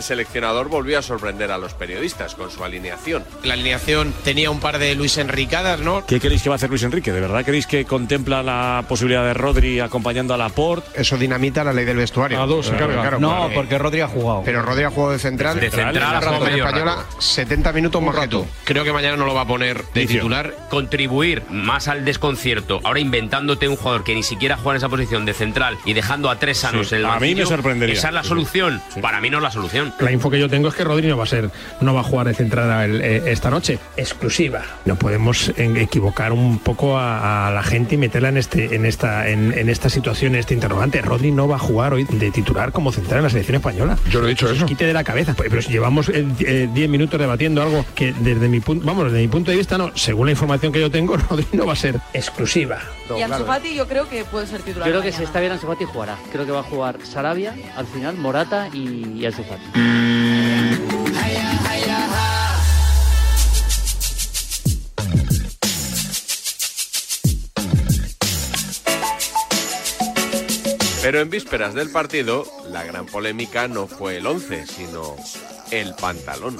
El 0.00 0.04
seleccionador 0.04 0.70
volvió 0.70 0.98
a 0.98 1.02
sorprender 1.02 1.50
a 1.50 1.58
los 1.58 1.74
periodistas 1.74 2.34
con 2.34 2.50
su 2.50 2.64
alineación. 2.64 3.22
La 3.44 3.52
alineación 3.52 4.14
tenía 4.24 4.50
un 4.50 4.58
par 4.58 4.78
de 4.78 4.94
Luis 4.94 5.18
Enricadas, 5.18 5.80
¿no? 5.80 6.06
¿Qué 6.06 6.18
queréis 6.18 6.42
que 6.42 6.48
va 6.48 6.54
a 6.54 6.56
hacer 6.56 6.70
Luis 6.70 6.82
Enrique? 6.84 7.12
¿De 7.12 7.20
verdad 7.20 7.44
queréis 7.44 7.66
que 7.66 7.84
contempla 7.84 8.42
la 8.42 8.82
posibilidad 8.88 9.22
de 9.26 9.34
Rodri 9.34 9.78
acompañando 9.78 10.32
a 10.32 10.38
Laporte? 10.38 10.88
Eso 10.98 11.18
dinamita 11.18 11.64
la 11.64 11.74
ley 11.74 11.84
del 11.84 11.98
vestuario. 11.98 12.40
A 12.40 12.46
dos 12.46 12.68
se 12.68 12.76
carga. 12.76 13.02
Claro, 13.02 13.20
no, 13.20 13.50
porque 13.54 13.76
Rodri 13.76 14.00
ha 14.00 14.08
jugado. 14.08 14.40
Pero 14.42 14.62
Rodri 14.62 14.84
ha 14.84 14.90
jugado 14.90 15.12
de 15.12 15.18
central. 15.18 15.60
De 15.60 15.70
central, 15.70 15.94
la 16.14 16.20
razón 16.20 16.48
española, 16.48 17.04
70 17.18 17.72
minutos 17.74 18.02
más 18.02 18.16
que 18.20 18.28
tú. 18.28 18.46
Creo 18.64 18.82
que 18.84 18.94
mañana 18.94 19.18
no 19.18 19.26
lo 19.26 19.34
va 19.34 19.42
a 19.42 19.46
poner 19.46 19.84
de 19.92 20.06
titular. 20.06 20.54
Contribuir 20.70 21.42
más 21.50 21.88
al 21.88 22.06
desconcierto, 22.06 22.80
ahora 22.84 23.00
inventándote 23.00 23.68
un 23.68 23.76
jugador 23.76 24.02
que 24.02 24.14
ni 24.14 24.22
siquiera 24.22 24.56
juega 24.56 24.70
en 24.70 24.76
esa 24.78 24.88
posición 24.88 25.26
de 25.26 25.34
central 25.34 25.76
y 25.84 25.92
dejando 25.92 26.30
a 26.30 26.38
tres 26.38 26.56
sanos 26.56 26.90
en 26.92 27.00
el 27.00 27.04
A 27.04 27.20
mí 27.20 27.34
me 27.34 27.44
sorprendería. 27.44 27.96
Esa 27.96 28.08
es 28.08 28.14
la 28.14 28.24
solución. 28.24 28.80
Para 29.02 29.20
mí 29.20 29.28
no 29.28 29.36
es 29.36 29.42
la 29.42 29.50
solución. 29.50 29.89
La 29.98 30.12
info 30.12 30.30
que 30.30 30.38
yo 30.38 30.48
tengo 30.48 30.68
es 30.68 30.74
que 30.74 30.84
Rodri 30.84 31.06
no 31.08 31.16
va 31.16 31.24
a 31.24 31.26
ser, 31.26 31.50
no 31.80 31.94
va 31.94 32.00
a 32.00 32.04
jugar 32.04 32.26
de 32.28 32.34
central 32.34 33.00
eh, 33.02 33.22
esta 33.26 33.50
noche. 33.50 33.78
Exclusiva. 33.96 34.62
No 34.84 34.96
podemos 34.96 35.52
en- 35.56 35.76
equivocar 35.76 36.32
un 36.32 36.58
poco 36.58 36.96
a, 36.98 37.48
a 37.48 37.50
la 37.50 37.62
gente 37.62 37.94
y 37.96 37.98
meterla 37.98 38.28
en 38.30 38.36
este, 38.36 38.74
en 38.74 38.86
esta, 38.86 39.28
en, 39.28 39.52
en 39.56 39.68
esta 39.68 39.88
situación, 39.90 40.34
en 40.34 40.40
este 40.40 40.54
interrogante. 40.54 41.00
Rodri 41.02 41.30
no 41.32 41.48
va 41.48 41.56
a 41.56 41.58
jugar 41.58 41.92
hoy 41.94 42.04
de 42.04 42.30
titular 42.30 42.72
como 42.72 42.92
central 42.92 43.18
en 43.18 43.24
la 43.24 43.30
selección 43.30 43.56
española. 43.56 43.96
Yo 44.10 44.20
lo 44.20 44.26
he 44.26 44.30
dicho 44.30 44.50
eso. 44.50 44.66
Quite 44.66 44.86
de 44.86 44.92
la 44.92 45.04
cabeza. 45.04 45.34
Pues, 45.34 45.48
Pero 45.50 45.62
si 45.62 45.70
llevamos 45.70 46.10
10 46.10 46.88
minutos 46.88 47.18
debatiendo 47.20 47.62
algo 47.62 47.84
que 47.94 48.12
desde 48.20 48.48
mi 48.48 48.60
punto, 48.60 48.84
vamos, 48.86 49.04
desde 49.06 49.18
mi 49.20 49.28
punto 49.28 49.50
de 49.50 49.56
vista 49.56 49.76
no, 49.78 49.90
según 49.96 50.26
la 50.26 50.32
información 50.32 50.72
que 50.72 50.80
yo 50.80 50.90
tengo, 50.90 51.16
Rodri 51.30 51.46
no 51.52 51.66
va 51.66 51.72
a 51.72 51.76
ser 51.76 52.00
exclusiva. 52.14 52.78
Y 53.16 53.22
Ansu 53.22 53.44
Fati 53.44 53.74
yo 53.74 53.88
creo 53.88 54.08
que 54.08 54.24
puede 54.24 54.46
ser 54.46 54.60
titular. 54.62 54.86
Yo 54.86 54.92
creo 54.92 55.02
que 55.02 55.08
si 55.10 55.14
mañana. 55.16 55.26
está 55.28 55.40
bien 55.40 55.52
Ansu 55.52 55.66
Fati 55.66 55.84
jugará. 55.84 56.16
Creo 56.32 56.46
que 56.46 56.52
va 56.52 56.60
a 56.60 56.62
jugar 56.62 56.98
Sarabia, 57.02 57.54
al 57.76 57.86
final 57.86 58.16
Morata 58.16 58.68
y, 58.72 59.18
y 59.18 59.26
Ansu 59.26 59.42
Fati. 59.42 59.79
Pero 71.10 71.22
en 71.22 71.30
vísperas 71.30 71.74
del 71.74 71.90
partido, 71.90 72.44
la 72.68 72.84
gran 72.84 73.04
polémica 73.04 73.66
no 73.66 73.88
fue 73.88 74.18
el 74.18 74.26
11, 74.28 74.64
sino 74.68 75.16
el 75.72 75.92
pantalón. 75.96 76.56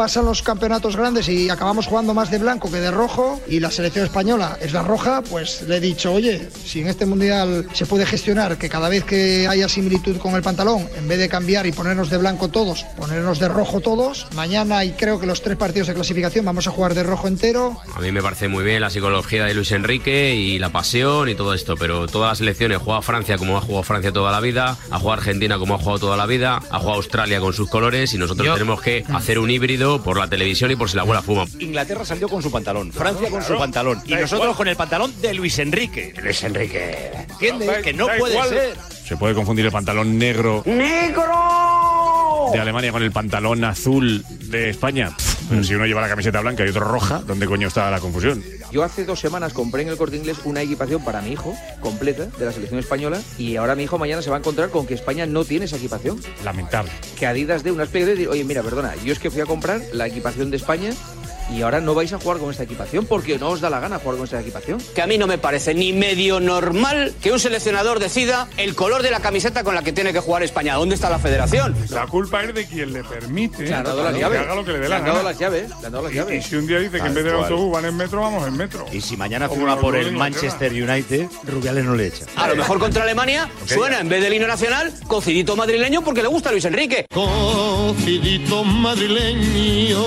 Pasan 0.00 0.24
los 0.24 0.40
campeonatos 0.40 0.96
grandes 0.96 1.28
y 1.28 1.50
acabamos 1.50 1.86
jugando 1.86 2.14
más 2.14 2.30
de 2.30 2.38
blanco 2.38 2.70
que 2.72 2.78
de 2.80 2.90
rojo 2.90 3.38
y 3.46 3.60
la 3.60 3.70
selección 3.70 4.06
española 4.06 4.56
es 4.62 4.72
la 4.72 4.82
roja, 4.82 5.20
pues 5.20 5.60
le 5.68 5.76
he 5.76 5.80
dicho, 5.80 6.14
oye, 6.14 6.48
si 6.64 6.80
en 6.80 6.88
este 6.88 7.04
mundial 7.04 7.66
se 7.74 7.84
puede 7.84 8.06
gestionar 8.06 8.56
que 8.56 8.70
cada 8.70 8.88
vez 8.88 9.04
que 9.04 9.46
haya 9.46 9.68
similitud 9.68 10.16
con 10.16 10.34
el 10.36 10.42
pantalón, 10.42 10.88
en 10.96 11.06
vez 11.06 11.18
de 11.18 11.28
cambiar 11.28 11.66
y 11.66 11.72
ponernos 11.72 12.08
de 12.08 12.16
blanco 12.16 12.48
todos, 12.48 12.84
ponernos 12.96 13.40
de 13.40 13.48
rojo 13.48 13.80
todos, 13.82 14.26
mañana 14.34 14.86
y 14.86 14.92
creo 14.92 15.20
que 15.20 15.26
los 15.26 15.42
tres 15.42 15.58
partidos 15.58 15.88
de 15.88 15.92
clasificación 15.92 16.46
vamos 16.46 16.66
a 16.66 16.70
jugar 16.70 16.94
de 16.94 17.02
rojo 17.02 17.28
entero, 17.28 17.76
A 17.94 18.00
mí 18.00 18.10
me 18.10 18.22
parece 18.22 18.48
muy 18.48 18.64
bien 18.64 18.80
la 18.80 18.88
psicología 18.88 19.44
de 19.44 19.52
Luis 19.52 19.70
Enrique 19.70 20.34
y 20.34 20.58
la 20.58 20.70
pasión 20.70 21.28
y 21.28 21.34
todo 21.34 21.52
esto, 21.52 21.74
pero 21.76 22.06
todas 22.06 22.30
las 22.30 22.38
selecciones 22.38 22.78
juega 22.78 23.02
Francia 23.02 23.36
como 23.36 23.58
ha 23.58 23.60
jugado 23.60 23.82
Francia 23.82 24.10
toda 24.12 24.32
la 24.32 24.40
vida, 24.40 24.78
ha 24.90 24.98
jugado 24.98 25.20
Argentina 25.20 25.58
como 25.58 25.74
ha 25.74 25.78
jugado 25.78 25.98
toda 25.98 26.16
la 26.16 26.24
vida, 26.24 26.56
ha 26.70 26.78
jugado 26.78 26.94
Australia 26.96 27.38
con 27.40 27.52
sus 27.52 27.68
colores 27.68 28.14
y 28.14 28.16
nosotros 28.16 28.46
Yo- 28.46 28.54
tenemos 28.54 28.80
que 28.80 29.04
hacer 29.12 29.38
un 29.38 29.50
híbrido 29.50 29.89
por 29.98 30.16
la 30.16 30.28
televisión 30.28 30.70
y 30.70 30.76
por 30.76 30.88
si 30.88 30.96
la 30.96 31.02
abuela 31.02 31.22
fuma. 31.22 31.44
Inglaterra 31.58 32.04
salió 32.04 32.28
con 32.28 32.42
su 32.42 32.50
pantalón, 32.50 32.92
Francia 32.92 33.28
con 33.28 33.42
su 33.42 33.56
pantalón 33.56 34.00
y 34.06 34.14
nosotros 34.14 34.56
con 34.56 34.68
el 34.68 34.76
pantalón 34.76 35.12
de 35.20 35.34
Luis 35.34 35.58
Enrique. 35.58 36.14
Luis 36.22 36.42
Enrique. 36.44 37.10
¿Entiendes? 37.30 37.82
Que 37.82 37.92
no 37.92 38.06
puede 38.18 38.42
ser. 38.48 38.76
Se 39.06 39.16
puede 39.16 39.34
confundir 39.34 39.66
el 39.66 39.72
pantalón 39.72 40.18
negro 40.18 40.62
¡Negro! 40.66 42.50
de 42.52 42.60
Alemania 42.60 42.92
con 42.92 43.02
el 43.02 43.10
pantalón 43.10 43.64
azul 43.64 44.24
de 44.28 44.70
España. 44.70 45.10
Pero 45.48 45.64
si 45.64 45.74
uno 45.74 45.86
lleva 45.86 46.00
la 46.00 46.08
camiseta 46.08 46.40
blanca 46.40 46.64
y 46.64 46.68
otro 46.68 46.84
roja, 46.84 47.20
¿dónde 47.26 47.46
coño 47.46 47.66
está 47.68 47.90
la 47.90 47.98
confusión? 47.98 48.42
Yo 48.70 48.84
hace 48.84 49.04
dos 49.04 49.18
semanas 49.18 49.52
compré 49.52 49.82
en 49.82 49.88
el 49.88 49.96
corte 49.96 50.16
inglés 50.16 50.38
una 50.44 50.62
equipación 50.62 51.04
para 51.04 51.20
mi 51.20 51.32
hijo, 51.32 51.54
completa, 51.80 52.26
de 52.26 52.44
la 52.44 52.52
selección 52.52 52.78
española, 52.78 53.20
y 53.36 53.56
ahora 53.56 53.74
mi 53.74 53.82
hijo 53.82 53.98
mañana 53.98 54.22
se 54.22 54.30
va 54.30 54.36
a 54.36 54.38
encontrar 54.38 54.70
con 54.70 54.86
que 54.86 54.94
España 54.94 55.26
no 55.26 55.44
tiene 55.44 55.64
esa 55.64 55.76
equipación. 55.76 56.20
Lamentable. 56.44 56.92
Que 57.18 57.26
Adidas 57.26 57.64
dé 57.64 57.72
una 57.72 57.82
explicación 57.82 58.16
y 58.16 58.18
decir, 58.20 58.32
oye, 58.32 58.44
mira, 58.44 58.62
perdona, 58.62 58.94
yo 59.04 59.12
es 59.12 59.18
que 59.18 59.30
fui 59.30 59.40
a 59.40 59.46
comprar 59.46 59.80
la 59.92 60.06
equipación 60.06 60.50
de 60.50 60.56
España 60.56 60.92
y 61.54 61.62
ahora 61.62 61.80
no 61.80 61.94
vais 61.94 62.12
a 62.12 62.18
jugar 62.18 62.38
con 62.38 62.50
esta 62.50 62.62
equipación 62.64 63.06
porque 63.06 63.38
no 63.38 63.48
os 63.50 63.60
da 63.60 63.70
la 63.70 63.80
gana 63.80 63.98
jugar 63.98 64.16
con 64.16 64.24
esta 64.24 64.40
equipación. 64.40 64.78
Que 64.94 65.02
a 65.02 65.06
mí 65.06 65.18
no 65.18 65.26
me 65.26 65.38
parece 65.38 65.74
ni 65.74 65.92
medio 65.92 66.40
normal 66.40 67.12
que 67.22 67.32
un 67.32 67.40
seleccionador 67.40 67.98
decida 67.98 68.48
el 68.56 68.74
color 68.74 69.02
de 69.02 69.10
la 69.10 69.20
camiseta 69.20 69.64
con 69.64 69.74
la 69.74 69.82
que 69.82 69.92
tiene 69.92 70.12
que 70.12 70.20
jugar 70.20 70.42
España. 70.42 70.74
¿Dónde 70.76 70.94
está 70.94 71.10
la 71.10 71.18
federación? 71.18 71.74
La 71.90 72.06
culpa 72.06 72.42
es 72.44 72.54
de 72.54 72.66
quien 72.66 72.92
le 72.92 73.02
permite 73.04 73.64
Le 73.64 73.74
han 73.74 73.84
dado 73.84 74.02
las 74.04 74.14
que 74.14 74.20
llaves. 74.20 74.40
haga 74.40 74.54
lo 74.54 74.64
que 74.64 74.72
le 74.72 74.78
dé 74.78 74.84
Le 74.84 74.88
la 74.90 74.96
han 74.96 75.04
dado 75.04 75.16
gana. 75.18 75.28
las 75.30 75.38
llaves. 75.38 75.68
Le 75.80 75.86
han 75.86 75.92
dado 75.92 76.02
las 76.04 76.12
Y- 76.12 76.16
llaves. 76.16 76.46
Y, 76.46 76.48
si 76.48 76.56
un 76.56 76.66
día 76.66 76.78
dice 76.78 77.00
que 77.00 77.06
en 77.06 77.14
vez 77.14 77.24
del 77.24 77.34
autobús 77.34 77.72
van 77.72 77.84
en 77.84 77.96
metro, 77.96 78.20
vamos 78.20 78.46
en 78.46 78.56
metro. 78.56 78.86
Y 78.92 79.00
si 79.00 79.16
mañana 79.16 79.48
los 79.48 79.78
por 79.78 79.96
el. 79.96 80.12
Manchester 80.12 80.72
United, 80.72 81.26
Rubiales 81.46 81.84
no 81.84 81.94
le 81.94 82.06
echa. 82.08 82.24
A 82.36 82.48
lo 82.48 82.56
mejor 82.56 82.78
contra 82.78 83.02
Alemania 83.04 83.48
suena 83.66 84.00
en 84.00 84.08
vez 84.08 84.22
del 84.22 84.34
himno 84.34 84.46
nacional 84.48 84.92
cocidito 85.06 85.56
madrileño 85.56 86.02
porque 86.02 86.22
le 86.22 86.28
gusta 86.28 86.48
a 86.50 86.52
Luis 86.52 86.64
Enrique. 86.64 87.06
Cocidito 87.12 88.64
madrileño, 88.64 90.04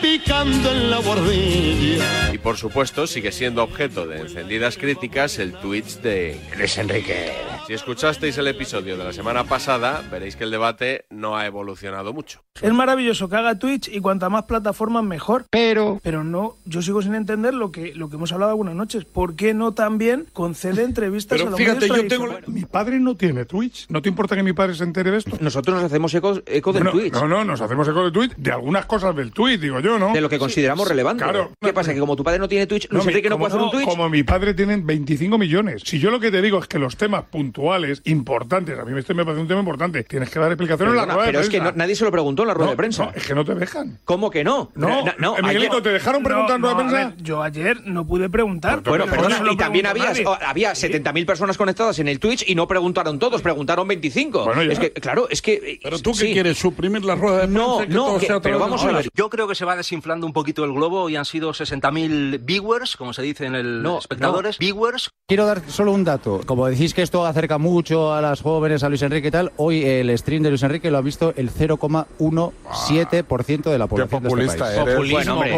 repicando 0.00 0.70
en 0.72 0.90
la 0.90 0.98
guardilla. 0.98 2.32
Y 2.32 2.38
por 2.38 2.56
supuesto, 2.56 3.06
sigue 3.06 3.32
siendo 3.32 3.62
objeto 3.62 4.06
de 4.06 4.20
encendidas 4.20 4.76
críticas 4.76 5.38
el 5.38 5.52
Twitch 5.54 6.00
de 6.00 6.38
Luis 6.56 6.76
Enrique. 6.78 7.32
Si 7.66 7.72
escuchasteis 7.74 8.38
el 8.38 8.46
episodio 8.46 8.96
de 8.96 9.02
la 9.04 9.12
semana 9.12 9.44
pasada, 9.44 10.02
veréis 10.10 10.36
que 10.36 10.44
el 10.44 10.52
debate 10.52 11.04
no 11.10 11.36
ha 11.36 11.46
evolucionado 11.46 12.12
mucho. 12.12 12.40
Es 12.62 12.72
maravilloso 12.72 13.28
que 13.28 13.36
haga 13.36 13.58
Twitch 13.58 13.88
y 13.88 14.00
cuanta 14.00 14.28
más 14.28 14.44
plataformas 14.44 15.02
mejor. 15.02 15.46
Pero. 15.50 15.98
Pero 16.02 16.22
no, 16.22 16.56
yo 16.64 16.80
sigo 16.80 17.02
sin 17.02 17.14
entender 17.14 17.54
lo 17.54 17.72
que, 17.72 17.92
lo 17.94 18.08
que 18.08 18.16
hemos 18.16 18.30
hablado 18.32 18.50
algunas 18.52 18.74
noches. 18.76 19.04
¿Por 19.04 19.34
qué 19.34 19.52
no 19.52 19.72
también 19.74 20.26
concede 20.32 20.84
entrevistas 20.84 21.40
a 21.40 21.44
Pero 21.44 21.50
los 21.50 21.58
fíjate, 21.58 21.88
yo 21.88 21.94
tengo. 21.94 22.06
tradicionales? 22.06 22.48
Mi 22.48 22.64
padre 22.64 23.00
no 23.00 23.16
tiene 23.16 23.44
Twitch. 23.46 23.86
¿No 23.88 24.00
te 24.00 24.08
importa 24.08 24.36
que 24.36 24.42
mi 24.44 24.52
padre 24.52 24.74
se 24.74 24.84
entere 24.84 25.10
de 25.10 25.18
esto? 25.18 25.36
Nosotros 25.40 25.74
nos 25.76 25.84
hacemos 25.84 26.14
eco, 26.14 26.40
eco 26.46 26.72
del 26.72 26.84
Bueno, 26.84 26.98
Twitch. 26.98 27.14
No, 27.14 27.26
no, 27.26 27.44
nos 27.44 27.60
hacemos 27.60 27.88
eco 27.88 28.04
de 28.04 28.12
Twitch, 28.12 28.36
de 28.36 28.52
algunas 28.52 28.86
cosas 28.86 29.14
del 29.16 29.32
Twitch, 29.32 29.60
digo 29.60 29.80
yo, 29.80 29.85
¿no? 29.98 30.12
De 30.12 30.20
lo 30.20 30.28
que 30.28 30.38
consideramos 30.38 30.88
relevante. 30.88 31.22
Claro. 31.24 31.52
¿Qué 31.60 31.72
pasa? 31.72 31.94
Que 31.94 32.00
como 32.00 32.16
tu 32.16 32.24
padre 32.24 32.38
no 32.38 32.48
tiene 32.48 32.66
Twitch, 32.66 32.88
Luis 32.90 33.04
mi- 33.04 33.10
Enrique 33.12 33.28
no 33.28 33.38
puede 33.38 33.52
hacer 33.52 33.62
un 33.62 33.70
Twitch. 33.70 33.84
Como 33.88 34.08
mi 34.08 34.22
padre 34.22 34.54
tiene 34.54 34.76
25 34.76 35.38
millones. 35.38 35.82
Si 35.84 35.98
yo 35.98 36.10
lo 36.10 36.18
que 36.20 36.30
te 36.30 36.42
digo 36.42 36.58
es 36.58 36.66
que 36.66 36.78
los 36.78 36.96
temas 36.96 37.24
puntuales, 37.30 38.02
importantes, 38.04 38.78
a 38.78 38.84
mí 38.84 38.98
este 38.98 39.14
me 39.14 39.24
parece 39.24 39.40
un 39.42 39.48
tema 39.48 39.60
importante, 39.60 40.02
tienes 40.04 40.30
que 40.30 40.38
dar 40.38 40.50
explicaciones 40.50 40.92
en 40.92 40.96
la 40.96 41.04
rueda 41.06 41.20
de 41.20 41.26
pero 41.26 41.40
es 41.40 41.46
que 41.48 41.58
prensa. 41.58 41.72
no- 41.72 41.76
nadie 41.78 41.94
se 41.96 42.04
lo 42.04 42.10
preguntó 42.10 42.42
en 42.42 42.48
la 42.48 42.54
rueda 42.54 42.66
No, 42.66 42.70
de 42.72 42.76
prensa. 42.76 43.04
no, 43.06 43.12
es 43.14 43.26
que 43.26 43.34
no 43.34 43.44
te 43.44 43.54
dejan. 43.54 43.98
¿Cómo 44.04 44.30
que 44.30 44.42
no? 44.44 44.70
No, 44.74 45.04
no, 45.18 45.38
eh, 45.38 45.42
Miguelito, 45.42 45.80
¿te 45.82 45.90
dejaron 45.90 46.22
preguntar 46.22 46.56
en 46.56 46.62
No, 46.62 46.68
rueda 46.72 46.78
de 46.78 46.84
no, 46.84 46.90
prensa? 46.90 47.14
ver, 47.16 47.22
yo 47.24 47.42
ayer 47.42 47.80
no 47.84 48.06
pude 48.06 48.28
preguntar. 48.28 48.82
Bueno, 48.82 49.04
Pero 49.04 49.16
perdona, 49.16 49.40
no 49.40 49.52
y 49.52 49.56
también 49.56 49.86
había, 49.86 50.12
había 50.46 50.72
70.000 50.74 51.26
personas 51.26 51.56
conectadas 51.56 51.98
en 51.98 52.08
el 52.08 52.18
Twitch 52.18 52.44
y 52.48 52.54
no 52.54 52.66
preguntaron 52.66 53.18
todos, 53.18 53.42
preguntaron 53.42 53.86
25. 53.86 54.44
Bueno, 54.46 54.62
es 54.62 54.78
que, 54.78 54.92
claro, 54.92 55.28
es 55.30 55.42
que... 55.42 55.78
Pero 55.82 55.98
tú 55.98 56.14
sí. 56.14 56.26
qué 56.28 56.32
quieres, 56.32 56.58
suprimir 56.58 57.04
la 57.04 57.14
rueda 57.14 57.42
de 57.46 57.48
prensa. 57.48 57.58
No, 57.58 57.78
que 57.78 57.86
no, 57.88 58.18
que- 58.18 58.40
pero 58.42 58.58
vamos 58.58 58.82
a 58.84 58.92
ver. 58.92 59.08
Yo 59.14 59.28
creo 59.30 59.46
que 59.48 59.54
se 59.54 59.64
va 59.64 59.75
desinflando 59.76 60.26
un 60.26 60.32
poquito 60.32 60.64
el 60.64 60.72
globo 60.72 61.08
y 61.10 61.14
han 61.16 61.24
sido 61.24 61.50
60.000 61.52 62.40
viewers, 62.44 62.96
como 62.96 63.12
se 63.12 63.22
dice 63.22 63.46
en 63.46 63.54
el 63.54 63.82
No, 63.82 63.98
espectadores. 63.98 64.58
Viewers. 64.58 65.10
Quiero 65.28 65.46
dar 65.46 65.62
solo 65.68 65.92
un 65.92 66.04
dato. 66.04 66.40
Como 66.46 66.66
decís 66.66 66.94
que 66.94 67.02
esto 67.02 67.24
acerca 67.26 67.58
mucho 67.58 68.12
a 68.14 68.20
las 68.20 68.40
jóvenes, 68.42 68.82
a 68.82 68.88
Luis 68.88 69.02
Enrique 69.02 69.28
y 69.28 69.30
tal, 69.30 69.52
hoy 69.56 69.84
el 69.84 70.16
stream 70.18 70.42
de 70.42 70.48
Luis 70.50 70.62
Enrique 70.62 70.90
lo 70.90 70.98
ha 70.98 71.02
visto 71.02 71.32
el 71.36 71.50
0,17% 71.50 73.70
de 73.70 73.78
la 73.78 73.86
población 73.86 74.22
de 74.22 74.44
este 74.44 74.58
país. 74.58 75.10
Bueno, 75.10 75.34
hombre, 75.34 75.56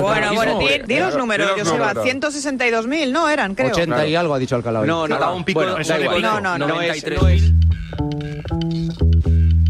Bueno, 0.00 0.34
bueno, 0.34 0.58
di, 0.58 0.66
di 0.86 0.98
los 1.00 1.16
números, 1.16 1.50
Joseba. 1.58 1.94
162.000, 1.94 3.12
¿no? 3.12 3.28
Eran, 3.28 3.54
creo. 3.54 3.70
80 3.70 4.06
y 4.06 4.14
algo 4.14 4.34
ha 4.34 4.38
dicho 4.38 4.56
Alcalá 4.56 4.80
hoy. 4.80 4.86
No, 4.88 5.06
no, 5.08 5.18
dado 5.18 5.36
un 5.36 5.44
pico, 5.44 5.60
bueno, 5.60 5.76
pico, 5.76 5.94
no, 6.20 6.40
no, 6.40 6.58
no, 6.58 6.66
no 6.66 6.80
es, 6.80 7.04
93. 7.04 7.22
no 7.22 7.28
es- 7.28 7.52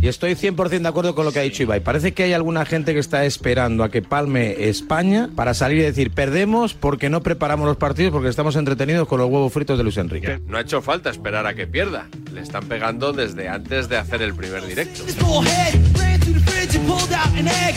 Y 0.03 0.09
estoy 0.09 0.33
100% 0.33 0.81
de 0.81 0.89
acuerdo 0.89 1.15
con 1.15 1.25
lo 1.25 1.31
que 1.31 1.39
ha 1.39 1.43
dicho 1.43 1.63
Ibai. 1.63 1.79
Parece 1.79 2.11
que 2.11 2.25
hay 2.25 2.33
alguna 2.33 2.65
gente 2.65 2.93
que 2.93 2.99
está 2.99 3.25
esperando 3.25 3.85
a 3.85 3.89
que 3.89 4.03
palme 4.03 4.69
España 4.69 5.31
para 5.37 5.55
salir 5.55 5.79
y 5.79 5.83
decir 5.83 6.11
perdemos 6.11 6.75
porque 6.75 7.09
no 7.09 7.23
preparamos 7.23 7.69
los 7.69 7.77
partidos 7.77 8.13
porque 8.13 8.29
estamos 8.29 8.57
entretenidos 8.57 9.07
con 9.07 9.21
los 9.21 9.31
huevos 9.31 9.53
fritos 9.53 9.79
de 9.79 9.85
Luis 9.85 9.99
Enrique. 9.99 10.41
No 10.49 10.59
ha 10.59 10.63
hecho 10.63 10.83
falta 10.83 11.09
esperar 11.09 11.47
a 11.47 11.55
que 11.55 11.69
pierda. 11.69 12.09
Le 12.35 12.41
están 12.41 12.65
pegando 12.65 13.13
desde 13.13 13.49
antes 13.49 13.89
de 13.89 13.97
hacer 13.97 14.23
el 14.23 14.35
primer 14.35 14.67
directo. 14.67 15.05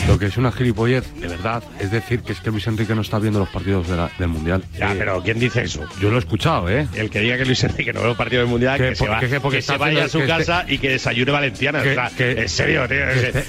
Lo 0.08 0.18
que 0.18 0.26
es 0.26 0.36
una 0.36 0.52
gilipollez, 0.52 1.04
de 1.20 1.26
verdad, 1.28 1.62
es 1.80 1.90
decir 1.90 2.20
que 2.22 2.32
es 2.32 2.40
que 2.40 2.50
Luis 2.50 2.66
Enrique 2.66 2.94
no 2.94 3.00
está 3.02 3.18
viendo 3.18 3.38
los 3.40 3.48
partidos 3.48 3.88
de 3.88 3.96
la- 3.96 4.10
del 4.18 4.28
Mundial. 4.28 4.62
Ya, 4.78 4.94
pero 4.96 5.22
¿quién 5.22 5.38
dice 5.38 5.62
eso? 5.62 5.84
Yo 6.00 6.10
lo 6.10 6.16
he 6.16 6.18
escuchado, 6.20 6.68
¿eh? 6.70 6.86
El 6.94 7.10
que 7.10 7.20
diga 7.20 7.36
que 7.36 7.44
Luis 7.44 7.62
Enrique 7.64 7.92
no 7.92 8.00
ve 8.02 8.06
los 8.08 8.16
partidos 8.16 8.44
del 8.44 8.50
Mundial, 8.50 8.78
Que 8.78 8.90
que, 8.90 8.94
se, 8.96 9.08
va- 9.08 9.20
que- 9.20 9.28
que 9.28 9.62
se 9.62 9.76
vaya 9.76 10.04
a 10.04 10.08
su 10.08 10.18
que 10.18 10.24
este- 10.24 10.36
casa 10.38 10.64
y 10.68 10.78
que 10.78 10.90
desayune 10.90 11.32
valenciana. 11.32 11.82
que- 11.82 11.90
o 11.90 11.94
sea, 11.94 12.10
que- 12.16 12.30
en 12.42 12.48
serio, 12.48 12.88
tío. 12.88 12.98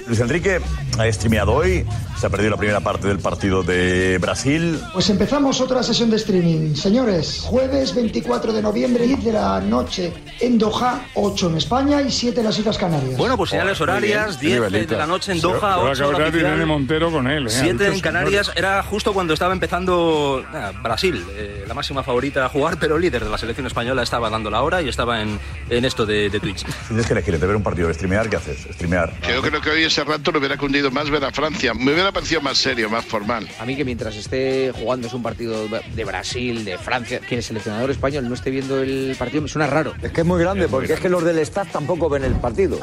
Luis 0.08 0.20
Enrique 0.20 0.60
ha 0.98 1.12
streameado 1.12 1.54
hoy, 1.54 1.86
se 2.20 2.26
ha 2.26 2.30
perdido 2.30 2.52
la 2.52 2.58
primera 2.58 2.80
parte 2.80 3.08
del 3.08 3.20
partido 3.20 3.64
de 3.64 4.18
Brasil. 4.18 4.80
Pues 4.94 5.10
empezamos 5.10 5.62
otra 5.62 5.84
sesión 5.84 6.10
de 6.10 6.18
streaming. 6.18 6.76
Señores, 6.76 7.42
jueves 7.44 7.94
24 7.94 8.54
de 8.54 8.62
noviembre, 8.62 9.06
10 9.06 9.24
de 9.24 9.34
la 9.34 9.60
noche 9.62 10.14
en 10.40 10.58
Doha, 10.58 11.06
8 11.14 11.50
en 11.50 11.58
España 11.58 12.02
y 12.02 12.12
7 12.12 12.40
en 12.40 12.46
las 12.46 12.58
Islas 12.58 12.78
Canarias. 12.78 13.18
Bueno, 13.18 13.38
pues 13.38 13.52
señales 13.52 13.80
horarias, 13.80 14.40
10 14.40 14.72
de 14.72 14.86
de 14.86 14.98
la 14.98 15.06
noche 15.06 15.32
en 15.34 15.42
Doha, 15.42 15.78
Pero 15.78 15.92
8 15.92 16.06
acabar 16.10 16.32
de 16.32 16.40
Irene 16.40 16.66
Montero 16.66 17.12
con 17.12 17.28
él. 17.28 17.48
¿eh? 17.48 17.50
7 17.50 17.70
Adultos 17.70 17.96
en 17.96 18.00
Canarias, 18.02 18.52
era 18.56 18.82
justo 18.84 19.14
cuando 19.14 19.34
estaba 19.34 19.54
empezando 19.54 20.44
Brasil, 20.82 21.24
eh, 21.36 21.66
la 21.68 21.74
máxima 21.74 22.04
favorita 22.04 22.46
a 22.46 22.50
jugar, 22.50 22.78
pero 22.80 22.98
líder 22.98 23.24
de 23.24 23.30
la 23.30 23.38
selección 23.38 23.68
española 23.68 24.02
estaba 24.02 24.30
dando 24.30 24.50
la 24.50 24.64
hora 24.64 24.82
y 24.82 24.90
estaba 24.90 25.22
en, 25.22 25.40
en 25.70 25.86
esto 25.86 26.06
de, 26.06 26.30
de 26.30 26.40
Twitch. 26.40 26.66
Tienes 26.88 27.06
que 27.06 27.14
elegir 27.14 27.34
entre 27.34 27.48
ver 27.48 27.56
un 27.56 27.64
partido, 27.64 27.94
streamear, 27.94 28.30
¿qué 28.30 28.38
haces? 28.38 28.68
Streamear. 28.74 29.14
Yo 29.28 29.42
creo 29.42 29.62
que 29.62 29.70
hoy 29.70 29.84
ese 29.84 30.04
rato 30.04 30.32
le 30.32 30.40
hubiera 30.40 30.58
cundido 30.58 30.90
más 30.92 31.10
ver 31.10 31.24
a 31.24 31.32
Francia. 31.32 31.74
Me 31.74 31.94
hubiera 31.94 32.07
parecido 32.12 32.42
más 32.42 32.58
serio, 32.58 32.90
más 32.90 33.06
formal. 33.06 33.48
A 33.60 33.66
mí 33.66 33.76
que 33.76 33.86
mientras 33.86 34.16
esté 34.16 34.72
jugando 34.74 35.08
es 35.08 35.14
un 35.14 35.24
partido 35.24 35.68
de 35.68 36.06
Brasil, 36.06 36.66
de 36.66 36.78
Francia, 36.78 37.20
que 37.20 37.36
el 37.36 37.44
seleccionador 37.44 37.92
español 37.92 38.28
no 38.28 38.36
esté 38.36 38.50
viendo 38.50 38.82
el 38.82 39.16
partido 39.18 39.42
me 39.42 39.48
suena 39.48 39.68
raro. 39.68 39.94
Es 40.02 40.12
que 40.12 40.22
es 40.22 40.28
muy 40.28 40.40
grande, 40.40 40.68
porque 40.68 40.94
es 40.94 41.00
que 41.00 41.10
los 41.10 41.24
del 41.24 41.40
staff 41.40 41.72
tampoco 41.72 42.10
ven 42.10 42.24
el 42.24 42.36
partido. 42.36 42.80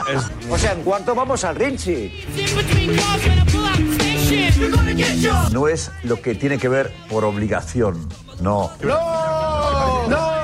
O 0.51 0.59
sea, 0.59 0.73
en 0.73 0.83
cuarto 0.83 1.15
vamos 1.15 1.45
al 1.45 1.57
Rinchi. 1.57 2.13
No 5.53 5.69
es 5.69 5.91
lo 6.03 6.21
que 6.21 6.35
tiene 6.35 6.59
que 6.59 6.69
ver 6.69 6.93
por 7.09 7.25
obligación, 7.25 8.09
no. 8.41 8.71
¡No! 8.83 10.09
¡No! 10.09 10.35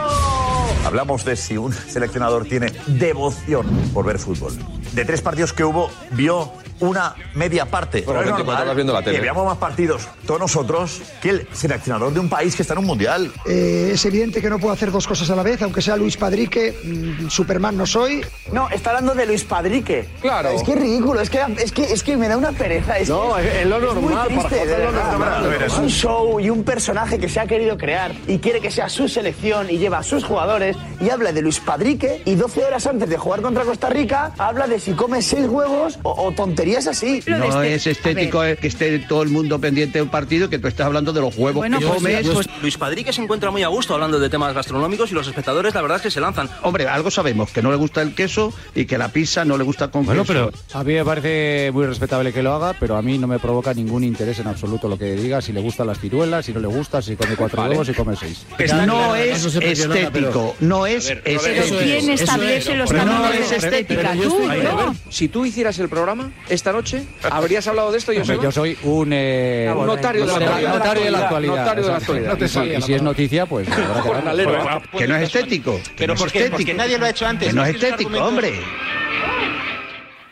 Hablamos 0.85 1.24
de 1.24 1.37
si 1.37 1.57
un 1.57 1.72
seleccionador 1.72 2.47
tiene 2.47 2.72
devoción 2.87 3.66
por 3.93 4.07
ver 4.07 4.18
fútbol. 4.18 4.55
De 4.93 5.05
tres 5.05 5.20
partidos 5.22 5.53
que 5.53 5.64
hubo, 5.64 5.91
vio 6.12 6.53
una 6.80 7.14
media 7.34 7.66
parte. 7.66 8.01
Bueno, 8.03 8.20
Pero 8.20 8.30
es 8.30 8.36
24 8.36 8.45
normal 8.47 8.62
horas 8.62 8.74
viendo 8.76 8.93
la 8.95 9.03
tele. 9.03 9.16
Que 9.16 9.22
veamos 9.22 9.45
más 9.45 9.59
partidos 9.59 10.09
todos 10.26 10.41
nosotros 10.41 11.03
que 11.20 11.28
el 11.28 11.49
seleccionador 11.53 12.11
de 12.14 12.20
un 12.20 12.30
país 12.30 12.57
que 12.57 12.62
está 12.62 12.72
en 12.72 12.78
un 12.80 12.86
mundial. 12.86 13.30
Eh, 13.47 13.91
es 13.93 14.05
evidente 14.07 14.41
que 14.41 14.49
no 14.49 14.59
puedo 14.59 14.72
hacer 14.72 14.91
dos 14.91 15.07
cosas 15.07 15.28
a 15.30 15.36
la 15.36 15.43
vez, 15.43 15.61
aunque 15.61 15.82
sea 15.82 15.97
Luis 15.97 16.16
Padrique, 16.16 16.74
mm, 16.82 17.28
Superman 17.28 17.76
no 17.76 17.84
soy. 17.84 18.24
No, 18.51 18.70
está 18.70 18.91
hablando 18.91 19.14
de 19.14 19.26
Luis 19.26 19.45
Padrique. 19.45 20.09
Claro. 20.22 20.49
Es 20.51 20.62
que 20.62 20.72
es 20.72 20.78
ridículo, 20.80 21.20
es 21.20 21.28
que, 21.28 21.41
es 21.59 21.70
que, 21.70 21.84
es 21.93 22.03
que 22.03 22.16
me 22.16 22.28
da 22.28 22.38
una 22.38 22.53
pereza. 22.53 22.99
Es 22.99 23.11
No, 23.11 23.34
que 23.36 23.47
es- 23.47 23.55
es 23.57 23.66
lo 23.66 23.78
muy 23.97 24.14
normal, 24.14 24.28
triste, 24.28 24.49
para 24.49 24.57
de 24.57 24.70
José, 24.70 24.78
lo 24.84 24.93
verdad. 24.93 25.12
normal. 25.12 25.62
Es 25.66 25.76
un 25.78 25.88
show 25.91 26.41
y 26.41 26.49
un 26.49 26.64
personaje 26.64 27.18
que 27.18 27.28
se 27.28 27.41
ha 27.41 27.47
querido 27.47 27.76
crear 27.76 28.12
y 28.26 28.38
quiere 28.38 28.61
que 28.62 28.70
sea 28.70 28.88
su 28.88 29.07
selección 29.07 29.68
y 29.68 29.76
lleva 29.76 29.99
a 29.99 30.03
sus 30.03 30.24
jugadores 30.24 30.78
y 30.99 31.11
habla 31.11 31.30
de 31.32 31.43
Luis 31.43 31.61
Padrique 31.61 32.22
y 32.24 32.36
12 32.36 32.64
horas 32.64 32.86
antes 32.86 33.07
de 33.09 33.18
jugar 33.18 33.43
contra 33.43 33.64
Costa 33.64 33.91
Rica 33.91 34.32
habla 34.38 34.66
de 34.66 34.80
si 34.81 34.93
come 34.93 35.22
seis 35.22 35.47
huevos 35.49 35.99
o, 36.03 36.26
o 36.28 36.33
tonterías 36.33 36.87
así. 36.87 37.22
No 37.26 37.62
es 37.62 37.87
estético 37.87 38.45
eh, 38.45 38.57
que 38.57 38.66
esté 38.68 38.99
todo 39.01 39.22
el 39.22 39.28
mundo 39.28 39.59
pendiente 39.61 39.99
de 39.99 40.03
un 40.03 40.09
partido 40.09 40.49
que 40.49 40.59
tú 40.59 40.68
estás 40.68 40.87
hablando 40.87 41.12
de 41.12 41.20
los 41.20 41.37
huevos 41.37 41.64
que 41.64 41.85
comes. 41.85 42.26
Pues 42.28 42.47
Luis 42.62 42.76
Padrique 42.76 43.12
se 43.12 43.22
encuentra 43.22 43.51
muy 43.51 43.62
a 43.62 43.68
gusto 43.68 43.95
hablando 43.95 44.18
de 44.18 44.28
temas 44.28 44.55
gastronómicos 44.55 45.11
y 45.11 45.14
los 45.14 45.26
espectadores 45.26 45.74
la 45.74 45.83
verdad 45.83 45.97
es 45.99 46.03
que 46.03 46.11
se 46.11 46.20
lanzan. 46.20 46.49
Hombre, 46.62 46.89
algo 46.89 47.11
sabemos, 47.11 47.51
que 47.51 47.62
no 47.62 47.70
le 47.70 47.76
gusta 47.76 48.03
el 48.03 48.14
queso 48.14 48.53
y 48.74 48.87
que 48.87 48.99
la 48.99 49.09
pizza 49.09 49.45
no 49.45 49.57
le 49.59 49.64
gusta 49.64 49.89
con 49.89 50.05
Bueno, 50.07 50.22
queso. 50.22 50.33
pero 50.33 50.53
a 50.78 50.85
mí 50.85 50.95
me 50.95 51.05
parece 51.05 51.70
muy 51.72 51.87
respetable 51.87 52.33
que 52.33 52.43
lo 52.43 52.55
haga, 52.55 52.74
pero 52.78 52.97
a 52.97 53.03
mí 53.03 53.18
no 53.18 53.26
me 53.26 53.39
provoca 53.39 53.74
ningún 53.74 54.05
interés 54.05 54.39
en 54.39 54.47
absoluto 54.47 54.89
lo 54.89 54.97
que 54.99 55.12
diga, 55.12 55.41
si 55.41 55.53
le 55.53 55.61
gustan 55.61 55.87
las 55.87 55.99
ciruelas, 56.01 56.47
si 56.47 56.53
no 56.53 56.61
le 56.61 56.68
gusta, 56.68 57.03
si 57.03 57.16
come 57.16 57.37
cuatro 57.37 57.59
Vale. 57.62 57.70
huevos, 57.72 57.87
si 57.87 57.95
come 57.95 58.16
seis. 58.16 58.47
no 58.87 59.14
es 59.16 59.45
estético, 59.45 60.55
no 60.61 60.87
es 60.87 61.11
estético. 61.11 61.76
¿quién 61.83 62.11
establece 62.11 62.74
los 62.76 62.91
Pero 62.91 63.05
no 63.05 63.12
cánones 63.22 63.41
es 63.41 63.51
de 63.51 63.57
estética. 63.57 64.12
estética? 64.12 64.70
Si 65.09 65.29
tú 65.29 65.45
hicieras 65.45 65.79
el 65.79 65.89
programa 65.89 66.31
esta 66.49 66.73
noche, 66.73 67.05
¿habrías 67.31 67.66
hablado 67.66 67.93
de 67.93 67.99
esto, 67.99 68.12
Joseba? 68.16 68.43
yo 68.43 68.53
soy 68.53 68.77
un 68.85 69.11
eh, 69.12 69.73
Un 69.77 69.87
notario 69.87 70.23
de 70.23 70.27
la 70.27 70.35
actualidad. 70.35 70.75
notario 70.75 71.05
de 71.05 71.11
la 71.11 71.18
actualidad. 71.18 71.57
Notario 71.57 71.83
de 71.85 71.91
la 71.91 72.45
y 72.45 72.49
si- 72.49 72.61
Y 72.79 72.83
si 72.83 72.95
es 72.95 73.03
noticia, 73.03 73.47
pues 73.47 73.68
habrá 73.73 74.83
que 74.97 75.09
no 75.09 75.16
es 75.16 75.23
estético. 75.23 75.81
que 75.83 75.91
Pero 75.99 76.07
no 76.09 76.14
es 76.14 76.21
¿por 76.21 76.33
qué? 76.33 76.39
estético. 76.39 76.57
Porque 76.57 76.75
nadie 76.75 76.99
lo 76.99 77.07
ha 77.07 77.11
hecho 77.11 77.27
antes. 77.27 77.49
Que 77.49 77.55
no 77.55 77.64
es 77.64 77.75
estético, 77.75 78.18
hombre. 78.18 78.55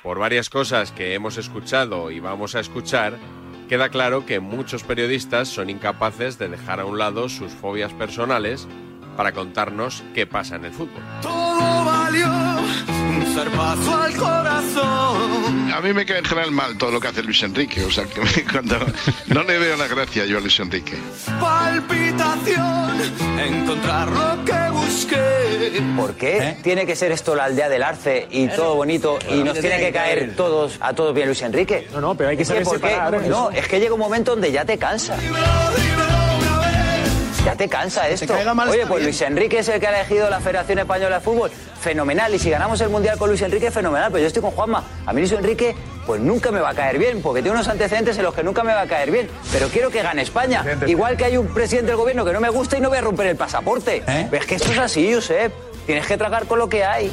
Por 0.03 0.19
varias 0.19 0.49
cosas 0.49 0.93
que 0.93 1.15
hemos 1.15 1.37
escuchado 1.37 2.11
y 2.11 2.21
vamos 2.21 2.55
a 2.55 2.61
escuchar, 2.61 3.19
queda 3.69 3.91
claro 3.91 4.25
que 4.25 4.41
muchos 4.41 4.83
periodistas 4.83 5.49
son 5.49 5.69
incapaces 5.69 6.39
de 6.39 6.49
dejar 6.49 6.81
a 6.81 6.87
un 6.87 6.99
lado 6.99 7.29
sus 7.29 7.53
fobias 7.53 7.93
personales 7.93 8.67
para 9.19 9.33
contarnos 9.33 10.05
qué 10.15 10.29
pasa 10.29 10.55
en 10.55 10.67
el 10.67 10.73
fútbol. 10.73 11.03
Todo 11.21 11.85
valió 11.85 12.29
un 12.29 13.27
zarpazo 13.35 13.97
al 14.01 14.15
corazón. 14.17 15.73
A 15.75 15.81
mí 15.81 15.93
me 15.93 16.07
cae 16.07 16.19
en 16.19 16.25
general 16.25 16.53
mal 16.53 16.79
todo 16.79 16.93
lo 16.93 17.01
que 17.01 17.09
hace 17.09 17.25
Luis 17.25 17.43
Enrique. 17.43 17.83
O 17.85 17.91
sea, 17.91 18.05
que 18.05 18.21
me- 18.21 18.45
cuando 18.53 18.79
no 19.27 19.43
le 19.43 19.59
veo 19.59 19.77
la 19.77 19.89
gracia 19.89 20.25
yo 20.25 20.39
a 20.39 20.41
Luis 20.41 20.61
Enrique. 20.61 20.95
Palpitación, 21.41 22.93
encontrar 23.45 24.09
lo 24.09 24.45
que 24.45 24.71
busqué. 24.71 25.83
¿Por 25.97 26.15
qué 26.15 26.57
tiene 26.63 26.87
que 26.87 26.95
ser 26.95 27.11
esto 27.11 27.35
la 27.35 27.47
aldea 27.47 27.69
del 27.69 27.83
arce 27.83 28.29
y 28.31 28.47
todo 28.47 28.77
bonito 28.77 29.19
y 29.29 29.43
nos 29.43 29.59
tiene 29.59 29.81
que 29.81 29.93
caer 29.93 30.37
todos 30.37 30.77
a 30.81 30.93
todos 30.93 31.13
bien 31.13 31.27
Luis 31.27 31.43
Enrique? 31.43 31.89
No, 31.93 32.01
no, 32.01 32.15
pero 32.15 32.31
hay 32.31 32.37
que 32.37 32.45
saber 32.45 32.65
separar 32.65 33.13
No, 33.27 33.51
eso. 33.51 33.51
es 33.51 33.67
que 33.67 33.81
llega 33.81 33.95
un 33.95 34.01
momento 34.01 34.31
donde 34.31 34.53
ya 34.53 34.65
te 34.65 34.79
cansa. 34.79 35.17
Ya 37.49 37.57
te 37.57 37.67
cansa 37.67 38.07
esto. 38.07 38.35
Oye, 38.35 38.87
pues 38.87 39.01
bien. 39.01 39.05
Luis 39.05 39.23
Enrique 39.23 39.61
es 39.61 39.69
el 39.69 39.81
que 39.81 39.87
ha 39.87 39.99
elegido 39.99 40.29
la 40.29 40.39
Federación 40.39 40.81
Española 40.81 41.17
de 41.17 41.23
Fútbol. 41.23 41.51
Fenomenal. 41.81 42.35
Y 42.35 42.39
si 42.39 42.51
ganamos 42.51 42.79
el 42.83 42.91
Mundial 42.91 43.17
con 43.17 43.31
Luis 43.31 43.41
Enrique, 43.41 43.71
fenomenal. 43.71 44.13
Pero 44.13 44.21
yo 44.21 44.27
estoy 44.27 44.43
con 44.43 44.51
Juanma. 44.51 44.85
A 45.07 45.15
mí 45.15 45.23
Luis 45.23 45.33
Enrique, 45.33 45.75
pues 46.07 46.21
nunca 46.21 46.51
me 46.51 46.61
va 46.61 46.69
a 46.69 46.75
caer 46.75 46.99
bien, 46.99 47.23
porque 47.23 47.41
tiene 47.41 47.57
unos 47.57 47.67
antecedentes 47.69 48.19
en 48.19 48.25
los 48.25 48.35
que 48.35 48.43
nunca 48.43 48.63
me 48.65 48.75
va 48.75 48.83
a 48.83 48.87
caer 48.87 49.11
bien. 49.11 49.31
Pero 49.51 49.69
quiero 49.69 49.89
que 49.89 50.03
gane 50.03 50.21
España. 50.21 50.63
Igual 50.87 51.17
que 51.17 51.25
hay 51.25 51.39
un 51.39 51.49
presidente 51.49 51.87
del 51.87 51.97
gobierno 51.97 52.23
que 52.23 52.35
no 52.35 52.41
me 52.41 52.51
gusta 52.51 52.77
y 52.77 52.83
no 52.83 52.91
voy 52.91 52.99
a 52.99 53.01
romper 53.01 53.29
el 53.29 53.37
pasaporte. 53.37 54.03
Es 54.31 54.45
que 54.45 54.57
esto 54.57 54.71
es 54.71 54.79
así, 54.79 55.15
Josep. 55.15 55.51
Tienes 55.87 56.07
que 56.07 56.19
tragar 56.19 56.45
con 56.45 56.59
lo 56.59 56.69
que 56.69 56.85
hay. 56.85 57.11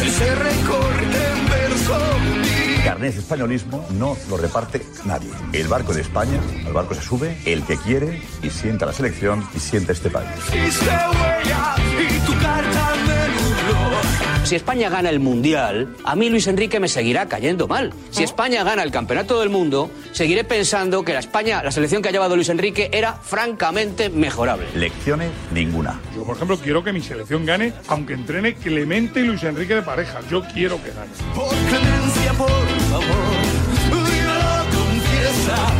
Ese 0.00 0.32
recorte 0.36 1.02
en 1.02 1.50
verso. 1.50 2.35
Carnet 2.86 3.14
de 3.14 3.18
españolismo 3.18 3.84
no 3.98 4.16
lo 4.30 4.36
reparte 4.36 4.80
nadie. 5.04 5.28
El 5.52 5.66
barco 5.66 5.92
de 5.92 6.02
España, 6.02 6.40
al 6.64 6.72
barco 6.72 6.94
se 6.94 7.02
sube 7.02 7.36
el 7.44 7.64
que 7.64 7.76
quiere 7.78 8.22
y 8.44 8.50
sienta 8.50 8.86
la 8.86 8.92
selección 8.92 9.44
y 9.56 9.58
sienta 9.58 9.90
este 9.90 10.08
país. 10.08 10.28
Si 14.44 14.54
España 14.54 14.88
gana 14.88 15.10
el 15.10 15.18
Mundial, 15.18 15.96
a 16.04 16.14
mí 16.14 16.30
Luis 16.30 16.46
Enrique 16.46 16.78
me 16.78 16.86
seguirá 16.86 17.26
cayendo 17.26 17.66
mal. 17.66 17.92
Si 18.10 18.22
España 18.22 18.62
gana 18.62 18.84
el 18.84 18.92
Campeonato 18.92 19.40
del 19.40 19.50
Mundo, 19.50 19.90
seguiré 20.12 20.44
pensando 20.44 21.04
que 21.04 21.12
la 21.12 21.18
España, 21.18 21.64
la 21.64 21.72
selección 21.72 22.00
que 22.00 22.10
ha 22.10 22.12
llevado 22.12 22.36
Luis 22.36 22.50
Enrique 22.50 22.88
era 22.92 23.14
francamente 23.14 24.10
mejorable. 24.10 24.66
Lecciones 24.76 25.32
ninguna. 25.52 26.00
Yo, 26.14 26.22
por 26.22 26.36
ejemplo, 26.36 26.56
quiero 26.58 26.84
que 26.84 26.92
mi 26.92 27.00
selección 27.00 27.44
gane, 27.44 27.72
aunque 27.88 28.14
entrene 28.14 28.54
Clemente 28.54 29.18
y 29.18 29.24
Luis 29.24 29.42
Enrique 29.42 29.74
de 29.74 29.82
pareja. 29.82 30.20
Yo 30.30 30.44
quiero 30.54 30.80
que 30.80 30.90
gane. 30.90 32.05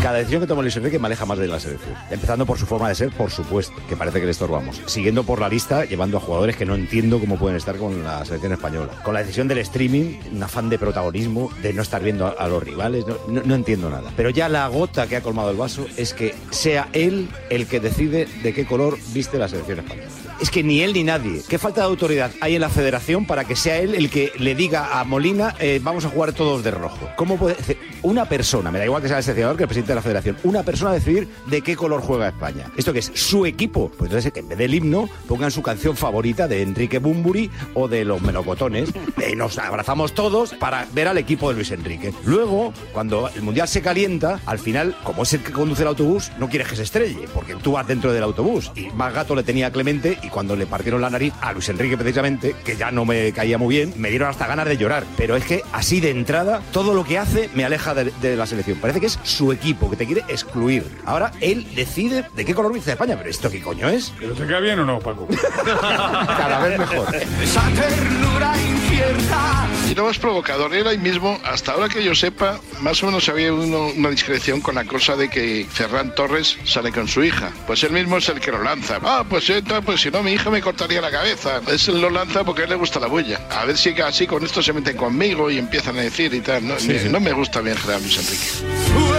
Cada 0.03 0.19
decisión 0.19 0.41
que 0.41 0.47
toma 0.47 0.63
Luis 0.63 0.77
Enrique 0.77 0.99
me 0.99 1.07
aleja 1.07 1.27
más 1.27 1.39
de 1.39 1.49
la 1.49 1.59
selección. 1.59 1.95
Empezando 2.11 2.47
por 2.47 2.59
su 2.59 2.67
forma 2.67 2.89
de 2.89 2.95
ser, 2.95 3.11
por 3.11 3.31
supuesto, 3.31 3.75
que 3.89 3.97
parece 3.97 4.21
que 4.21 4.27
le 4.27 4.31
estorbamos. 4.31 4.81
Siguiendo 4.87 5.25
por 5.25 5.41
la 5.41 5.49
lista, 5.49 5.85
llevando 5.85 6.19
a 6.19 6.21
jugadores 6.21 6.57
que 6.57 6.65
no 6.65 6.75
entiendo 6.77 7.19
cómo 7.19 7.37
pueden 7.37 7.57
estar 7.57 7.77
con 7.77 8.05
la 8.05 8.25
selección 8.25 8.53
española. 8.53 8.93
Con 9.03 9.15
la 9.15 9.21
decisión 9.21 9.49
del 9.49 9.59
streaming, 9.59 10.21
un 10.33 10.43
afán 10.43 10.69
de 10.69 10.79
protagonismo, 10.79 11.51
de 11.61 11.73
no 11.73 11.83
estar 11.83 12.03
viendo 12.05 12.39
a, 12.39 12.49
los 12.49 12.63
rivales, 12.63 13.05
no, 13.29 13.55
entiendo 13.55 13.91
nada. 13.91 14.13
Pero 14.17 14.31
ya 14.31 14.49
la 14.49 14.69
gota 14.69 15.09
que 15.09 15.17
ha 15.17 15.23
colmado 15.23 15.51
el 15.51 15.57
vaso 15.57 15.87
es 15.97 16.15
que 16.15 16.35
sea 16.51 16.89
él 16.93 17.29
el 17.51 17.67
que 17.67 17.81
decide 17.81 18.29
de 18.43 18.55
qué 18.55 18.65
color 18.65 18.99
viste 19.13 19.39
la 19.39 19.49
selección 19.49 19.81
española. 19.81 20.09
Es 20.41 20.51
que 20.51 20.63
ni 20.63 20.83
él 20.83 20.93
ni 20.93 21.03
nadie. 21.03 21.43
¿Qué 21.49 21.59
falta 21.59 21.81
de 21.81 21.87
autoridad 21.87 22.31
hay 22.41 22.55
en 22.55 22.61
la 22.61 22.69
federación 22.69 23.27
para 23.27 23.45
que 23.45 23.57
sea 23.57 23.79
él 23.79 23.95
el 23.95 24.11
que 24.11 24.33
le 24.39 24.55
diga 24.55 25.01
a 25.01 25.05
Molina 25.05 25.55
eh, 25.59 25.81
vamos 25.83 26.05
a 26.05 26.11
jugar 26.11 26.33
todos 26.33 26.63
de 26.63 26.71
rojo? 26.71 27.09
¿Cómo 27.17 27.39
puede 27.39 27.57
una 28.03 28.25
persona, 28.25 28.71
me 28.71 28.79
da 28.79 28.85
igual 28.85 29.03
que 29.03 29.09
sea 29.09 29.19
el 29.19 29.25
seleccionador 29.25 29.57
que 29.57 29.66
el 29.67 29.69
presidente 29.69 29.93
de 29.93 29.97
la 29.97 30.03
federación, 30.03 30.37
una 30.45 30.63
persona 30.63 30.93
decidir 30.93 31.29
de 31.47 31.63
qué 31.63 31.77
color 31.77 32.01
juega 32.01 32.29
España? 32.29 32.71
¿Esto 32.77 32.93
que 32.93 33.01
es 33.01 33.11
su 33.15 33.47
equipo? 33.47 33.91
Pues 33.91 34.09
entonces 34.11 34.33
que 34.33 34.41
en 34.41 34.49
vez 34.49 34.59
del 34.59 34.75
himno 34.75 35.09
pongan 35.29 35.51
su 35.51 35.63
canción 35.63 35.97
favorita 35.97 36.49
de 36.49 36.63
Enrique 36.63 36.99
Bumburi 36.99 37.51
o 37.75 37.89
de 37.89 38.05
los 38.05 38.23
melocotones. 38.23 38.91
Y 39.29 39.35
nos 39.35 39.59
abrazamos 39.59 40.13
todos 40.13 40.55
para 40.55 40.87
ver 40.93 41.09
al 41.09 41.19
equipo 41.19 41.49
de 41.49 41.57
Luis 41.57 41.73
Enrique. 41.73 42.13
Luego, 42.25 42.73
cuando 42.93 43.29
el 43.35 43.43
mundial 43.43 43.67
se 43.67 43.83
calienta, 43.83 44.41
al 44.47 44.61
final, 44.61 44.97
como 45.03 45.25
es 45.25 45.33
el 45.33 45.43
que 45.43 45.51
conduce 45.51 45.83
el 45.83 45.89
autobús, 45.89 46.31
no 46.39 46.49
quieres 46.49 46.69
que 46.69 46.77
se 46.77 46.85
estrelle, 46.85 47.27
porque 47.35 47.57
tú 47.57 47.73
vas 47.73 47.89
dentro 47.89 48.13
del 48.13 48.23
autobús. 48.23 48.71
Y 48.77 48.89
más 48.91 49.13
gato 49.13 49.35
le 49.35 49.43
tenía 49.43 49.67
a 49.67 49.73
Clemente 49.73 50.19
y 50.23 50.29
cuando 50.29 50.55
le 50.55 50.67
partieron 50.67 51.01
la 51.01 51.11
nariz 51.11 51.33
a 51.41 51.53
Luis 51.53 51.69
Enrique 51.69 51.97
precisamente, 51.97 52.55
que 52.65 52.77
ya 52.77 52.93
no 52.93 53.05
me 53.05 53.33
caía 53.33 53.59
muy 53.59 53.75
bien, 53.75 53.95
me 53.97 54.11
dieron 54.11 54.29
hasta 54.29 54.47
ganas 54.47 54.69
de 54.69 54.77
llorar. 54.77 55.05
Pero 55.17 55.35
es 55.35 55.45
que 55.45 55.63
así 55.73 56.01
de 56.01 56.11
entrada, 56.11 56.63
todo 56.73 56.95
lo 56.95 57.03
que 57.03 57.19
hace 57.19 57.51
me 57.55 57.65
aleja 57.65 57.95
de, 57.95 58.13
de 58.23 58.37
la 58.37 58.47
selección. 58.47 58.79
Parece 58.79 59.01
que 59.01 59.07
es 59.07 59.19
su 59.25 59.53
equipo, 59.57 59.91
que 59.91 59.97
te 59.97 60.07
quiere 60.07 60.25
excluir. 60.29 60.85
Ahora 61.05 61.33
él 61.41 61.67
decide 61.75 62.25
de 62.35 62.45
qué 62.45 62.55
color 62.55 62.73
viste 62.73 62.93
España. 62.93 63.17
Pero 63.19 63.29
¿esto 63.31 63.51
qué 63.51 63.61
coño 63.61 63.89
es? 63.89 64.13
¿Pero 64.19 64.35
te 64.35 64.47
cae 64.47 64.61
bien 64.61 64.79
o 64.81 64.85
no, 64.87 64.99
Paco? 65.01 65.27
Cada 65.67 66.61
vez 66.67 66.79
mejor. 66.79 67.15
Esa 67.43 67.63
ternura 67.71 68.53
despierta. 68.53 69.67
Y 69.91 69.95
lo 69.95 70.05
más 70.05 70.19
provocador 70.19 70.75
era 70.75 70.91
ahí 70.91 70.99
mismo, 70.99 71.39
hasta 71.45 71.73
ahora 71.73 71.89
que 71.89 72.03
yo 72.03 72.15
sepa, 72.15 72.59
más 72.81 73.03
o 73.03 73.07
menos 73.07 73.29
había 73.29 73.53
uno- 73.53 73.87
una 73.97 74.11
discreción 74.11 74.61
con 74.61 74.75
la 74.75 74.85
cosa 74.85 75.15
de 75.17 75.29
que 75.31 75.67
Ferran 75.71 76.15
Torres 76.15 76.59
sale 76.65 76.91
con 76.93 77.07
su 77.09 77.23
hija. 77.23 77.53
Pues 77.67 77.83
él 77.85 77.93
mismo 77.93 78.17
es 78.19 78.29
el 78.29 78.41
que 78.41 78.51
lo 78.51 78.63
lanza. 78.63 78.99
Ah, 79.03 79.25
pues 79.29 79.49
entonces, 79.51 79.85
pues 79.85 80.01
si 80.01 80.11
no, 80.11 80.23
mi 80.23 80.33
hija 80.33 80.51
me 80.51 80.61
cortaría 80.61 81.01
la 81.01 81.11
cabeza. 81.11 81.61
Es 81.69 81.87
él 81.89 82.01
lo 82.01 82.11
lanza 82.11 82.45
porque 82.45 82.63
a 82.63 82.65
él 82.65 82.71
le 82.71 82.77
gusta 82.77 82.99
la 83.01 83.07
bulla. 83.07 83.41
A 83.51 83.65
ver 83.65 83.77
si 83.79 83.91
así 84.01 84.27
con 84.27 84.45
esto 84.45 84.61
se 84.63 84.73
meten 84.73 84.97
conmigo 84.97 85.51
y 85.51 85.59
empiezan 85.59 85.97
a 85.99 86.03
decir 86.03 86.35
y 86.35 86.41
tal. 86.41 86.67
No, 86.67 86.79
Sí, 86.79 86.89
me- 86.89 86.99
sí. 86.99 87.09
no 87.09 87.21
me 87.21 87.33
gusta 87.33 87.61
bien 87.61 87.77
Gerard 87.77 88.03
Luis 88.03 88.19
Enrique. 88.19 89.16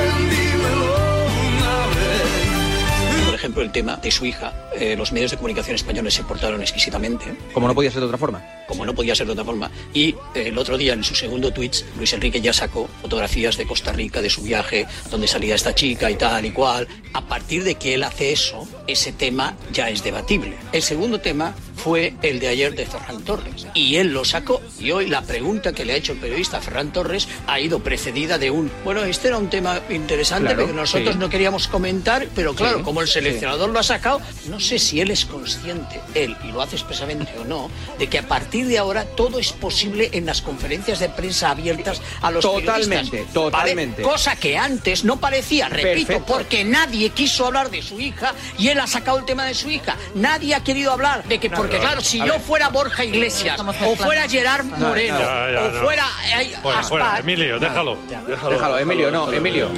Ejemplo, 3.58 3.64
el 3.64 3.72
tema 3.72 3.98
de 3.98 4.12
su 4.12 4.26
hija. 4.26 4.54
Eh, 4.76 4.96
los 4.96 5.12
medios 5.12 5.32
de 5.32 5.38
comunicación 5.38 5.76
españoles 5.76 6.14
se 6.14 6.24
portaron 6.24 6.62
exquisitamente. 6.62 7.26
Como 7.54 7.68
no 7.68 7.76
podía 7.76 7.92
ser 7.92 8.02
de 8.02 8.06
otra 8.06 8.18
forma. 8.18 8.44
Como 8.68 8.86
no 8.86 8.94
podía 8.94 9.16
ser 9.16 9.28
de 9.28 9.34
otra 9.34 9.46
forma. 9.46 9.72
Y 9.94 10.10
eh, 10.36 10.48
el 10.48 10.58
otro 10.58 10.78
día, 10.78 10.94
en 10.94 11.04
su 11.04 11.16
segundo 11.16 11.52
tweet, 11.52 11.72
Luis 11.98 12.14
Enrique 12.14 12.42
ya 12.42 12.54
sacó 12.54 12.88
fotografías 13.02 13.58
de 13.58 13.66
Costa 13.66 13.92
Rica, 13.92 14.22
de 14.22 14.30
su 14.30 14.42
viaje, 14.42 14.86
donde 15.10 15.28
salía 15.28 15.56
esta 15.56 15.74
chica 15.74 16.10
y 16.12 16.16
tal 16.16 16.46
y 16.46 16.52
cual. 16.52 16.88
A 17.14 17.22
partir 17.22 17.64
de 17.64 17.76
que 17.76 17.94
él 17.94 18.04
hace 18.04 18.32
eso, 18.32 18.68
ese 18.88 19.12
tema 19.12 19.56
ya 19.72 19.90
es 19.90 20.04
debatible. 20.04 20.56
El 20.72 20.82
segundo 20.82 21.20
tema 21.20 21.56
fue 21.78 22.14
el 22.22 22.40
de 22.40 22.48
ayer 22.50 22.76
de 22.76 22.86
Ferran 22.86 23.22
Torres. 23.24 23.68
Y 23.74 23.96
él 23.96 24.14
lo 24.14 24.26
sacó. 24.26 24.62
Y 24.80 24.92
hoy 24.92 25.08
la 25.08 25.22
pregunta 25.22 25.72
que 25.74 25.86
le 25.86 25.94
ha 25.94 25.96
hecho 25.96 26.12
el 26.12 26.20
periodista 26.20 26.60
Ferran 26.60 26.92
Torres 26.92 27.28
ha 27.48 27.60
ido 27.60 27.80
precedida 27.80 28.38
de 28.38 28.52
un, 28.52 28.70
bueno, 28.84 29.04
este 29.04 29.30
era 29.30 29.38
un 29.38 29.50
tema 29.50 29.80
interesante 29.90 30.48
Claro, 30.54 30.68
que 30.68 30.74
nosotros 30.74 31.14
sí. 31.14 31.20
no 31.20 31.30
queríamos 31.30 31.68
comentar, 31.68 32.28
pero 32.36 32.54
claro, 32.56 32.80
Sí, 32.80 32.84
como 32.84 33.02
el 33.02 33.08
sí. 33.08 33.14
seleccionador 33.14 33.70
lo 33.70 33.80
ha 33.80 33.84
sacado, 33.84 34.22
no 34.50 34.60
sé 34.60 34.80
si 34.80 35.00
él 35.02 35.12
es 35.12 35.26
consciente, 35.26 36.02
él, 36.16 36.36
y 36.44 36.52
lo 36.52 36.62
hace 36.62 36.76
expresamente 36.76 37.32
o 37.40 37.46
no, 37.46 37.70
de 38.00 38.08
que 38.08 38.18
a 38.20 38.28
partir 38.28 38.68
de 38.68 38.78
ahora 38.78 39.06
todo 39.06 39.40
es 39.40 39.54
posible 39.54 40.10
en 40.14 40.26
las 40.26 40.42
conferencias 40.42 41.00
de 41.00 41.10
prensa 41.10 41.52
abiertas 41.52 42.02
a 42.22 42.32
los 42.32 42.42
Totalmente, 42.42 43.06
periodistas. 43.12 43.34
totalmente. 43.34 44.02
¿vale? 44.02 44.14
Cosa 44.14 44.36
que 44.36 44.58
antes 44.58 45.04
no 45.04 45.20
parecía, 45.20 45.70
repito, 45.70 46.08
Perfecto. 46.08 46.34
porque 46.34 46.64
nadie 46.64 47.10
quiso 47.12 47.46
hablar 47.46 47.70
de 47.70 47.82
su 47.82 48.00
hija 48.00 48.34
y 48.58 48.70
él 48.70 48.80
ha 48.80 48.88
sacado 48.88 49.20
el 49.20 49.26
tema 49.26 49.46
de 49.46 49.54
su 49.54 49.70
hija. 49.70 49.96
Nadie 50.16 50.56
ha 50.56 50.64
querido 50.64 50.92
hablar 50.92 51.24
de 51.28 51.40
que, 51.40 51.50
porque 51.68 51.82
claro, 51.82 52.00
si 52.02 52.20
yo 52.20 52.40
fuera 52.40 52.70
Borja 52.70 53.04
Iglesias, 53.04 53.60
o 53.60 53.96
fuera 53.98 54.28
Gerard 54.28 54.64
Moreno, 54.66 55.20
Ya, 55.20 55.52
ya, 55.52 55.64
o 55.64 55.72
no. 55.72 55.82
fuera 55.82 56.06
eh, 56.40 56.56
Fuera, 56.62 56.84
fuera. 56.84 57.20
Emilio, 57.20 57.60
déjalo. 57.60 57.98
Déjalo, 58.08 58.50
Déjalo, 58.52 58.80
Emilio, 58.80 59.12
no, 59.12 59.32
Emilio. 59.32 59.70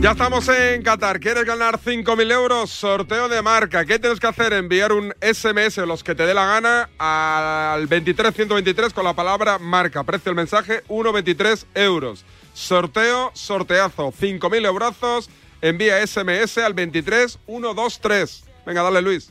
Ya 0.00 0.12
estamos 0.12 0.48
en 0.48 0.82
Qatar. 0.82 1.18
¿Quieres 1.20 1.44
ganar 1.44 1.78
5.000 1.78 2.32
euros? 2.32 2.70
Sorteo 2.70 3.28
de 3.28 3.40
marca. 3.40 3.84
¿Qué 3.84 3.98
tienes 3.98 4.20
que 4.20 4.26
hacer? 4.26 4.52
Enviar 4.52 4.92
un 4.92 5.14
SMS 5.20 5.78
o 5.78 5.86
los 5.86 6.04
que 6.04 6.14
te 6.14 6.24
dé 6.26 6.34
la 6.34 6.46
gana 6.46 6.90
al 6.98 7.86
23123 7.86 8.92
con 8.92 9.04
la 9.04 9.14
palabra 9.14 9.58
marca. 9.58 10.02
Precio 10.04 10.30
del 10.30 10.36
mensaje 10.36 10.84
1,23 10.88 11.64
euros. 11.74 12.24
Sorteo, 12.54 13.30
sorteazo. 13.34 14.12
5.000 14.18 14.66
euros. 14.66 15.30
Envía 15.62 16.04
SMS 16.06 16.58
al 16.58 16.74
23123. 16.74 18.44
Venga, 18.66 18.82
dale 18.82 19.02
Luis. 19.02 19.30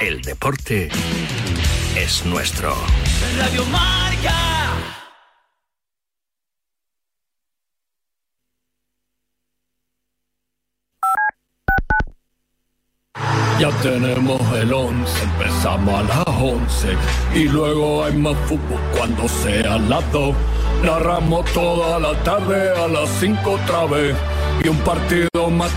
El 0.00 0.20
deporte 0.20 0.90
es 1.96 2.26
nuestro. 2.26 2.76
Radio 3.38 3.64
Marca. 3.66 4.43
Ya 13.60 13.70
tenemos 13.82 14.40
el 14.56 14.72
11, 14.72 15.22
empezamos 15.22 15.94
a 15.94 16.02
las 16.02 16.26
11 16.26 16.88
y 17.36 17.44
luego 17.44 18.04
hay 18.04 18.16
más 18.16 18.36
fútbol 18.48 18.80
cuando 18.96 19.28
sea 19.28 19.78
las 19.78 20.12
2. 20.12 20.34
Narramos 20.82 21.44
toda 21.52 22.00
la 22.00 22.20
tarde 22.24 22.70
a 22.76 22.88
las 22.88 23.08
5 23.20 23.48
otra 23.48 23.84
vez 23.84 24.16
y 24.64 24.68
un 24.68 24.76
partido 24.78 25.28
más. 25.52 25.70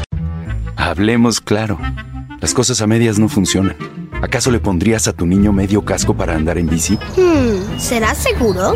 Hablemos 0.75 1.39
claro. 1.39 1.77
Las 2.41 2.55
cosas 2.55 2.81
a 2.81 2.87
medias 2.87 3.19
no 3.19 3.29
funcionan. 3.29 3.75
¿Acaso 4.23 4.49
le 4.49 4.59
pondrías 4.59 5.07
a 5.07 5.13
tu 5.13 5.27
niño 5.27 5.53
medio 5.53 5.85
casco 5.85 6.15
para 6.15 6.35
andar 6.35 6.57
en 6.57 6.67
bici? 6.67 6.95
Hmm, 7.15 7.77
¿será 7.77 8.15
seguro? 8.15 8.73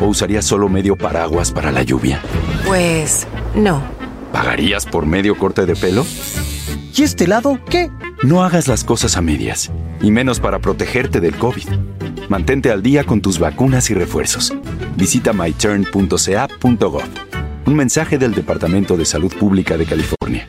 ¿O 0.00 0.06
usarías 0.06 0.44
solo 0.44 0.68
medio 0.68 0.96
paraguas 0.96 1.52
para 1.52 1.70
la 1.70 1.84
lluvia? 1.84 2.20
Pues 2.66 3.24
no. 3.54 3.80
¿Pagarías 4.32 4.84
por 4.84 5.06
medio 5.06 5.38
corte 5.38 5.64
de 5.64 5.76
pelo? 5.76 6.04
¿Y 6.94 7.02
este 7.04 7.28
lado 7.28 7.58
qué? 7.70 7.88
No 8.22 8.44
hagas 8.44 8.68
las 8.68 8.84
cosas 8.84 9.16
a 9.16 9.20
medias, 9.20 9.72
y 10.00 10.12
menos 10.12 10.38
para 10.38 10.60
protegerte 10.60 11.20
del 11.20 11.34
COVID. 11.34 11.68
Mantente 12.28 12.70
al 12.70 12.80
día 12.80 13.02
con 13.02 13.20
tus 13.20 13.40
vacunas 13.40 13.90
y 13.90 13.94
refuerzos. 13.94 14.54
Visita 14.96 15.32
myturn.ca.gov. 15.32 17.02
Un 17.66 17.74
mensaje 17.74 18.18
del 18.18 18.32
Departamento 18.32 18.96
de 18.96 19.06
Salud 19.06 19.32
Pública 19.34 19.76
de 19.76 19.86
California. 19.86 20.48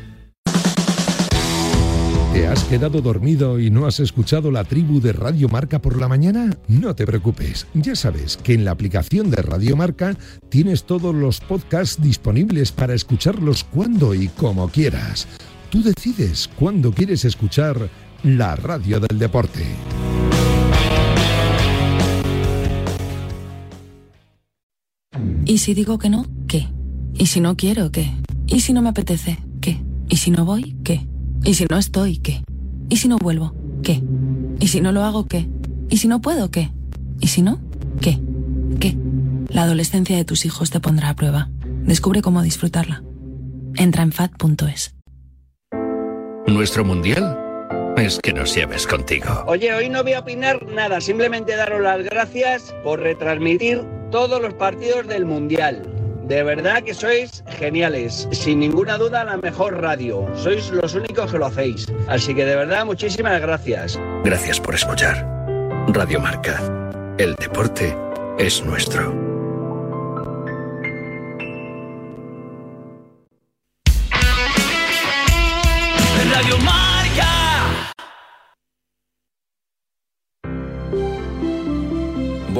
¿Te 2.31 2.47
has 2.47 2.63
quedado 2.65 3.01
dormido 3.01 3.59
y 3.59 3.71
no 3.71 3.87
has 3.87 3.99
escuchado 3.99 4.51
la 4.51 4.65
tribu 4.65 5.01
de 5.01 5.13
Radio 5.13 5.49
Marca 5.49 5.79
por 5.79 5.99
la 5.99 6.07
mañana? 6.07 6.55
No 6.67 6.93
te 6.93 7.07
preocupes, 7.07 7.65
ya 7.73 7.95
sabes 7.95 8.37
que 8.37 8.53
en 8.53 8.65
la 8.65 8.71
aplicación 8.71 9.31
de 9.31 9.41
Radio 9.41 9.75
Marca 9.75 10.15
tienes 10.49 10.83
todos 10.83 11.15
los 11.15 11.39
podcasts 11.39 11.99
disponibles 11.99 12.71
para 12.71 12.93
escucharlos 12.93 13.63
cuando 13.63 14.13
y 14.13 14.27
como 14.27 14.69
quieras. 14.69 15.27
Tú 15.73 15.81
decides 15.81 16.47
cuándo 16.55 16.91
quieres 16.91 17.25
escuchar 17.25 17.89
la 18.21 18.55
radio 18.55 18.99
del 18.99 19.17
deporte. 19.17 19.65
¿Y 25.45 25.57
si 25.57 25.73
digo 25.73 25.97
que 25.97 26.11
no? 26.11 26.27
¿Qué? 26.47 26.67
¿Y 27.15 27.25
si 27.25 27.41
no 27.41 27.57
quiero? 27.57 27.91
¿Qué? 27.91 28.11
¿Y 28.45 28.59
si 28.59 28.71
no 28.71 28.83
me 28.83 28.89
apetece? 28.89 29.39
¿Qué? 29.61 29.83
¿Y 30.09 30.17
si 30.17 30.29
no 30.29 30.45
voy? 30.45 30.77
¿Qué? 30.83 31.07
¿Y 31.43 31.55
si 31.55 31.65
no 31.67 31.79
estoy? 31.79 32.19
¿Qué? 32.19 32.43
¿Y 32.89 32.97
si 32.97 33.07
no 33.07 33.17
vuelvo? 33.17 33.55
¿Qué? 33.81 34.03
¿Y 34.59 34.67
si 34.67 34.79
no 34.79 34.91
lo 34.91 35.03
hago? 35.03 35.25
¿Qué? 35.25 35.49
¿Y 35.89 35.97
si 35.97 36.07
no 36.07 36.21
puedo? 36.21 36.51
¿Qué? 36.51 36.69
¿Y 37.19 37.29
si 37.29 37.41
no? 37.41 37.59
¿Qué? 37.99 38.21
¿Qué? 38.79 38.95
La 39.49 39.63
adolescencia 39.63 40.15
de 40.15 40.23
tus 40.23 40.45
hijos 40.45 40.69
te 40.69 40.79
pondrá 40.79 41.09
a 41.09 41.15
prueba. 41.15 41.49
Descubre 41.83 42.21
cómo 42.21 42.43
disfrutarla. 42.43 43.01
Entra 43.75 44.03
en 44.03 44.11
fat.es. 44.11 44.93
Nuestro 46.47 46.83
mundial 46.83 47.39
es 47.97 48.19
que 48.19 48.33
nos 48.33 48.53
lleves 48.53 48.85
contigo. 48.85 49.43
Oye, 49.47 49.73
hoy 49.73 49.87
no 49.87 50.03
voy 50.03 50.13
a 50.13 50.19
opinar 50.19 50.65
nada, 50.67 50.99
simplemente 50.99 51.55
daros 51.55 51.81
las 51.81 52.03
gracias 52.03 52.75
por 52.83 52.99
retransmitir 52.99 53.81
todos 54.11 54.41
los 54.41 54.53
partidos 54.53 55.07
del 55.07 55.25
Mundial. 55.25 55.81
De 56.23 56.43
verdad 56.43 56.83
que 56.83 56.93
sois 56.93 57.43
geniales, 57.47 58.27
sin 58.31 58.59
ninguna 58.59 58.97
duda 58.97 59.23
la 59.23 59.37
mejor 59.37 59.81
radio. 59.81 60.29
Sois 60.35 60.69
los 60.71 60.95
únicos 60.95 61.31
que 61.31 61.37
lo 61.37 61.45
hacéis. 61.45 61.87
Así 62.07 62.35
que 62.35 62.45
de 62.45 62.55
verdad 62.55 62.85
muchísimas 62.85 63.41
gracias. 63.41 63.99
Gracias 64.23 64.59
por 64.59 64.75
escuchar. 64.75 65.25
Radio 65.87 66.19
Marca. 66.19 66.61
El 67.17 67.35
deporte 67.35 67.95
es 68.37 68.63
nuestro. 68.63 69.32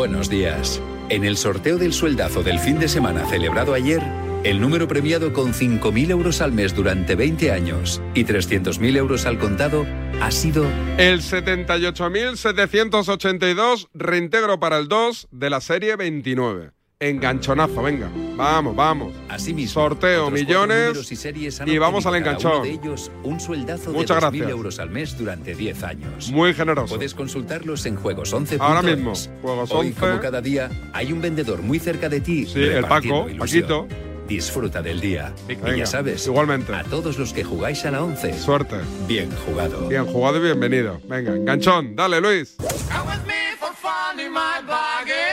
Buenos 0.04 0.28
días. 0.30 0.82
En 1.08 1.24
el 1.24 1.38
sorteo 1.38 1.78
del 1.78 1.93
sueldazo 1.93 2.43
del 2.43 2.60
fin 2.60 2.78
de 2.78 2.89
semana 2.89 3.26
celebrado 3.26 3.74
ayer, 3.74 4.04
el 4.43 4.60
número 4.60 4.86
premiado 4.86 5.32
con 5.32 5.54
5.000 5.54 6.12
euros 6.12 6.41
al 6.41 6.51
mes 6.51 6.76
durante 6.76 7.16
20 7.16 7.54
años 7.54 8.01
y 8.14 8.26
300.000 8.26 8.97
euros 8.97 9.26
al 9.26 9.39
contado 9.39 9.86
ha 10.22 10.30
sido 10.30 10.66
El 10.97 11.22
78.782, 11.22 13.88
reintegro 13.93 14.60
para 14.60 14.78
el 14.78 14.89
2 14.89 15.30
de 15.32 15.49
la 15.49 15.62
serie 15.62 15.95
29. 15.95 16.74
Enganchonazo, 17.04 17.84
venga. 17.84 18.10
Vamos, 18.38 18.76
vamos. 18.76 19.14
Asimismo, 19.28 19.74
Sorteo 19.74 20.32
millones 20.32 21.12
y, 21.12 21.16
series 21.18 21.62
y 21.66 21.78
vamos 21.78 22.06
al 22.06 22.12
uno 22.12 22.18
enganchón. 22.20 22.64
de 22.64 22.72
ellos 22.72 23.12
un 23.24 23.41
sueldazo 23.41 23.91
Muchas 23.91 24.22
de 24.22 24.28
2.000 24.28 24.32
gracias. 24.32 24.49
euros 24.49 24.80
al 24.80 24.89
mes 24.89 25.18
durante 25.18 25.54
10 25.54 25.84
años. 25.84 26.32
Muy 26.32 26.54
generoso. 26.54 26.95
Puedes 26.95 27.14
consultarlos 27.14 27.86
en 27.86 27.97
Juegos 27.97 28.32
11. 28.32 28.58
Ahora 28.60 28.82
mismo, 28.82 29.14
Juegos 29.41 29.72
Hoy, 29.72 29.88
11. 29.88 29.99
como 29.99 30.20
cada 30.22 30.39
día, 30.39 30.70
hay 30.93 31.12
un 31.12 31.22
vendedor 31.22 31.62
muy 31.62 31.78
cerca 31.80 32.08
de 32.08 32.22
ti. 32.22 32.45
Sí, 32.45 32.62
el 32.64 32.86
Paco, 32.86 33.28
ilusión. 33.30 33.38
Paquito. 33.38 33.88
Disfruta 34.26 34.82
del 34.82 35.01
día. 35.01 35.34
y 35.49 35.78
ya 35.78 35.86
sabes, 35.86 36.26
igualmente. 36.26 36.74
a 36.74 36.86
todos 36.86 37.20
los 37.20 37.34
que 37.34 37.43
jugáis 37.43 37.84
a 37.86 37.91
la 37.91 38.01
11. 38.01 38.34
Suerte. 38.39 38.78
Bien 39.10 39.30
jugado. 39.45 39.89
Bien 39.89 40.06
jugado 40.06 40.38
y 40.38 40.41
bienvenido. 40.41 41.01
Venga, 41.10 41.36
enganchón. 41.36 41.97
Dale, 41.97 42.22
Luis. 42.22 42.56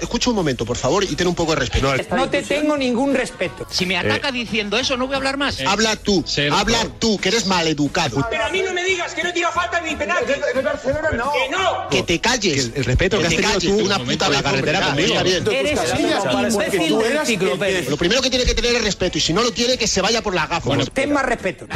Escucha 0.01 0.31
un 0.31 0.37
momento, 0.37 0.65
por 0.65 0.77
favor, 0.77 1.05
y 1.05 1.15
ten 1.15 1.27
un 1.27 1.35
poco 1.35 1.53
de 1.53 1.61
respeto. 1.61 1.95
No 2.17 2.29
te 2.29 2.43
tengo 2.43 2.77
ningún 2.77 3.15
respeto. 3.15 3.67
Si 3.71 3.87
me 3.87 3.97
ataca 3.97 4.33
diciendo 4.33 4.79
eso, 4.79 4.97
no 4.97 5.07
voy 5.07 5.15
a 5.15 5.17
hablar 5.19 5.37
más. 5.37 5.61
Habla 5.61 5.97
tú, 5.97 6.25
habla 6.53 6.87
tú, 6.99 7.19
que 7.19 7.29
eres 7.29 7.47
maleducado. 7.47 8.27
Pero 8.31 8.45
a 8.45 8.51
mí 8.51 8.63
no 8.63 8.73
me 8.73 8.85
digas 8.85 9.15
que 9.15 9.23
no 9.23 9.33
tira 9.33 9.51
falta 9.51 9.81
ni 9.81 9.97
penal. 9.97 10.25
De 10.27 10.63
Barcelona 10.63 11.11
no. 11.13 11.33
Que 11.33 11.49
no. 11.51 11.89
Que 11.91 12.03
te 12.03 12.21
calles. 12.21 12.73
El, 12.75 12.85
respeto 12.85 13.19
que, 13.19 13.27
has 13.27 13.35
tenido 13.35 13.59
tú 13.61 13.85
una 13.85 13.99
puta 13.99 14.29
la 14.29 14.43
carretera 14.43 14.81
conmigo. 14.89 15.15
Eres 15.21 15.81
un 15.99 16.51
imbécil 16.51 16.99
del 16.99 17.17
enciclopedia. 17.17 17.91
Lo 17.91 17.97
primero 17.97 18.23
que 18.23 18.31
tiene 18.31 18.45
que 18.45 18.55
tener 18.55 18.75
es 18.77 18.83
respeto, 18.83 19.19
y 19.19 19.21
si 19.21 19.33
no 19.33 19.43
lo 19.43 19.53
tiene, 19.53 19.79
que 19.79 19.87
se 19.87 20.01
vaya 20.01 20.23
por 20.23 20.35
la 20.35 20.47
gafa. 20.47 20.71
Ten 20.93 21.13
más 21.13 21.25
respeto. 21.25 21.67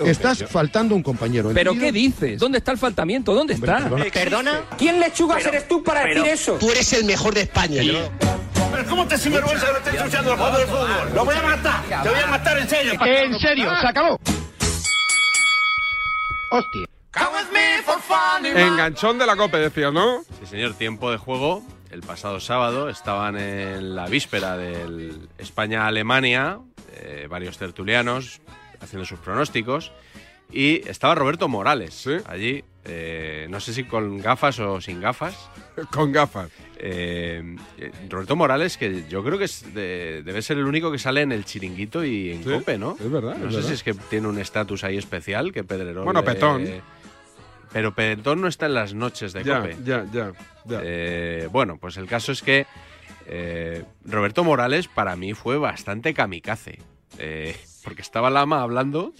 Estás 0.00 0.44
faltando 0.48 0.94
un 0.94 1.02
compañero. 1.02 1.50
¿Pero 1.54 1.74
qué 1.74 1.92
dices? 1.92 2.38
¿Dónde 2.38 2.58
está 2.58 2.72
el 2.72 2.78
faltamiento? 2.78 3.34
¿Dónde 3.34 3.54
está? 3.54 3.88
¿Perdona? 4.12 4.62
¿Quién 4.78 5.00
lechugas 5.00 5.44
eres 5.46 5.68
tú 5.68 5.82
para 5.82 6.04
decir 6.04 6.26
eso? 6.26 6.54
Tú 6.58 6.70
eres 6.70 6.92
el 6.92 7.04
mejor 7.04 7.34
de 7.34 7.42
España. 7.42 7.82
¿Pero 8.72 8.86
cómo 8.88 9.06
te 9.06 9.16
sinvergüenza 9.16 9.66
que 9.66 9.72
no 9.72 9.78
estés 9.78 9.94
ensuciando 9.94 10.32
el 10.32 10.38
juego 10.38 10.58
del 10.58 10.66
fútbol? 10.66 11.14
¡Lo 11.14 11.24
voy 11.24 11.36
a 11.36 11.42
matar! 11.42 12.02
¡Te 12.02 12.08
voy 12.08 12.18
a 12.18 12.26
matar 12.26 12.58
en 12.58 12.68
serio! 12.68 12.92
En 13.04 13.38
serio, 13.38 13.70
se 13.80 13.86
acabó. 13.86 14.18
Hostia. 16.50 16.86
Enganchón 18.44 19.18
de 19.18 19.26
la 19.26 19.36
COPE, 19.36 19.58
decías, 19.58 19.92
¿no? 19.92 20.22
Sí, 20.40 20.46
señor, 20.46 20.74
tiempo 20.74 21.10
de 21.10 21.18
juego. 21.18 21.62
El 21.90 22.00
pasado 22.00 22.40
sábado 22.40 22.88
estaban 22.88 23.38
en 23.38 23.94
la 23.94 24.06
víspera 24.06 24.56
del 24.56 25.28
España-Alemania, 25.38 26.58
eh, 26.92 27.28
varios 27.30 27.56
tertulianos 27.56 28.40
haciendo 28.80 29.04
sus 29.04 29.18
pronósticos, 29.18 29.92
y 30.52 30.86
estaba 30.88 31.14
Roberto 31.14 31.48
Morales 31.48 32.06
allí, 32.26 32.62
eh, 32.84 33.46
no 33.48 33.60
sé 33.60 33.72
si 33.72 33.84
con 33.84 34.18
gafas 34.20 34.58
o 34.60 34.80
sin 34.80 35.00
gafas. 35.00 35.50
con 35.90 36.12
gafas. 36.12 36.50
Eh, 36.76 37.56
eh, 37.78 37.90
Roberto 38.10 38.36
Morales, 38.36 38.76
que 38.76 39.04
yo 39.08 39.24
creo 39.24 39.38
que 39.38 39.44
es 39.46 39.74
de- 39.74 40.22
debe 40.22 40.42
ser 40.42 40.58
el 40.58 40.66
único 40.66 40.92
que 40.92 40.98
sale 40.98 41.22
en 41.22 41.32
el 41.32 41.44
chiringuito 41.46 42.04
y 42.04 42.32
en 42.32 42.44
Sí, 42.44 42.50
Cope, 42.50 42.76
¿no? 42.78 42.96
es 43.00 43.10
verdad, 43.10 43.36
No 43.38 43.46
es 43.48 43.54
sé 43.54 43.56
verdad. 43.56 43.68
si 43.68 43.74
es 43.74 43.82
que 43.82 43.94
tiene 43.94 44.28
un 44.28 44.38
estatus 44.38 44.84
ahí 44.84 44.98
especial 44.98 45.50
que 45.52 45.64
Pedrerol. 45.64 46.04
Bueno, 46.04 46.20
le- 46.20 46.26
Petón. 46.26 46.64
Pero 47.72 47.94
Petón 47.94 48.40
no 48.42 48.46
está 48.46 48.66
en 48.66 48.74
las 48.74 48.92
noches 48.94 49.32
de 49.32 49.42
Ya, 49.42 49.60
Cope. 49.60 49.76
ya, 49.84 50.04
ya. 50.12 50.32
ya. 50.66 50.80
Eh, 50.84 51.48
bueno, 51.50 51.78
pues 51.78 51.96
el 51.96 52.06
caso 52.06 52.30
es 52.32 52.42
que 52.42 52.66
Roberto 54.04 54.44
Morales 54.44 54.86
para 54.88 55.16
mí 55.16 55.32
fue 55.34 55.56
bastante 55.58 56.12
kamikaze. 56.14 56.78
Eh, 57.18 57.56
porque 57.84 58.02
estaba 58.02 58.30
Lama 58.30 58.62
hablando 58.62 59.12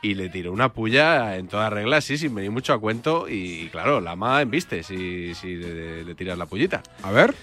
y 0.00 0.14
le 0.14 0.28
tiró 0.28 0.52
una 0.52 0.72
puya 0.72 1.36
en 1.36 1.48
toda 1.48 1.70
regla, 1.70 2.00
sí, 2.00 2.16
sin 2.18 2.34
venir 2.34 2.50
mucho 2.50 2.72
a 2.72 2.78
cuento. 2.78 3.26
Y 3.28 3.68
claro, 3.70 4.00
Lama 4.00 4.40
embiste 4.42 4.82
si, 4.82 5.34
si 5.34 5.56
le, 5.56 6.04
le 6.04 6.14
tiras 6.14 6.38
la 6.38 6.46
pullita. 6.46 6.82
A 7.02 7.10
ver. 7.10 7.34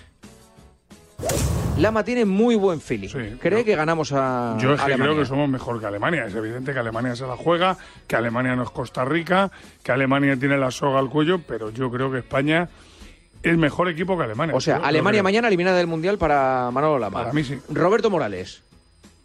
Lama 1.77 2.03
tiene 2.03 2.25
muy 2.25 2.55
buen 2.55 2.81
feeling. 2.81 3.09
Cree 3.39 3.63
que 3.63 3.75
ganamos 3.75 4.11
a 4.13 4.57
Yo 4.59 4.73
es 4.73 4.79
que 4.79 4.85
Alemania. 4.85 5.05
creo 5.13 5.17
que 5.23 5.25
somos 5.25 5.49
mejor 5.49 5.79
que 5.79 5.85
Alemania. 5.87 6.25
Es 6.25 6.35
evidente 6.35 6.73
que 6.73 6.79
Alemania 6.79 7.15
se 7.15 7.25
la 7.25 7.35
juega, 7.35 7.77
que 8.07 8.15
Alemania 8.15 8.55
no 8.55 8.63
es 8.63 8.69
Costa 8.69 9.05
Rica, 9.05 9.51
que 9.83 9.91
Alemania 9.91 10.37
tiene 10.37 10.57
la 10.57 10.69
soga 10.69 10.99
al 10.99 11.09
cuello, 11.09 11.39
pero 11.47 11.69
yo 11.71 11.89
creo 11.89 12.11
que 12.11 12.19
España 12.19 12.69
es 13.41 13.57
mejor 13.57 13.89
equipo 13.89 14.17
que 14.17 14.23
Alemania. 14.25 14.55
O 14.55 14.61
sea, 14.61 14.77
Alemania 14.77 15.23
mañana 15.23 15.47
eliminada 15.47 15.77
del 15.77 15.87
Mundial 15.87 16.17
para 16.19 16.69
Manolo 16.71 16.99
Lama. 16.99 17.19
Para 17.21 17.33
mí 17.33 17.43
sí. 17.43 17.57
Roberto 17.69 18.09
Morales. 18.11 18.61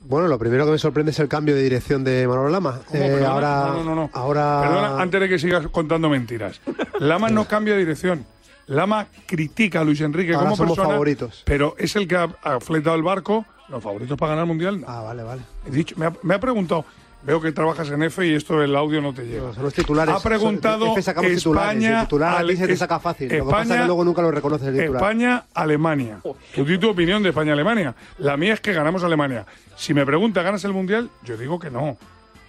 Bueno, 0.08 0.28
lo 0.28 0.38
primero 0.38 0.64
que 0.66 0.72
me 0.72 0.78
sorprende 0.78 1.10
es 1.10 1.18
el 1.18 1.28
cambio 1.28 1.54
de 1.54 1.62
dirección 1.62 2.04
de 2.04 2.26
Manolo 2.28 2.48
Lama. 2.48 2.80
Eh, 2.92 3.24
ahora, 3.26 3.66
No, 3.68 3.74
no, 3.78 3.84
no, 3.84 3.94
no. 3.94 4.10
ahora 4.12 4.60
Perdona, 4.62 5.02
antes 5.02 5.20
de 5.20 5.28
que 5.28 5.38
sigas 5.38 5.66
contando 5.68 6.08
mentiras. 6.08 6.60
Lama 7.00 7.28
no 7.28 7.46
cambia 7.46 7.74
de 7.74 7.80
dirección. 7.80 8.24
Lama 8.66 9.06
critica 9.26 9.80
a 9.80 9.84
Luis 9.84 10.00
Enrique 10.00 10.32
Ahora 10.34 10.44
como 10.46 10.56
somos 10.56 10.72
persona, 10.76 10.94
favoritos. 10.94 11.42
pero 11.44 11.74
es 11.78 11.94
el 11.96 12.06
que 12.08 12.16
ha, 12.16 12.28
ha 12.42 12.60
fletado 12.60 12.96
el 12.96 13.02
barco. 13.02 13.44
Los 13.68 13.82
favoritos 13.82 14.16
para 14.16 14.30
ganar 14.30 14.44
el 14.44 14.48
mundial. 14.48 14.84
Ah, 14.86 15.02
vale, 15.02 15.22
vale. 15.24 15.42
He 15.66 15.70
dicho, 15.70 15.94
me, 15.98 16.06
ha, 16.06 16.12
me 16.22 16.34
ha 16.34 16.40
preguntado. 16.40 16.84
Veo 17.26 17.40
que 17.40 17.50
trabajas 17.50 17.90
en 17.90 18.04
F 18.04 18.24
y 18.24 18.34
esto 18.34 18.60
del 18.60 18.76
audio 18.76 19.00
no 19.00 19.12
te 19.12 19.26
llega. 19.26 19.52
son 19.52 19.64
los 19.64 19.74
titulares. 19.74 20.14
Ha 20.14 20.20
preguntado 20.20 20.92
F 20.92 21.02
sacamos 21.02 21.32
titulares. 21.34 21.82
España. 21.82 22.00
El 22.00 22.06
titular 22.06 22.46
se 22.56 22.66
te 22.68 22.76
saca 22.76 23.00
fácil. 23.00 23.26
lo 23.26 23.30
que 23.30 23.36
España, 23.38 23.56
pasa 23.56 23.74
es 23.74 23.80
que 23.80 23.86
luego 23.86 24.04
nunca 24.04 24.22
lo 24.22 24.30
reconoces 24.30 24.68
el 24.68 24.74
titular. 24.74 25.02
España, 25.02 25.44
Alemania. 25.52 26.20
Tú 26.54 26.64
di 26.64 26.78
tu 26.78 26.90
opinión 26.90 27.24
de 27.24 27.30
España, 27.30 27.52
Alemania. 27.52 27.96
La 28.18 28.36
mía 28.36 28.54
es 28.54 28.60
que 28.60 28.72
ganamos 28.72 29.02
Alemania. 29.02 29.44
Si 29.74 29.92
me 29.92 30.06
pregunta, 30.06 30.42
¿ganas 30.42 30.64
el 30.64 30.72
mundial? 30.72 31.10
Yo 31.24 31.36
digo 31.36 31.58
que 31.58 31.68
no. 31.68 31.98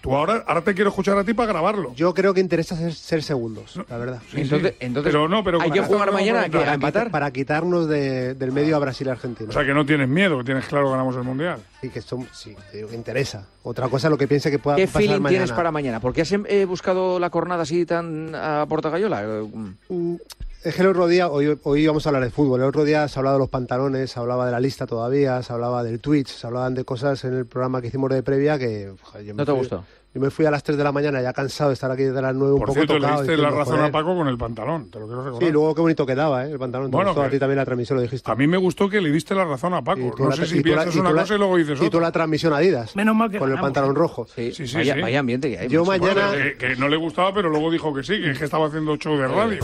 Tú 0.07 0.15
ahora, 0.15 0.43
ahora 0.47 0.61
te 0.61 0.73
quiero 0.73 0.89
escuchar 0.89 1.17
a 1.17 1.23
ti 1.25 1.33
para 1.33 1.51
grabarlo. 1.51 1.93
Yo 1.93 2.13
creo 2.13 2.33
que 2.33 2.39
interesa 2.39 2.75
ser, 2.77 2.93
ser 2.93 3.23
segundos, 3.23 3.77
la 3.89 3.97
verdad. 3.97 4.21
Sí, 4.31 4.41
Entonces- 4.41 4.71
sí. 4.71 4.77
entonces, 4.79 5.11
Pero 5.11 5.27
no, 5.27 5.43
pero- 5.43 5.61
hay 5.61 5.69
que 5.69 5.81
jugar 5.81 6.11
mañana, 6.13 6.43
¿a 6.43 6.49
qué? 6.49 6.57
¿A 6.57 6.61
para, 6.61 6.73
empatar? 6.75 7.11
para 7.11 7.31
quitarnos 7.31 7.87
de- 7.89 8.33
del 8.33 8.51
medio 8.53 8.77
a 8.77 8.79
Brasil 8.79 9.07
y 9.07 9.09
Argentina. 9.09 9.49
O 9.49 9.53
sea, 9.53 9.65
que 9.65 9.73
no 9.73 9.85
tienes 9.85 10.07
miedo, 10.07 10.37
que 10.37 10.45
tienes 10.45 10.65
claro 10.65 10.85
que 10.85 10.91
ganamos 10.91 11.15
el 11.17 11.23
mundial. 11.23 11.59
Sí, 11.81 11.89
que 11.89 12.01
son, 12.01 12.25
sí, 12.33 12.55
te 12.71 12.77
digo 12.77 12.89
que 12.89 12.95
interesa. 12.95 13.45
Otra 13.63 13.89
cosa 13.89 14.07
es 14.07 14.11
lo 14.11 14.17
que 14.17 14.27
piense 14.29 14.49
que 14.49 14.59
pueda 14.59 14.77
¿Qué 14.77 14.87
pasar 14.87 15.01
feeling 15.01 15.15
mañana. 15.21 15.29
tienes 15.29 15.51
para 15.51 15.71
mañana? 15.71 15.99
¿Por 15.99 16.13
qué 16.13 16.21
has 16.21 16.31
eh, 16.31 16.65
buscado 16.65 17.19
la 17.19 17.29
cornada 17.29 17.63
así 17.63 17.85
tan 17.85 18.33
a 18.33 18.65
portagallola? 18.69 19.23
Eh, 19.23 19.47
Mm, 19.89 20.15
Es 20.63 20.75
que 20.75 20.81
el 20.81 20.87
otro 20.87 21.07
día, 21.07 21.29
hoy, 21.29 21.57
hoy 21.63 21.87
vamos 21.87 22.05
a 22.05 22.09
hablar 22.09 22.23
de 22.23 22.29
fútbol, 22.31 22.59
el 22.59 22.65
otro 22.67 22.83
día 22.83 23.07
se 23.07 23.19
hablaba 23.19 23.35
de 23.35 23.39
los 23.39 23.47
pantalones, 23.49 24.11
se 24.11 24.19
hablaba 24.19 24.45
de 24.47 24.51
la 24.51 24.59
lista 24.59 24.85
todavía, 24.87 25.41
se 25.43 25.53
hablaba 25.53 25.81
del 25.83 25.99
Twitch, 25.99 26.27
se 26.29 26.45
hablaban 26.47 26.73
de 26.73 26.83
cosas 26.83 27.23
en 27.25 27.35
el 27.35 27.45
programa 27.45 27.79
que 27.79 27.87
hicimos 27.87 28.09
de 28.09 28.21
previa 28.23 28.57
que... 28.57 28.91
joder, 29.01 29.23
yo 29.25 29.33
me 29.33 29.37
¿No 29.37 29.45
te 29.45 29.51
fui- 29.51 29.59
gustó? 29.59 29.85
Yo 30.17 30.21
me 30.21 30.31
fui 30.31 30.47
a 30.47 30.51
las 30.51 30.63
3 30.63 30.75
de 30.79 30.83
la 30.83 30.91
mañana 30.91 31.21
ya 31.21 31.31
cansado 31.31 31.69
de 31.69 31.75
estar 31.75 31.91
aquí 31.91 32.01
desde 32.01 32.19
las 32.23 32.33
9 32.33 32.53
un 32.53 32.59
Por 32.59 32.69
poco 32.69 32.73
cierto, 32.79 32.93
le 32.95 33.01
tocado. 33.01 33.21
diste 33.21 33.37
la 33.37 33.51
razón 33.51 33.79
a. 33.81 33.91
Paco 33.91 34.15
con 34.15 34.27
el 34.27 34.35
pantalón, 34.35 34.89
te 34.89 34.99
lo 34.99 35.05
quiero 35.05 35.23
recordar. 35.23 35.47
Sí, 35.47 35.53
luego 35.53 35.75
qué 35.75 35.81
bonito 35.81 36.05
quedaba, 36.07 36.43
¿eh? 36.43 36.51
El 36.51 36.57
pantalón. 36.57 36.89
Te 36.89 36.95
Bueno, 36.97 37.11
gustó 37.11 37.21
a 37.21 37.29
ti 37.29 37.37
también 37.37 37.57
la 37.57 37.65
transmisión, 37.65 37.97
lo 37.97 38.01
dijiste. 38.01 38.31
A 38.31 38.33
mí 38.33 38.47
me 38.47 38.57
gustó 38.57 38.89
que 38.89 38.99
le 38.99 39.11
diste 39.11 39.35
la 39.35 39.45
razón 39.45 39.75
a 39.75 39.83
Paco. 39.83 40.15
No 40.17 40.29
la- 40.29 40.35
sé 40.35 40.47
si 40.47 40.55
la- 40.57 40.63
piensas 40.63 40.87
y 40.87 40.97
tú 40.97 41.01
una 41.01 41.11
la- 41.11 41.21
cosa 41.21 41.35
y 41.35 41.37
luego 41.37 41.55
dices 41.57 41.77
Y 41.77 41.81
tú 41.81 41.85
otra. 41.85 41.99
la 42.01 42.11
transmisión 42.11 42.51
Adidas. 42.53 42.95
Menos 42.95 43.15
mal 43.15 43.29
que 43.29 43.37
Con 43.37 43.49
el 43.49 43.55
ganamos. 43.57 43.67
pantalón 43.67 43.95
rojo. 43.95 44.25
Sí, 44.25 44.51
Sí, 44.53 44.65
sí, 44.65 44.75
vaya, 44.77 44.95
sí. 44.95 45.01
vaya 45.01 45.19
ambiente 45.19 45.51
que 45.51 45.59
hay. 45.59 45.67
Yo 45.69 45.85
mañana- 45.85 46.29
Bueno, 46.29 46.43
que, 46.43 46.57
que 46.57 46.75
no 46.77 46.89
le 46.89 46.97
gustaba, 46.97 47.31
pero 47.31 47.49
luego 47.49 47.69
dijo 47.69 47.93
que 47.93 48.01
sí, 48.01 48.19
que 48.19 48.31
es 48.31 48.39
que 48.39 48.45
estaba 48.45 48.65
haciendo 48.65 48.95
show 48.97 49.15
de 49.17 49.27
radio. 49.27 49.59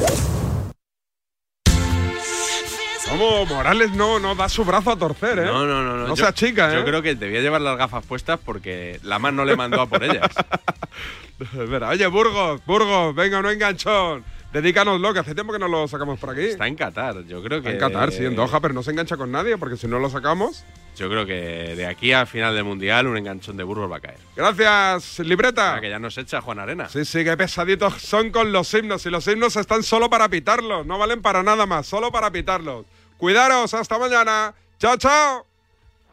¿Cómo? 3.18 3.46
Morales 3.46 3.92
no, 3.92 4.20
no 4.20 4.34
da 4.36 4.50
su 4.50 4.66
brazo 4.66 4.92
a 4.92 4.98
torcer, 4.98 5.40
¿eh? 5.40 5.46
No, 5.46 5.66
no, 5.66 5.84
no. 5.84 5.98
No, 5.98 6.08
No 6.08 6.16
Yo- 6.16 6.24
sea 6.24 6.34
chica, 6.34 6.72
¿eh? 6.72 6.76
Yo 6.76 6.84
creo 6.86 7.02
que 7.02 7.16
debía 7.16 7.42
llevar 7.42 7.62
las 7.62 7.78
gafas 7.78 8.06
puestas 8.06 8.40
porque 8.44 9.00
Lama 9.04 9.32
no 9.32 9.46
le 9.46 9.56
mandó 9.56 9.82
a 9.82 9.88
por 9.88 10.04
ellas. 10.04 10.30
Espera, 11.40 11.90
oye, 11.90 12.08
Burgos, 12.08 12.66
Burgos, 12.66 13.14
venga, 13.16 13.42
no 13.42 13.50
enganchón. 13.50 14.24
Dedícanoslo, 14.54 15.14
que 15.14 15.20
hace 15.20 15.34
tiempo 15.34 15.52
que 15.52 15.58
no 15.58 15.68
lo 15.68 15.88
sacamos 15.88 16.20
por 16.20 16.30
aquí. 16.30 16.42
Está 16.42 16.68
en 16.68 16.76
Qatar, 16.76 17.26
yo 17.26 17.42
creo 17.42 17.62
que. 17.64 17.72
En 17.72 17.80
Qatar, 17.80 18.12
sí, 18.12 18.24
en 18.24 18.36
Doha, 18.36 18.60
pero 18.62 18.72
no 18.74 18.84
se 18.84 18.92
engancha 18.92 19.18
con 19.18 19.32
nadie, 19.32 19.58
porque 19.58 19.78
si 19.78 19.88
no 19.88 19.98
lo 19.98 20.12
sacamos. 20.12 20.64
Yo 20.96 21.10
creo 21.10 21.26
que 21.26 21.74
de 21.76 21.88
aquí 21.88 22.14
a 22.14 22.28
final 22.28 22.54
del 22.54 22.64
mundial 22.64 23.08
un 23.08 23.18
enganchón 23.18 23.58
de 23.58 23.64
burros 23.64 23.92
va 23.92 23.98
a 23.98 24.00
caer. 24.00 24.20
Gracias, 24.36 25.18
libreta. 25.26 25.76
Ah, 25.76 25.82
que 25.82 25.90
ya 25.90 25.98
nos 25.98 26.16
echa 26.20 26.40
Juan 26.40 26.60
Arena. 26.60 26.88
Sí, 26.88 27.04
sí, 27.04 27.24
qué 27.24 27.36
pesaditos 27.36 27.96
son 27.96 28.30
con 28.30 28.52
los 28.52 28.72
himnos. 28.76 29.04
Y 29.08 29.10
los 29.10 29.28
himnos 29.28 29.56
están 29.56 29.82
solo 29.82 30.08
para 30.08 30.30
pitarlos, 30.30 30.86
no 30.86 31.00
valen 31.00 31.24
para 31.24 31.42
nada 31.42 31.66
más, 31.66 31.88
solo 31.88 32.12
para 32.12 32.30
pitarlos. 32.30 32.86
Cuidaros, 33.24 33.74
hasta 33.74 33.98
mañana. 33.98 34.54
Chao, 34.78 34.98
chao. 34.98 35.46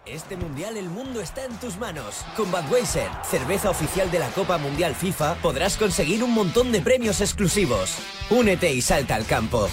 Este 0.06 0.36
mundial 0.36 0.76
el 0.76 0.88
mundo 0.88 1.20
está 1.20 1.44
en 1.44 1.58
tus 1.58 1.76
manos. 1.76 2.24
Con 2.36 2.48
Budweiser, 2.52 3.08
cerveza 3.28 3.68
oficial 3.68 4.12
de 4.12 4.20
la 4.20 4.28
Copa 4.28 4.58
Mundial 4.58 4.94
FIFA, 4.94 5.34
podrás 5.42 5.76
conseguir 5.76 6.22
un 6.22 6.32
montón 6.32 6.70
de 6.70 6.80
premios 6.80 7.20
exclusivos. 7.20 7.96
Únete 8.30 8.72
y 8.72 8.80
salta 8.80 9.16
al 9.16 9.26
campo. 9.26 9.68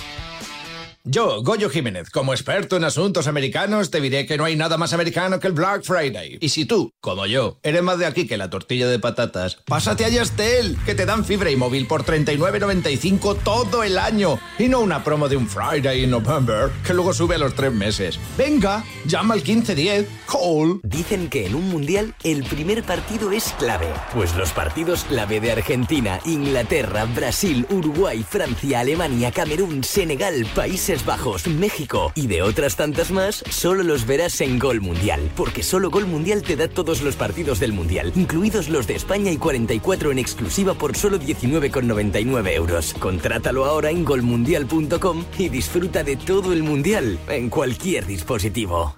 Yo, 1.09 1.41
Goyo 1.41 1.69
Jiménez, 1.69 2.09
como 2.09 2.33
experto 2.33 2.75
en 2.75 2.83
asuntos 2.83 3.27
americanos, 3.27 3.91
te 3.91 4.01
diré 4.01 4.25
que 4.25 4.37
no 4.37 4.43
hay 4.43 4.57
nada 4.57 4.75
más 4.75 4.91
americano 4.91 5.39
que 5.39 5.47
el 5.47 5.53
Black 5.53 5.83
Friday. 5.85 6.37
Y 6.41 6.49
si 6.49 6.65
tú, 6.65 6.91
como 6.99 7.25
yo, 7.25 7.59
eres 7.63 7.81
más 7.81 7.97
de 7.97 8.05
aquí 8.05 8.27
que 8.27 8.35
la 8.35 8.49
tortilla 8.49 8.89
de 8.89 8.99
patatas, 8.99 9.55
pásate 9.65 10.03
a 10.03 10.09
Yastel, 10.09 10.77
que 10.85 10.95
te 10.95 11.05
dan 11.05 11.23
fibra 11.23 11.49
y 11.49 11.55
móvil 11.55 11.87
por 11.87 12.03
39.95 12.03 13.37
todo 13.41 13.83
el 13.83 13.97
año. 13.97 14.37
Y 14.59 14.67
no 14.67 14.81
una 14.81 15.01
promo 15.01 15.29
de 15.29 15.37
un 15.37 15.47
Friday 15.47 16.03
in 16.03 16.09
November, 16.09 16.71
que 16.85 16.93
luego 16.93 17.13
sube 17.13 17.35
a 17.35 17.37
los 17.37 17.55
tres 17.55 17.71
meses. 17.71 18.19
Venga, 18.37 18.83
llama 19.05 19.35
al 19.35 19.39
1510, 19.43 20.09
call. 20.29 20.81
Dicen 20.83 21.29
que 21.29 21.45
en 21.45 21.55
un 21.55 21.69
mundial 21.69 22.15
el 22.25 22.43
primer 22.43 22.83
partido 22.83 23.31
es 23.31 23.55
clave. 23.57 23.87
Pues 24.13 24.35
los 24.35 24.51
partidos 24.51 25.05
clave 25.05 25.39
de 25.39 25.53
Argentina, 25.53 26.19
Inglaterra, 26.25 27.05
Brasil, 27.05 27.65
Uruguay, 27.69 28.25
Francia, 28.27 28.81
Alemania, 28.81 29.31
Camerún, 29.31 29.85
Senegal, 29.85 30.45
Países 30.53 30.96
Bajos, 31.05 31.47
México 31.47 32.11
y 32.15 32.27
de 32.27 32.41
otras 32.41 32.75
tantas 32.75 33.11
más, 33.11 33.43
solo 33.49 33.83
los 33.83 34.05
verás 34.05 34.41
en 34.41 34.59
Gol 34.59 34.81
Mundial. 34.81 35.31
Porque 35.35 35.63
solo 35.63 35.89
Gol 35.89 36.05
Mundial 36.05 36.41
te 36.41 36.55
da 36.55 36.67
todos 36.67 37.01
los 37.01 37.15
partidos 37.15 37.59
del 37.59 37.73
mundial, 37.73 38.11
incluidos 38.15 38.69
los 38.69 38.87
de 38.87 38.95
España 38.95 39.31
y 39.31 39.37
44 39.37 40.11
en 40.11 40.19
exclusiva 40.19 40.73
por 40.73 40.95
solo 40.95 41.19
19,99 41.19 42.53
euros. 42.53 42.93
Contrátalo 42.93 43.65
ahora 43.65 43.89
en 43.89 44.05
golmundial.com 44.05 45.25
y 45.37 45.49
disfruta 45.49 46.03
de 46.03 46.15
todo 46.15 46.53
el 46.53 46.63
mundial 46.63 47.19
en 47.29 47.49
cualquier 47.49 48.05
dispositivo. 48.05 48.95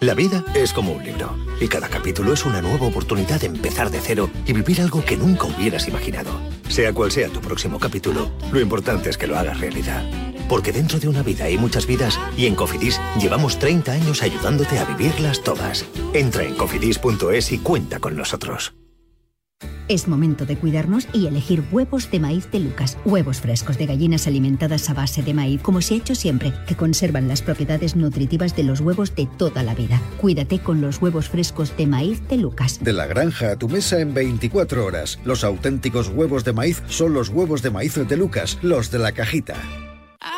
La 0.00 0.14
vida 0.14 0.44
es 0.54 0.72
como 0.72 0.92
un 0.92 1.04
libro 1.04 1.36
y 1.60 1.68
cada 1.68 1.88
capítulo 1.88 2.32
es 2.32 2.44
una 2.44 2.60
nueva 2.60 2.86
oportunidad 2.86 3.40
de 3.40 3.46
empezar 3.46 3.90
de 3.90 4.00
cero 4.00 4.28
y 4.46 4.52
vivir 4.52 4.80
algo 4.80 5.04
que 5.04 5.16
nunca 5.16 5.46
hubieras 5.46 5.88
imaginado. 5.88 6.30
Sea 6.68 6.92
cual 6.92 7.10
sea 7.10 7.28
tu 7.28 7.40
próximo 7.40 7.78
capítulo, 7.78 8.30
lo 8.52 8.60
importante 8.60 9.10
es 9.10 9.16
que 9.16 9.26
lo 9.26 9.38
hagas 9.38 9.60
realidad. 9.60 10.04
Porque 10.48 10.72
dentro 10.72 10.98
de 10.98 11.08
una 11.08 11.22
vida 11.22 11.44
hay 11.44 11.58
muchas 11.58 11.86
vidas 11.86 12.18
y 12.36 12.46
en 12.46 12.54
Cofidis 12.54 13.00
llevamos 13.20 13.58
30 13.58 13.92
años 13.92 14.22
ayudándote 14.22 14.78
a 14.78 14.84
vivirlas 14.84 15.42
todas. 15.42 15.84
Entra 16.12 16.44
en 16.44 16.54
cofidis.es 16.54 17.52
y 17.52 17.58
cuenta 17.58 17.98
con 18.00 18.16
nosotros. 18.16 18.74
Es 19.86 20.08
momento 20.08 20.46
de 20.46 20.56
cuidarnos 20.56 21.06
y 21.12 21.26
elegir 21.26 21.62
huevos 21.70 22.10
de 22.10 22.18
maíz 22.18 22.50
de 22.50 22.60
Lucas. 22.60 22.96
Huevos 23.04 23.40
frescos 23.40 23.76
de 23.76 23.84
gallinas 23.84 24.26
alimentadas 24.26 24.88
a 24.88 24.94
base 24.94 25.22
de 25.22 25.34
maíz, 25.34 25.60
como 25.60 25.82
se 25.82 25.94
ha 25.94 25.96
hecho 25.98 26.14
siempre, 26.14 26.54
que 26.66 26.74
conservan 26.74 27.28
las 27.28 27.42
propiedades 27.42 27.94
nutritivas 27.94 28.56
de 28.56 28.62
los 28.62 28.80
huevos 28.80 29.14
de 29.14 29.28
toda 29.36 29.62
la 29.62 29.74
vida. 29.74 30.00
Cuídate 30.20 30.60
con 30.60 30.80
los 30.80 31.02
huevos 31.02 31.28
frescos 31.28 31.76
de 31.76 31.86
maíz 31.86 32.26
de 32.28 32.38
Lucas. 32.38 32.82
De 32.82 32.94
la 32.94 33.06
granja 33.06 33.50
a 33.52 33.56
tu 33.56 33.68
mesa 33.68 34.00
en 34.00 34.14
24 34.14 34.86
horas. 34.86 35.18
Los 35.22 35.44
auténticos 35.44 36.08
huevos 36.08 36.44
de 36.44 36.54
maíz 36.54 36.82
son 36.88 37.12
los 37.12 37.28
huevos 37.28 37.60
de 37.60 37.70
maíz 37.70 37.94
de 37.94 38.16
Lucas, 38.16 38.58
los 38.62 38.90
de 38.90 38.98
la 39.00 39.12
cajita. 39.12 39.56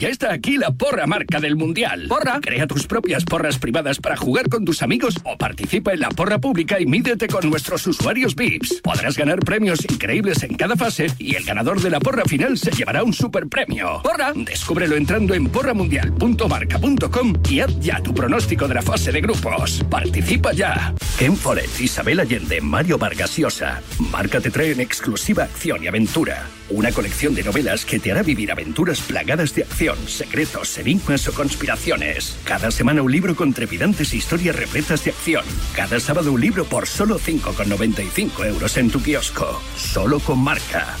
Ya 0.00 0.08
está 0.08 0.32
aquí 0.32 0.56
la 0.56 0.70
porra 0.72 1.06
marca 1.06 1.40
del 1.40 1.56
Mundial. 1.56 2.06
Porra, 2.08 2.40
crea 2.40 2.66
tus 2.66 2.86
propias 2.86 3.24
porras 3.24 3.58
privadas 3.58 3.98
para 3.98 4.16
jugar 4.16 4.48
con 4.48 4.64
tus 4.64 4.82
amigos 4.82 5.16
o 5.24 5.36
participa 5.36 5.92
en 5.92 6.00
la 6.00 6.08
porra 6.08 6.38
pública 6.38 6.80
y 6.80 6.86
mídete 6.86 7.28
con 7.28 7.48
nuestros 7.48 7.86
usuarios 7.86 8.34
VIPs. 8.34 8.80
Podrás 8.82 9.16
ganar 9.16 9.40
premios 9.40 9.84
increíbles 9.84 10.42
en 10.42 10.56
cada 10.56 10.76
fase 10.76 11.06
y 11.18 11.36
el 11.36 11.44
ganador 11.44 11.80
de 11.80 11.90
la 11.90 12.00
porra 12.00 12.24
final 12.24 12.58
se 12.58 12.72
llevará 12.72 13.04
un 13.04 13.12
super 13.12 13.46
premio. 13.46 14.00
Porra, 14.02 14.32
descúbrelo 14.34 14.96
entrando 14.96 15.34
en 15.34 15.48
porramundial.marca.com 15.48 17.34
y 17.48 17.60
haz 17.60 17.78
ya 17.80 18.02
tu 18.02 18.12
pronóstico 18.12 18.66
de 18.66 18.74
la 18.74 18.82
fase 18.82 19.12
de 19.12 19.20
grupos. 19.20 19.84
Participa 19.90 20.52
ya. 20.52 20.94
Ken 21.18 21.36
Follett, 21.36 21.80
Isabel 21.80 22.20
Allende, 22.20 22.60
Mario 22.60 22.98
Vargas 22.98 23.36
Llosa. 23.36 23.80
Marca 24.10 24.40
te 24.40 24.50
trae 24.50 24.72
en 24.72 24.80
exclusiva 24.80 25.44
acción 25.44 25.84
y 25.84 25.86
aventura. 25.86 26.44
Una 26.70 26.92
colección 26.92 27.34
de 27.34 27.42
novelas 27.42 27.84
que 27.84 27.98
te 27.98 28.10
hará 28.10 28.22
vivir 28.22 28.50
aventuras 28.50 29.00
plagadas 29.00 29.54
de 29.54 29.64
acción, 29.64 29.96
secretos, 30.08 30.78
enigmas 30.78 31.28
o 31.28 31.34
conspiraciones. 31.34 32.38
Cada 32.44 32.70
semana 32.70 33.02
un 33.02 33.12
libro 33.12 33.36
con 33.36 33.52
trepidantes 33.52 34.14
historias 34.14 34.56
repletas 34.56 35.04
de 35.04 35.10
acción. 35.10 35.44
Cada 35.76 36.00
sábado 36.00 36.32
un 36.32 36.40
libro 36.40 36.64
por 36.64 36.86
solo 36.86 37.18
5,95 37.18 38.46
euros 38.46 38.76
en 38.78 38.90
tu 38.90 39.02
kiosco. 39.02 39.60
Solo 39.76 40.20
con 40.20 40.38
marca. 40.38 40.96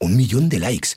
Un 0.00 0.16
millón 0.16 0.48
de 0.48 0.58
likes. 0.58 0.96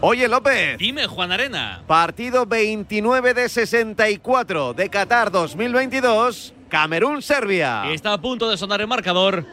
Oye, 0.00 0.28
López. 0.28 0.78
Dime, 0.78 1.06
Juan 1.06 1.32
Arena. 1.32 1.82
Partido 1.86 2.46
29 2.46 3.34
de 3.34 3.48
64 3.48 4.74
de 4.74 4.88
Qatar 4.90 5.30
2022, 5.30 6.54
Camerún-Serbia. 6.68 7.90
Está 7.90 8.12
a 8.12 8.20
punto 8.20 8.48
de 8.50 8.56
sonar 8.56 8.80
el 8.80 8.86
marcador 8.86 9.44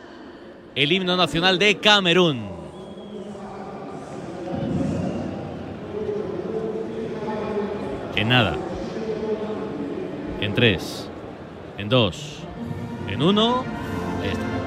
el 0.76 0.92
himno 0.92 1.16
nacional 1.16 1.60
de 1.60 1.78
Camerún. 1.78 2.50
En 8.16 8.30
nada. 8.30 8.56
En 10.42 10.54
tres. 10.54 11.10
En 11.78 11.90
dos. 11.90 12.40
En 13.08 13.22
uno. 13.22 13.64
Ahí 14.22 14.30
está. 14.30 14.63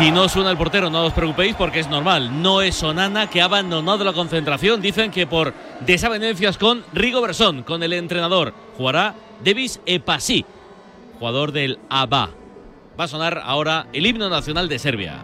Si 0.00 0.10
no 0.10 0.30
suena 0.30 0.50
el 0.50 0.56
portero, 0.56 0.88
no 0.88 1.04
os 1.04 1.12
preocupéis 1.12 1.54
porque 1.54 1.80
es 1.80 1.90
normal. 1.90 2.40
No 2.40 2.62
es 2.62 2.82
Onana 2.82 3.28
que 3.28 3.42
ha 3.42 3.44
abandonado 3.44 4.02
la 4.02 4.14
concentración. 4.14 4.80
Dicen 4.80 5.10
que 5.10 5.26
por 5.26 5.52
desavenencias 5.80 6.56
con 6.56 6.82
Rigo 6.94 7.20
Bersón, 7.20 7.64
con 7.64 7.82
el 7.82 7.92
entrenador. 7.92 8.54
Jugará 8.78 9.14
Davis 9.44 9.78
Epasi, 9.84 10.46
jugador 11.18 11.52
del 11.52 11.78
ABA. 11.90 12.30
Va 12.98 13.04
a 13.04 13.08
sonar 13.08 13.42
ahora 13.44 13.88
el 13.92 14.06
himno 14.06 14.30
nacional 14.30 14.70
de 14.70 14.78
Serbia. 14.78 15.18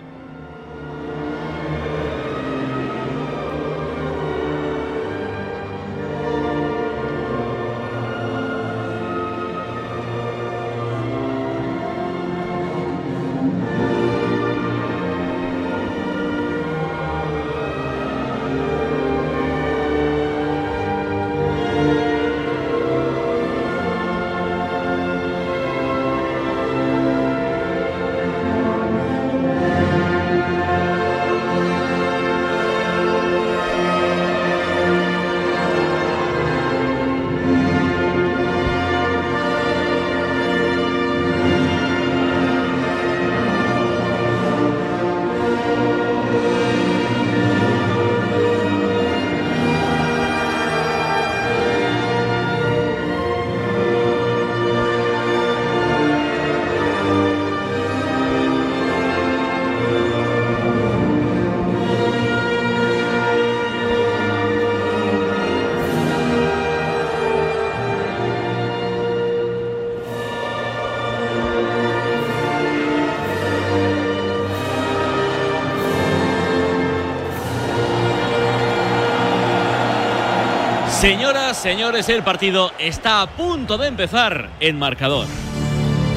Señoras, 81.07 81.57
señores, 81.57 82.09
el 82.09 82.25
partido 82.25 82.73
está 82.81 83.23
a 83.23 83.29
punto 83.29 83.79
de 83.79 83.87
empezar 83.87 84.51
en 84.59 84.77
marcador. 84.77 85.29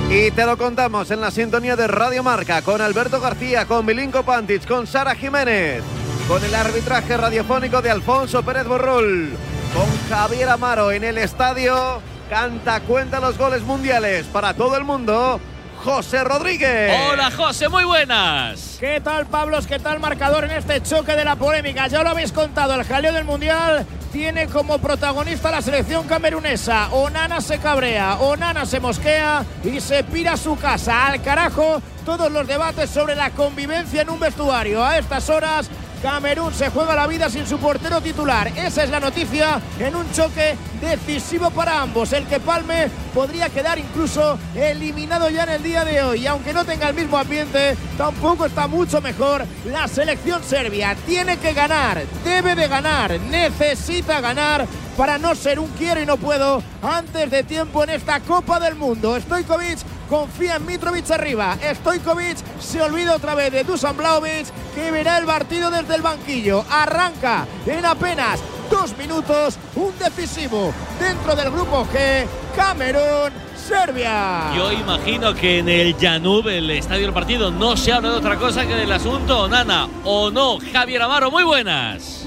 Y 0.09 0.31
te 0.31 0.47
lo 0.47 0.57
contamos 0.57 1.11
en 1.11 1.21
la 1.21 1.29
sintonía 1.29 1.75
de 1.75 1.85
Radio 1.85 2.23
Marca 2.23 2.63
con 2.63 2.81
Alberto 2.81 3.21
García, 3.21 3.67
con 3.67 3.85
Milinko 3.85 4.23
Pantic, 4.23 4.67
con 4.67 4.87
Sara 4.87 5.13
Jiménez. 5.13 5.83
con 6.27 6.43
el 6.43 6.55
arbitraje 6.55 7.15
radiofónico 7.17 7.83
de 7.83 7.91
Alfonso 7.91 8.41
Pérez 8.41 8.65
Borrul, 8.65 9.29
con 9.75 10.09
Javier 10.09 10.49
Amaro 10.49 10.91
en 10.91 11.03
el 11.03 11.19
estadio, 11.19 12.01
canta 12.27 12.79
cuenta 12.79 13.19
los 13.19 13.37
goles 13.37 13.61
mundiales 13.61 14.25
para 14.25 14.55
todo 14.55 14.75
el 14.75 14.85
mundo. 14.85 15.39
José 15.83 16.23
Rodríguez. 16.23 16.91
Hola 17.11 17.29
José, 17.29 17.69
muy 17.69 17.83
buenas. 17.83 18.77
¿Qué 18.79 18.99
tal 19.01 19.27
Pablos? 19.27 19.67
¿Qué 19.67 19.77
tal 19.77 19.99
marcador 19.99 20.45
en 20.45 20.51
este 20.51 20.81
choque 20.81 21.15
de 21.15 21.25
la 21.25 21.35
polémica? 21.35 21.85
Ya 21.85 22.01
lo 22.01 22.09
habéis 22.09 22.31
contado, 22.31 22.73
el 22.73 22.83
jaleo 22.83 23.13
del 23.13 23.23
Mundial 23.23 23.85
tiene 24.11 24.47
como 24.47 24.79
protagonista 24.79 25.51
la 25.51 25.61
selección 25.61 26.07
camerunesa. 26.07 26.89
Onana 26.91 27.41
se 27.41 27.59
cabrea, 27.59 28.15
Onana 28.19 28.65
se 28.65 28.79
mosquea 28.79 29.45
y 29.63 29.79
se 29.79 30.03
pira 30.03 30.37
su 30.37 30.57
casa. 30.57 31.07
Al 31.07 31.21
carajo 31.21 31.81
todos 32.05 32.31
los 32.31 32.47
debates 32.47 32.89
sobre 32.89 33.15
la 33.15 33.31
convivencia 33.31 34.01
en 34.01 34.09
un 34.09 34.19
vestuario. 34.19 34.83
A 34.83 34.97
estas 34.97 35.29
horas 35.29 35.69
Camerún 36.01 36.53
se 36.53 36.69
juega 36.69 36.95
la 36.95 37.07
vida 37.07 37.29
sin 37.29 37.45
su 37.45 37.57
portero 37.57 37.99
titular. 37.99 38.47
Esa 38.55 38.83
es 38.83 38.89
la 38.89 38.99
noticia 38.99 39.59
en 39.79 39.95
un 39.95 40.09
choque 40.13 40.55
decisivo 40.79 41.51
para 41.51 41.81
ambos. 41.81 42.13
El 42.13 42.25
que 42.25 42.39
palme 42.39 42.89
podría 43.13 43.49
quedar 43.49 43.77
incluso 43.77 44.39
eliminado 44.55 45.29
ya 45.29 45.43
en 45.43 45.49
el 45.49 45.63
día 45.63 45.83
de 45.83 46.01
hoy. 46.01 46.21
Y 46.21 46.27
aunque 46.27 46.53
no 46.53 46.63
tenga 46.63 46.89
el 46.89 46.95
mismo 46.95 47.17
ambiente, 47.17 47.75
tampoco 47.97 48.45
está 48.45 48.67
mucho 48.67 49.01
mejor 49.01 49.45
la 49.65 49.87
selección 49.87 50.41
serbia. 50.43 50.95
Tiene 51.05 51.37
que 51.37 51.53
ganar, 51.53 52.01
debe 52.23 52.55
de 52.55 52.67
ganar, 52.67 53.19
necesita 53.29 54.21
ganar 54.21 54.65
para 54.95 55.17
no 55.17 55.35
ser 55.35 55.59
un 55.59 55.69
quiero 55.71 56.01
y 56.01 56.05
no 56.05 56.17
puedo 56.17 56.61
antes 56.81 57.29
de 57.31 57.43
tiempo 57.43 57.83
en 57.83 57.91
esta 57.91 58.19
Copa 58.21 58.59
del 58.59 58.75
Mundo. 58.75 59.19
Stojkovic 59.19 59.79
confía 60.09 60.55
en 60.55 60.65
Mitrovic 60.65 61.09
arriba. 61.11 61.57
Stojkovic 61.75 62.37
se 62.59 62.81
olvida 62.81 63.15
otra 63.15 63.35
vez 63.35 63.51
de 63.51 63.63
Dusan 63.63 63.95
Blaovic 63.95 64.47
que 64.73 64.91
verá 64.91 65.17
el 65.17 65.25
partido 65.25 65.69
desde 65.69 65.95
el 65.95 66.01
banquillo. 66.01 66.65
Arranca 66.69 67.45
en 67.65 67.85
apenas 67.85 68.39
dos 68.69 68.97
minutos 68.97 69.57
un 69.75 69.97
decisivo 69.99 70.73
dentro 70.99 71.35
del 71.35 71.51
grupo 71.51 71.87
G. 71.93 72.25
Camerún. 72.55 73.49
Serbia. 73.69 74.51
Yo 74.55 74.71
imagino 74.71 75.35
que 75.35 75.59
en 75.59 75.69
el 75.69 75.95
Janub, 75.95 76.47
el 76.47 76.71
estadio 76.71 77.03
del 77.03 77.13
partido, 77.13 77.51
no 77.51 77.77
se 77.77 77.93
habla 77.93 78.09
de 78.09 78.15
otra 78.15 78.35
cosa 78.37 78.65
que 78.65 78.73
del 78.73 78.91
asunto 78.91 79.47
Nana 79.47 79.87
o 80.05 80.31
no. 80.31 80.57
Javier 80.73 81.03
Amaro, 81.03 81.29
muy 81.29 81.43
buenas. 81.43 82.25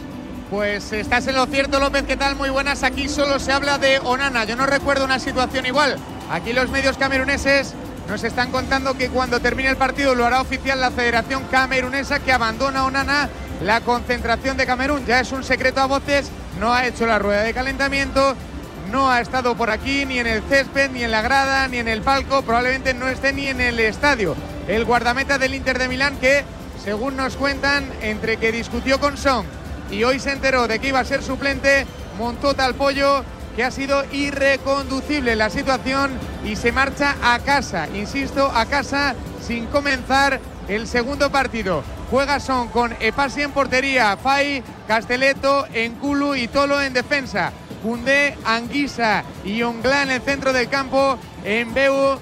Pues 0.52 0.92
estás 0.92 1.26
en 1.26 1.34
lo 1.34 1.46
cierto, 1.46 1.80
López. 1.80 2.04
¿Qué 2.04 2.16
tal? 2.16 2.36
Muy 2.36 2.50
buenas. 2.50 2.84
Aquí 2.84 3.08
solo 3.08 3.40
se 3.40 3.50
habla 3.50 3.78
de 3.78 3.98
Onana. 4.00 4.44
Yo 4.44 4.54
no 4.54 4.66
recuerdo 4.66 5.04
una 5.04 5.18
situación 5.18 5.66
igual. 5.66 5.98
Aquí 6.32 6.54
los 6.54 6.70
medios 6.70 6.96
cameruneses 6.96 7.74
nos 8.08 8.24
están 8.24 8.50
contando 8.50 8.94
que 8.94 9.10
cuando 9.10 9.40
termine 9.40 9.68
el 9.68 9.76
partido 9.76 10.14
lo 10.14 10.24
hará 10.24 10.40
oficial 10.40 10.80
la 10.80 10.90
Federación 10.90 11.44
Camerunesa 11.50 12.20
que 12.20 12.32
abandona 12.32 12.86
Onana 12.86 13.28
la 13.60 13.82
concentración 13.82 14.56
de 14.56 14.64
Camerún. 14.64 15.04
Ya 15.04 15.20
es 15.20 15.30
un 15.30 15.44
secreto 15.44 15.82
a 15.82 15.86
voces. 15.86 16.30
No 16.58 16.72
ha 16.72 16.86
hecho 16.86 17.04
la 17.04 17.18
rueda 17.18 17.42
de 17.42 17.52
calentamiento. 17.52 18.34
No 18.90 19.10
ha 19.10 19.20
estado 19.20 19.54
por 19.56 19.70
aquí 19.70 20.06
ni 20.06 20.20
en 20.20 20.26
el 20.26 20.42
césped, 20.44 20.90
ni 20.90 21.04
en 21.04 21.10
la 21.10 21.20
grada, 21.20 21.68
ni 21.68 21.76
en 21.76 21.88
el 21.88 22.00
palco. 22.00 22.40
Probablemente 22.40 22.94
no 22.94 23.08
esté 23.08 23.34
ni 23.34 23.48
en 23.48 23.60
el 23.60 23.78
estadio. 23.78 24.34
El 24.68 24.86
guardameta 24.86 25.36
del 25.36 25.54
Inter 25.54 25.78
de 25.78 25.88
Milán 25.88 26.16
que, 26.16 26.44
según 26.82 27.14
nos 27.14 27.36
cuentan, 27.36 27.84
entre 28.00 28.38
que 28.38 28.52
discutió 28.52 28.98
con 28.98 29.18
Song 29.18 29.44
y 29.90 30.02
hoy 30.04 30.18
se 30.18 30.32
enteró 30.32 30.66
de 30.66 30.78
que 30.78 30.88
iba 30.88 31.00
a 31.00 31.04
ser 31.04 31.22
suplente, 31.22 31.86
montó 32.16 32.54
tal 32.54 32.74
pollo 32.74 33.22
que 33.55 33.64
ha 33.64 33.70
sido 33.70 34.05
irreconducible 34.12 35.36
la 35.36 35.50
situación 35.50 36.11
y 36.44 36.57
se 36.57 36.72
marcha 36.72 37.16
a 37.22 37.38
casa, 37.40 37.88
insisto, 37.94 38.50
a 38.55 38.66
casa 38.66 39.14
sin 39.40 39.66
comenzar 39.66 40.40
el 40.68 40.86
segundo 40.86 41.30
partido. 41.30 41.82
Juega 42.11 42.40
Son 42.40 42.68
con 42.68 42.94
Epasi 43.00 43.42
en 43.42 43.53
portería, 43.53 44.16
Fai, 44.16 44.62
Casteleto, 44.86 45.66
Enculu 45.72 46.34
y 46.34 46.48
Tolo 46.48 46.80
en 46.80 46.92
defensa. 46.92 47.53
Cundé, 47.82 48.36
Anguisa 48.44 49.24
y 49.44 49.62
Ongla 49.62 50.05
en 50.05 50.11
el 50.12 50.22
centro 50.22 50.53
del 50.53 50.68
campo, 50.68 51.18
Embeu, 51.44 52.18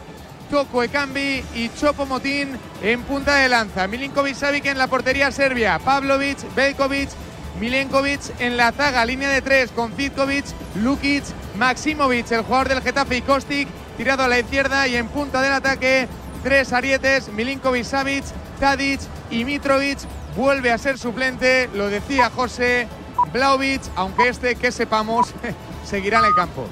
Toko 0.50 0.82
Ekambi 0.82 1.44
y 1.54 1.70
Chopo 1.78 2.06
Motín 2.06 2.58
en 2.82 3.02
punta 3.02 3.34
de 3.36 3.48
lanza. 3.48 3.86
Milinkovic 3.86 4.34
Savic 4.34 4.66
en 4.66 4.78
la 4.78 4.86
portería 4.86 5.30
serbia, 5.30 5.78
Pavlovic, 5.78 6.38
Belkovic, 6.54 7.10
Milenkovic 7.58 8.20
en 8.38 8.56
la 8.56 8.72
zaga, 8.72 9.04
línea 9.04 9.28
de 9.28 9.42
tres 9.42 9.70
con 9.70 9.92
Zitkovic, 9.92 10.44
Lukic, 10.76 11.24
Maximovic, 11.56 12.30
el 12.32 12.42
jugador 12.42 12.68
del 12.68 12.82
Getafe 12.82 13.16
y 13.16 13.22
Kostic, 13.22 13.68
tirado 13.96 14.22
a 14.22 14.28
la 14.28 14.38
izquierda 14.38 14.86
y 14.88 14.96
en 14.96 15.08
punta 15.08 15.42
del 15.42 15.52
ataque, 15.52 16.08
tres 16.42 16.72
arietes, 16.72 17.28
Milinkovic 17.32 17.84
Savic, 17.84 18.24
Tadic 18.58 19.00
y 19.30 19.44
Mitrovic. 19.44 19.98
Vuelve 20.36 20.70
a 20.70 20.78
ser 20.78 20.98
suplente, 20.98 21.68
lo 21.74 21.88
decía 21.88 22.30
José 22.30 22.86
Blaovic, 23.32 23.82
aunque 23.96 24.28
este, 24.28 24.54
que 24.54 24.72
sepamos, 24.72 25.34
seguirá 25.84 26.20
en 26.20 26.26
el 26.26 26.34
campo. 26.34 26.66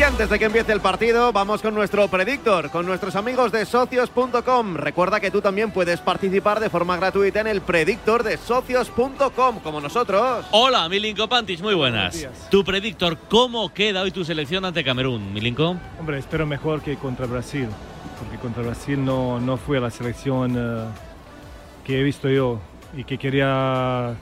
Y 0.00 0.02
antes 0.02 0.30
de 0.30 0.38
que 0.38 0.46
empiece 0.46 0.72
el 0.72 0.80
partido, 0.80 1.30
vamos 1.30 1.60
con 1.60 1.74
nuestro 1.74 2.08
predictor, 2.08 2.70
con 2.70 2.86
nuestros 2.86 3.16
amigos 3.16 3.52
de 3.52 3.66
socios.com. 3.66 4.76
Recuerda 4.76 5.20
que 5.20 5.30
tú 5.30 5.42
también 5.42 5.72
puedes 5.72 6.00
participar 6.00 6.58
de 6.58 6.70
forma 6.70 6.96
gratuita 6.96 7.40
en 7.40 7.48
el 7.48 7.60
predictor 7.60 8.22
de 8.22 8.38
socios.com, 8.38 9.58
como 9.58 9.78
nosotros. 9.78 10.46
Hola, 10.52 10.88
Milinko 10.88 11.28
Pantis, 11.28 11.60
muy 11.60 11.74
buenas. 11.74 12.26
Tu 12.50 12.64
predictor, 12.64 13.18
¿cómo 13.28 13.74
queda 13.74 14.00
hoy 14.00 14.10
tu 14.10 14.24
selección 14.24 14.64
ante 14.64 14.82
Camerún, 14.82 15.34
Milinko? 15.34 15.76
Hombre, 15.98 16.18
espero 16.18 16.46
mejor 16.46 16.80
que 16.80 16.96
contra 16.96 17.26
Brasil, 17.26 17.68
porque 18.18 18.38
contra 18.38 18.62
Brasil 18.62 19.04
no, 19.04 19.38
no 19.38 19.58
fue 19.58 19.80
la 19.80 19.90
selección 19.90 20.56
uh, 20.56 20.88
que 21.84 22.00
he 22.00 22.02
visto 22.02 22.30
yo 22.30 22.58
y 22.96 23.04
que 23.04 23.18
quería 23.18 24.14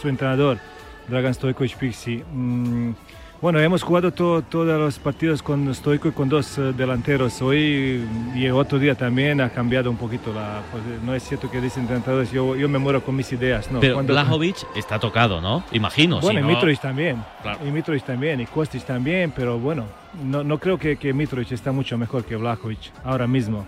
su 0.00 0.08
entrenador, 0.08 0.60
Dragan 1.08 1.34
Stojkovic 1.34 1.76
Pixi. 1.76 2.22
Mm, 2.32 2.92
bueno, 3.40 3.60
hemos 3.60 3.84
jugado 3.84 4.12
to, 4.12 4.42
todos 4.42 4.78
los 4.80 4.98
partidos 4.98 5.42
con 5.42 5.72
Stoico 5.72 6.08
y 6.08 6.10
con 6.12 6.28
dos 6.28 6.58
uh, 6.58 6.72
delanteros. 6.72 7.40
Hoy 7.40 8.04
y 8.34 8.48
otro 8.48 8.78
día 8.80 8.96
también 8.96 9.40
ha 9.40 9.50
cambiado 9.50 9.90
un 9.90 9.96
poquito 9.96 10.32
la. 10.32 10.62
Pues, 10.72 10.82
no 11.04 11.14
es 11.14 11.22
cierto 11.22 11.48
que 11.50 11.60
dicen 11.60 11.82
entrenadores, 11.82 12.32
yo, 12.32 12.56
yo 12.56 12.68
me 12.68 12.78
muero 12.78 13.02
con 13.04 13.14
mis 13.14 13.32
ideas. 13.32 13.70
No, 13.70 13.78
Pero 13.78 13.94
Cuando- 13.94 14.12
Blajovic 14.12 14.56
está 14.74 14.98
tocado, 14.98 15.40
¿no? 15.40 15.62
Imagino. 15.70 16.20
bueno, 16.20 16.40
si 16.40 16.44
y 16.44 16.48
no- 16.48 16.54
Mitrovic 16.54 16.80
también. 16.80 17.22
Claro. 17.42 17.60
Y 17.64 17.70
Mitrovic 17.70 18.04
también, 18.04 18.40
y 18.40 18.46
Kostic 18.46 18.82
también, 18.84 19.32
pero 19.34 19.58
bueno, 19.58 19.84
no, 20.24 20.42
no 20.42 20.58
creo 20.58 20.76
que, 20.78 20.96
que 20.96 21.12
Mitrovic 21.12 21.52
está 21.52 21.70
mucho 21.70 21.96
mejor 21.96 22.24
que 22.24 22.34
Blajovic 22.34 22.90
ahora 23.04 23.28
mismo. 23.28 23.66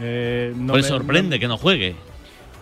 Eh, 0.00 0.52
no 0.54 0.74
Pues 0.74 0.84
me- 0.84 0.88
sorprende 0.90 1.36
no- 1.36 1.40
que 1.40 1.48
no 1.48 1.56
juegue. 1.56 1.96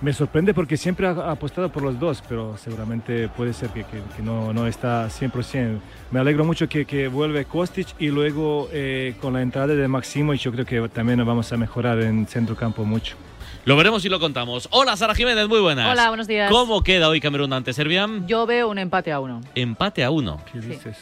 Me 0.01 0.13
sorprende 0.13 0.53
porque 0.55 0.77
siempre 0.77 1.07
ha, 1.07 1.31
apostado 1.31 1.71
por 1.71 1.83
los 1.83 1.99
dos, 1.99 2.23
pero 2.29 2.57
seguramente 2.59 3.29
puede 3.29 3.53
ser 3.53 3.71
que, 3.71 3.85
que- 3.85 4.03
que 4.17 4.23
no, 4.23 4.53
no 4.53 4.67
está 4.67 5.07
100%. 5.09 5.79
Me 6.11 6.21
alegro 6.21 6.45
mucho 6.45 6.69
que, 6.69 6.85
que 6.85 7.09
vuelve 7.09 7.45
Kostic 7.47 7.89
y 7.99 8.09
luego 8.09 8.69
eh, 8.73 9.15
con 9.21 9.33
la 9.33 9.43
entrada 9.43 9.69
de 9.75 9.89
Maximo 9.89 10.35
yo 10.35 10.53
creo 10.53 10.65
que 10.67 10.89
también 10.89 11.25
vamos 11.25 11.53
a 11.53 11.57
mejorar 11.57 12.01
en 12.01 12.27
centro 12.27 12.55
campo 12.57 12.85
mucho. 12.85 13.17
Lo 13.65 13.77
veremos 13.77 14.05
y 14.05 14.09
lo 14.09 14.21
contamos. 14.21 14.69
Hola, 14.71 14.97
Sara 14.97 15.15
Jiménez, 15.15 15.49
muy 15.49 15.59
buenas. 15.61 15.91
Hola, 15.91 16.09
buenos 16.09 16.29
días. 16.29 16.51
¿Cómo 16.53 16.83
queda 16.85 17.09
hoy 17.09 17.21
Camerún 17.21 17.53
ante 17.53 17.73
Serbia? 17.73 18.09
Yo 18.27 18.47
veo 18.47 18.69
un 18.69 18.79
empate 18.79 19.11
a 19.11 19.19
uno. 19.19 19.41
Empate 19.57 20.05
a 20.05 20.11
uno. 20.11 20.41
¿Qué 20.53 20.61
dices? 20.61 20.97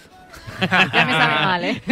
Ya 0.61 1.05
me 1.05 1.13
sabe 1.13 1.35
mal, 1.35 1.65
¿eh? 1.65 1.83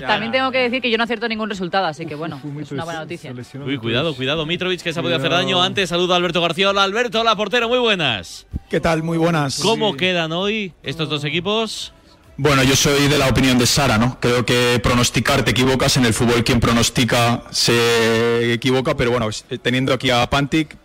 También 0.00 0.32
tengo 0.32 0.50
que 0.50 0.58
decir 0.58 0.80
que 0.80 0.90
yo 0.90 0.98
no 0.98 1.04
acierto 1.04 1.28
ningún 1.28 1.48
resultado, 1.48 1.86
así 1.86 2.06
que 2.06 2.14
bueno, 2.14 2.40
es 2.60 2.70
una 2.70 2.84
buena 2.84 3.00
noticia. 3.00 3.32
Uy, 3.64 3.78
cuidado, 3.78 4.14
cuidado, 4.14 4.46
Mitrovic, 4.46 4.82
que 4.82 4.92
se 4.92 5.00
ha 5.00 5.02
podido 5.02 5.18
hacer 5.18 5.30
daño. 5.30 5.62
Antes 5.62 5.88
saludo 5.88 6.14
a 6.14 6.16
Alberto 6.16 6.40
García. 6.40 6.70
Hola, 6.70 6.84
Alberto, 6.84 7.20
hola, 7.20 7.36
portero, 7.36 7.68
muy 7.68 7.78
buenas. 7.78 8.46
¿Qué 8.70 8.80
tal? 8.80 9.02
Muy 9.02 9.18
buenas. 9.18 9.60
¿Cómo 9.60 9.96
quedan 9.96 10.32
hoy 10.32 10.72
estos 10.82 11.08
dos 11.08 11.24
equipos? 11.24 11.92
Bueno, 12.38 12.62
yo 12.62 12.76
soy 12.76 13.08
de 13.08 13.16
la 13.16 13.28
opinión 13.28 13.58
de 13.58 13.66
Sara, 13.66 13.96
¿no? 13.96 14.20
Creo 14.20 14.44
que 14.44 14.78
pronosticar 14.82 15.42
te 15.42 15.52
equivocas. 15.52 15.96
En 15.96 16.04
el 16.04 16.12
fútbol 16.12 16.44
quien 16.44 16.60
pronostica 16.60 17.42
se 17.50 18.52
equivoca, 18.52 18.96
pero 18.96 19.10
bueno, 19.10 19.28
teniendo 19.62 19.94
aquí 19.94 20.10
a 20.10 20.28
Pantic, 20.28 20.76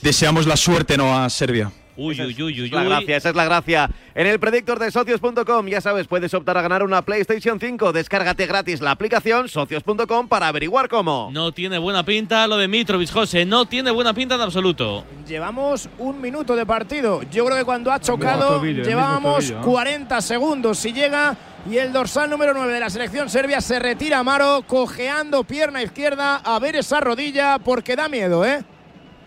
deseamos 0.00 0.46
la 0.46 0.56
suerte, 0.56 0.96
¿no? 0.96 1.18
A 1.18 1.28
Serbia. 1.28 1.72
Uy, 1.96 2.20
uy, 2.20 2.42
uy, 2.42 2.60
uy, 2.62 2.70
La 2.70 2.82
uy. 2.82 2.88
gracia, 2.88 3.16
esa 3.16 3.30
es 3.30 3.34
la 3.34 3.44
gracia. 3.44 3.90
En 4.14 4.26
el 4.26 4.38
predictor 4.38 4.78
de 4.78 4.90
socios.com, 4.90 5.66
ya 5.66 5.80
sabes, 5.80 6.06
puedes 6.06 6.32
optar 6.34 6.58
a 6.58 6.62
ganar 6.62 6.82
una 6.82 7.02
PlayStation 7.02 7.58
5. 7.58 7.92
Descárgate 7.92 8.46
gratis 8.46 8.80
la 8.80 8.90
aplicación 8.90 9.48
socios.com 9.48 10.28
para 10.28 10.48
averiguar 10.48 10.88
cómo. 10.88 11.30
No 11.32 11.52
tiene 11.52 11.78
buena 11.78 12.04
pinta 12.04 12.46
lo 12.46 12.56
de 12.58 12.68
Mitrovic, 12.68 13.10
José. 13.10 13.44
No 13.44 13.66
tiene 13.66 13.90
buena 13.90 14.12
pinta 14.12 14.34
en 14.34 14.40
absoluto. 14.42 15.04
Llevamos 15.26 15.88
un 15.98 16.20
minuto 16.20 16.54
de 16.54 16.66
partido. 16.66 17.22
Yo 17.30 17.44
creo 17.46 17.56
que 17.58 17.64
cuando 17.64 17.90
ha 17.92 18.00
chocado 18.00 18.56
tobillo, 18.58 18.82
el 18.82 18.88
llevábamos 18.88 19.38
mismo 19.44 19.60
tobillo, 19.60 19.66
¿no? 19.66 19.72
40 19.72 20.20
segundos. 20.20 20.78
Si 20.78 20.92
llega 20.92 21.36
y 21.70 21.78
el 21.78 21.92
dorsal 21.92 22.30
número 22.30 22.52
9 22.54 22.72
de 22.74 22.80
la 22.80 22.90
selección 22.90 23.28
serbia 23.28 23.60
se 23.60 23.78
retira 23.78 24.18
Amaro, 24.20 24.62
cojeando 24.66 25.44
pierna 25.44 25.82
izquierda 25.82 26.36
a 26.36 26.58
ver 26.58 26.76
esa 26.76 27.00
rodilla 27.00 27.58
porque 27.58 27.96
da 27.96 28.08
miedo, 28.08 28.44
¿eh? 28.44 28.62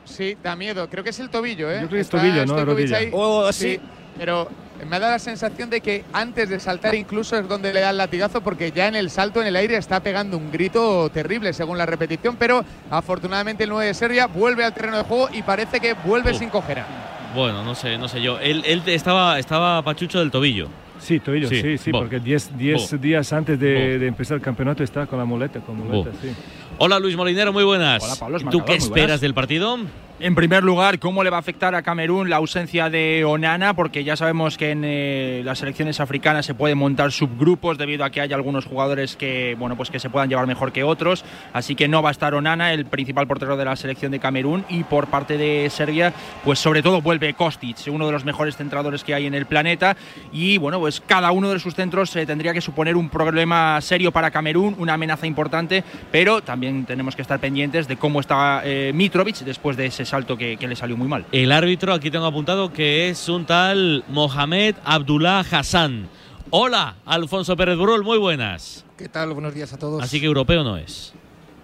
Sí, 0.10 0.36
da 0.44 0.56
miedo. 0.56 0.90
Creo 0.90 1.04
que 1.04 1.12
es 1.12 1.20
el 1.20 1.30
tobillo, 1.30 1.70
¿eh? 1.72 1.80
Yo 1.82 1.88
creo 1.88 1.98
que 1.98 2.00
es 2.02 2.10
tobillo, 2.10 2.46
no 2.46 2.54
Stojkovic 2.54 2.68
rodilla. 2.68 2.98
ahí. 2.98 3.10
Oh, 3.14 3.52
sí. 3.52 3.76
sí. 3.76 3.80
Pero 4.18 4.50
me 4.90 4.96
ha 4.98 5.00
dado 5.00 5.14
la 5.14 5.20
sensación 5.20 5.70
de 5.70 5.80
que 5.80 6.04
antes 6.12 6.50
de 6.50 6.60
saltar 6.60 6.94
incluso 6.96 7.38
es 7.38 7.48
donde 7.48 7.72
le 7.72 7.80
da 7.80 7.92
el 7.92 7.98
latigazo 7.98 8.42
porque 8.42 8.72
ya 8.72 8.88
en 8.88 8.96
el 8.96 9.10
salto 9.10 9.40
en 9.40 9.48
el 9.48 9.56
aire 9.56 9.78
está 9.78 10.02
pegando 10.02 10.36
un 10.38 10.52
grito 10.52 11.10
terrible 11.10 11.54
según 11.54 11.78
la 11.78 11.86
repetición, 11.86 12.36
pero 12.38 12.66
afortunadamente 12.90 13.64
el 13.64 13.70
9 13.70 13.86
de 13.88 13.94
Serbia 13.94 14.28
vuelve 14.28 14.66
al 14.66 14.74
terreno 14.74 14.98
de 14.98 15.04
juego 15.04 15.30
y 15.32 15.42
parece 15.42 15.80
que 15.80 15.94
vuelve 15.94 16.32
Oh. 16.32 16.34
sin 16.34 16.50
cojera. 16.50 16.86
Bueno, 17.34 17.64
no 17.64 17.76
sé, 17.76 17.98
no 17.98 18.08
sé 18.10 18.22
yo. 18.22 18.40
Él, 18.40 18.64
él 18.66 18.82
estaba, 18.88 19.40
estaba 19.40 19.82
pachucho 19.84 20.20
del 20.20 20.32
tobillo. 20.32 20.68
Sí, 21.00 21.20
tobillo, 21.22 21.48
sí, 21.48 21.78
sí, 21.78 21.92
porque 21.92 22.20
10 22.20 22.58
días 22.58 23.32
antes 23.32 23.58
de, 23.58 24.00
de, 24.00 24.08
empezar 24.08 24.36
el 24.36 24.42
campeonato 24.44 24.84
está 24.84 25.06
con 25.06 25.18
la 25.18 25.24
muleta. 25.24 25.62
Con 25.62 25.78
muleta 25.78 26.10
sí. 26.22 26.34
Hola 26.82 26.98
Luis 26.98 27.18
Molinero, 27.18 27.52
muy 27.52 27.66
buenas. 27.66 28.02
Hola 28.02 28.16
Pablo, 28.16 28.40
¿Tú 28.50 28.64
qué 28.64 28.76
esperas 28.76 29.20
del 29.20 29.34
partido? 29.34 29.78
En 30.22 30.36
primer 30.36 30.66
lugar, 30.66 31.00
¿cómo 31.00 31.24
le 31.24 31.30
va 31.30 31.38
a 31.38 31.40
afectar 31.40 31.76
a 31.76 31.82
Camerún 31.82 32.30
la 32.30 32.36
ausencia 32.36 32.90
de 32.90 33.24
Onana? 33.24 33.74
Porque 33.74 34.04
ya 34.04 34.18
sabemos 34.18 34.58
que 34.58 34.72
en 34.72 34.82
eh, 34.84 35.44
las 35.46 35.60
selecciones 35.60 36.02
africanas 36.02 36.46
se 36.46 36.54
pueden 36.54 36.78
montar 36.78 37.14
subgrupos 37.14 37.78
debido 37.78 38.04
a 38.04 38.10
que 38.10 38.20
hay 38.20 38.34
algunos 38.34 38.66
jugadores 38.66 39.16
que, 39.16 39.56
bueno, 39.58 39.78
pues 39.78 39.90
que 39.90 39.98
se 39.98 40.10
puedan 40.10 40.28
llevar 40.28 40.46
mejor 40.46 40.74
que 40.74 40.84
otros. 40.84 41.24
Así 41.54 41.74
que 41.74 41.88
no 41.88 42.02
va 42.02 42.10
a 42.10 42.12
estar 42.12 42.34
Onana, 42.34 42.74
el 42.74 42.86
principal 42.86 43.28
portero 43.28 43.56
de 43.56 43.64
la 43.64 43.78
selección 43.78 44.12
de 44.12 44.20
Camerún. 44.20 44.66
Y 44.68 44.84
por 44.84 45.08
parte 45.08 45.38
de 45.38 45.70
Serbia, 45.70 46.14
pues 46.44 46.60
sobre 46.60 46.84
todo 46.84 47.02
vuelve 47.02 47.34
Kostic, 47.34 47.78
uno 47.88 48.06
de 48.06 48.12
los 48.12 48.26
mejores 48.26 48.58
centradores 48.58 49.06
que 49.06 49.14
hay 49.14 49.26
en 49.26 49.34
el 49.34 49.46
planeta. 49.46 49.96
Y 50.34 50.58
bueno, 50.58 50.80
pues 50.80 51.00
cada 51.00 51.32
uno 51.32 51.50
de 51.50 51.60
sus 51.60 51.76
centros 51.76 52.14
eh, 52.18 52.26
tendría 52.26 52.54
que 52.54 52.60
suponer 52.60 52.98
un 52.98 53.08
problema 53.08 53.80
serio 53.80 54.12
para 54.12 54.32
Camerún, 54.32 54.76
una 54.80 54.96
amenaza 54.96 55.28
importante. 55.28 55.82
Pero 56.12 56.42
también 56.42 56.69
tenemos 56.86 57.16
que 57.16 57.22
estar 57.22 57.40
pendientes 57.40 57.88
de 57.88 57.98
cómo 57.98 58.20
está 58.20 58.62
eh, 58.64 58.92
Mitrovic 58.94 59.40
después 59.40 59.78
de 59.78 59.88
ese 59.88 60.06
salto 60.06 60.38
que, 60.38 60.58
le 60.60 60.76
salió 60.76 60.98
muy 60.98 61.08
mal. 61.08 61.26
El 61.32 61.52
árbitro, 61.52 61.94
aquí 61.94 62.12
tengo 62.12 62.26
apuntado 62.26 62.72
que 62.72 63.10
es 63.10 63.30
un 63.30 63.46
tal 63.46 64.04
Mohamed 64.10 64.76
Abdullah 64.84 65.40
Hassan. 65.40 66.08
Hola, 66.52 66.96
Alfonso 67.06 67.56
Pérez 67.56 67.78
Burrol, 67.78 68.04
muy 68.04 68.18
buenas. 68.18 68.86
¿Qué 68.98 69.08
tal? 69.08 69.34
Buenos 69.34 69.54
días 69.54 69.72
a 69.74 69.78
todos. 69.78 70.02
Así 70.04 70.20
que 70.20 70.26
europeo 70.26 70.64
no 70.64 70.78
es. 70.78 71.14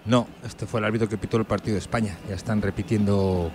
No, 0.04 0.28
este 0.44 0.66
fue 0.66 0.80
el 0.80 0.86
árbitro 0.86 1.08
que 1.08 1.18
pitó 1.18 1.36
el 1.36 1.44
partido 1.44 1.74
de 1.74 1.80
España. 1.80 2.16
Ya 2.28 2.34
están 2.34 2.62
repitiendo 2.62 3.50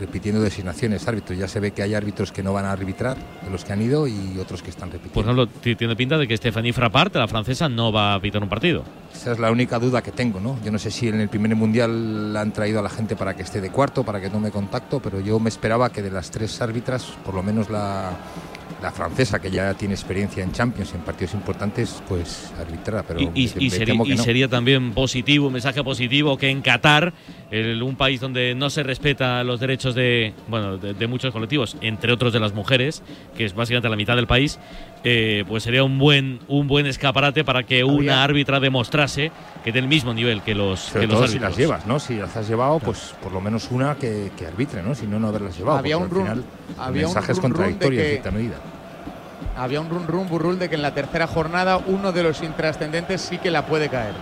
repitiendo 0.00 0.40
designaciones 0.40 1.06
árbitros. 1.06 1.38
Ya 1.38 1.48
se 1.48 1.60
ve 1.60 1.72
que 1.72 1.82
hay 1.82 1.94
árbitros 1.94 2.32
que 2.32 2.42
no 2.42 2.52
van 2.52 2.64
a 2.64 2.72
arbitrar, 2.72 3.16
de 3.42 3.50
los 3.50 3.64
que 3.64 3.72
han 3.72 3.82
ido, 3.82 4.06
y 4.06 4.38
otros 4.40 4.62
que 4.62 4.70
están 4.70 4.90
repitiendo. 4.90 5.14
Por 5.14 5.24
ejemplo, 5.24 5.76
tiene 5.76 5.96
pinta 5.96 6.16
de 6.16 6.26
que 6.26 6.36
Stephanie 6.36 6.72
Frappart, 6.72 7.14
la 7.16 7.28
francesa, 7.28 7.68
no 7.68 7.92
va 7.92 8.14
a 8.14 8.20
pitar 8.20 8.42
un 8.42 8.48
partido. 8.48 8.84
Esa 9.12 9.32
es 9.32 9.38
la 9.38 9.50
única 9.50 9.78
duda 9.78 10.02
que 10.02 10.12
tengo, 10.12 10.40
¿no? 10.40 10.58
Yo 10.64 10.70
no 10.70 10.78
sé 10.78 10.90
si 10.90 11.08
en 11.08 11.20
el 11.20 11.28
primer 11.28 11.54
mundial 11.56 12.36
han 12.36 12.52
traído 12.52 12.78
a 12.80 12.82
la 12.82 12.90
gente 12.90 13.16
para 13.16 13.34
que 13.34 13.42
esté 13.42 13.60
de 13.60 13.70
cuarto, 13.70 14.04
para 14.04 14.20
que 14.20 14.30
tome 14.30 14.50
contacto, 14.50 15.00
pero 15.00 15.20
yo 15.20 15.40
me 15.40 15.48
esperaba 15.48 15.90
que 15.90 16.02
de 16.02 16.10
las 16.10 16.30
tres 16.30 16.60
árbitras, 16.60 17.04
por 17.24 17.34
lo 17.34 17.42
menos 17.42 17.68
la, 17.70 18.12
la 18.82 18.92
francesa, 18.92 19.40
que 19.40 19.50
ya 19.50 19.74
tiene 19.74 19.94
experiencia 19.94 20.42
en 20.42 20.52
Champions, 20.52 20.94
en 20.94 21.00
partidos 21.00 21.34
importantes, 21.34 22.02
pues 22.08 22.52
arbitrar. 22.58 23.04
Pero 23.06 23.30
y, 23.34 23.48
sería, 23.48 24.48
también 24.48 24.92
positivo, 24.92 25.48
un 25.48 25.52
mensaje 25.52 25.82
positivo, 25.82 26.36
que 26.36 26.48
en 26.50 26.62
Qatar, 26.62 27.12
un 27.50 27.96
país 27.96 28.20
donde 28.20 28.54
no 28.54 28.70
se 28.70 28.82
respeta 28.82 29.42
los 29.44 29.60
derechos 29.60 29.94
de, 29.94 30.34
bueno, 30.48 30.78
de, 30.78 31.06
muchos 31.06 31.32
colectivos, 31.32 31.76
entre 31.80 32.12
otros 32.12 32.32
de 32.32 32.40
las 32.40 32.52
mujeres, 32.52 33.02
que 33.36 33.44
es 33.44 33.54
básicamente 33.54 33.88
la 33.88 33.96
mitad 33.96 34.16
del 34.16 34.26
país, 34.26 34.58
eh, 35.04 35.44
pues 35.46 35.62
sería 35.62 35.84
un 35.84 35.98
buen, 35.98 36.40
un 36.48 36.66
buen 36.66 36.86
escaparate 36.86 37.44
para 37.44 37.62
que 37.62 37.84
una 37.84 38.22
árbitra 38.22 38.60
demostrase 38.60 39.30
que 39.64 39.72
tiene 39.72 39.86
el 39.86 39.88
mismo 39.88 40.14
nivel 40.14 40.42
que 40.42 40.54
los, 40.54 40.90
que 40.90 41.06
los 41.06 41.16
árbitros. 41.16 41.30
si 41.30 41.38
las 41.38 41.56
llevas, 41.56 41.86
¿no? 41.86 41.98
Si 41.98 42.16
las 42.16 42.36
has 42.36 42.48
llevado, 42.48 42.78
pues 42.78 43.14
por 43.22 43.32
lo 43.32 43.40
menos 43.40 43.70
una 43.70 43.96
que, 43.96 44.30
arbitre, 44.46 44.82
¿no? 44.82 44.94
Si 44.94 45.06
no, 45.06 45.18
no 45.18 45.28
haberlas 45.28 45.56
llevado. 45.56 45.78
Había 45.78 45.96
un 45.96 46.10
run, 46.10 46.44
había 46.78 47.04
mensajes 47.04 47.38
contradictorios 47.40 48.02
de, 48.02 48.14
esta 48.16 48.30
medida 48.30 48.56
había 49.56 49.80
un 49.80 49.90
run 49.90 50.06
run 50.06 50.28
burrul 50.28 50.58
de 50.58 50.68
que 50.68 50.76
en 50.76 50.82
la 50.82 50.94
tercera 50.94 51.26
jornada 51.26 51.78
uno 51.78 52.12
de 52.12 52.22
los 52.22 52.42
intrascendentes 52.42 53.20
sí 53.20 53.38
que 53.38 53.50
la 53.50 53.66
puede 53.66 53.88
caer. 53.88 54.14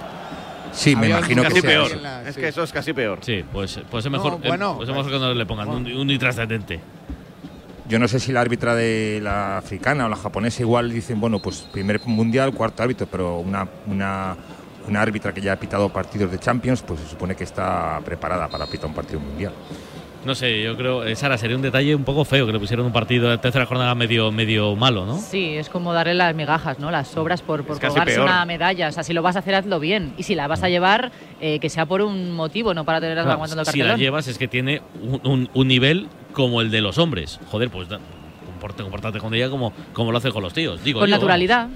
Sí, 0.72 0.94
me 0.94 1.08
imagino 1.08 1.42
que 1.44 1.62
peor. 1.62 1.90
es 2.26 2.36
que 2.36 2.48
eso 2.48 2.62
es 2.62 2.72
casi 2.72 2.92
peor. 2.92 3.18
Sí, 3.22 3.44
pues, 3.50 3.80
pues 3.90 4.04
es 4.04 4.10
mejor, 4.10 4.38
bueno, 4.40 4.76
pues 4.76 4.88
es 4.88 4.94
mejor 4.94 5.10
que 5.10 5.18
no 5.18 5.32
le 5.32 5.46
pongan 5.46 5.68
un, 5.68 6.10
intrascendente. 6.10 6.80
Yo 7.88 7.98
no 7.98 8.08
sé 8.08 8.18
si 8.18 8.32
la 8.32 8.40
árbitra 8.40 8.74
de 8.74 9.20
la 9.22 9.58
africana 9.58 10.06
o 10.06 10.08
la 10.08 10.16
japonesa 10.16 10.62
igual 10.62 10.90
dicen, 10.90 11.20
bueno, 11.20 11.38
pues 11.38 11.60
primer 11.72 12.00
mundial, 12.04 12.52
cuarto 12.52 12.82
árbitro, 12.82 13.06
pero 13.06 13.38
una, 13.38 13.68
una, 13.86 14.36
una 14.88 15.02
árbitra 15.02 15.32
que 15.32 15.40
ya 15.40 15.52
ha 15.52 15.56
pitado 15.56 15.88
partidos 15.88 16.32
de 16.32 16.38
Champions, 16.38 16.82
pues 16.82 17.00
se 17.00 17.06
supone 17.08 17.36
que 17.36 17.44
está 17.44 18.00
preparada 18.04 18.48
para 18.48 18.66
pitar 18.66 18.86
un 18.86 18.94
partido 18.94 19.20
mundial. 19.20 19.52
No 20.26 20.34
sé, 20.34 20.60
yo 20.60 20.76
creo, 20.76 21.04
eh, 21.04 21.14
Sara, 21.14 21.38
sería 21.38 21.54
un 21.54 21.62
detalle 21.62 21.94
un 21.94 22.02
poco 22.02 22.24
feo 22.24 22.46
que 22.46 22.52
le 22.52 22.58
pusieran 22.58 22.84
un 22.84 22.92
partido 22.92 23.30
de 23.30 23.38
tercera 23.38 23.64
jornada 23.64 23.94
medio, 23.94 24.32
medio 24.32 24.74
malo, 24.74 25.06
¿no? 25.06 25.18
Sí, 25.18 25.54
es 25.56 25.68
como 25.68 25.92
darle 25.92 26.14
las 26.14 26.34
migajas, 26.34 26.80
¿no? 26.80 26.90
Las 26.90 27.06
sobras 27.06 27.42
por, 27.42 27.62
por 27.64 27.78
una 27.78 28.44
medalla. 28.44 28.88
O 28.88 28.92
sea, 28.92 29.04
si 29.04 29.12
lo 29.12 29.22
vas 29.22 29.36
a 29.36 29.38
hacer, 29.38 29.54
hazlo 29.54 29.78
bien. 29.78 30.14
Y 30.18 30.24
si 30.24 30.34
la 30.34 30.48
vas 30.48 30.64
a 30.64 30.68
llevar, 30.68 31.12
eh, 31.40 31.60
que 31.60 31.70
sea 31.70 31.86
por 31.86 32.02
un 32.02 32.32
motivo, 32.32 32.74
no 32.74 32.84
para 32.84 33.00
tenerla 33.00 33.22
aguantando 33.34 33.62
el 33.62 33.66
cartelón. 33.66 33.86
Si 33.86 33.92
la 33.92 33.96
llevas 33.96 34.26
es 34.26 34.36
que 34.36 34.48
tiene 34.48 34.82
un, 35.22 35.48
un, 35.54 35.68
nivel 35.68 36.08
como 36.36 36.60
el 36.60 36.70
de 36.70 36.82
los 36.82 36.98
hombres. 36.98 37.40
Joder, 37.46 37.70
pues 37.70 37.88
comportate 38.82 39.18
con 39.20 39.32
ella 39.32 39.48
como, 39.48 39.72
como 39.94 40.12
lo 40.12 40.18
hace 40.18 40.30
con 40.30 40.42
los 40.42 40.52
tíos. 40.52 40.84
Digo 40.84 41.00
con 41.00 41.08
naturalidad. 41.08 41.68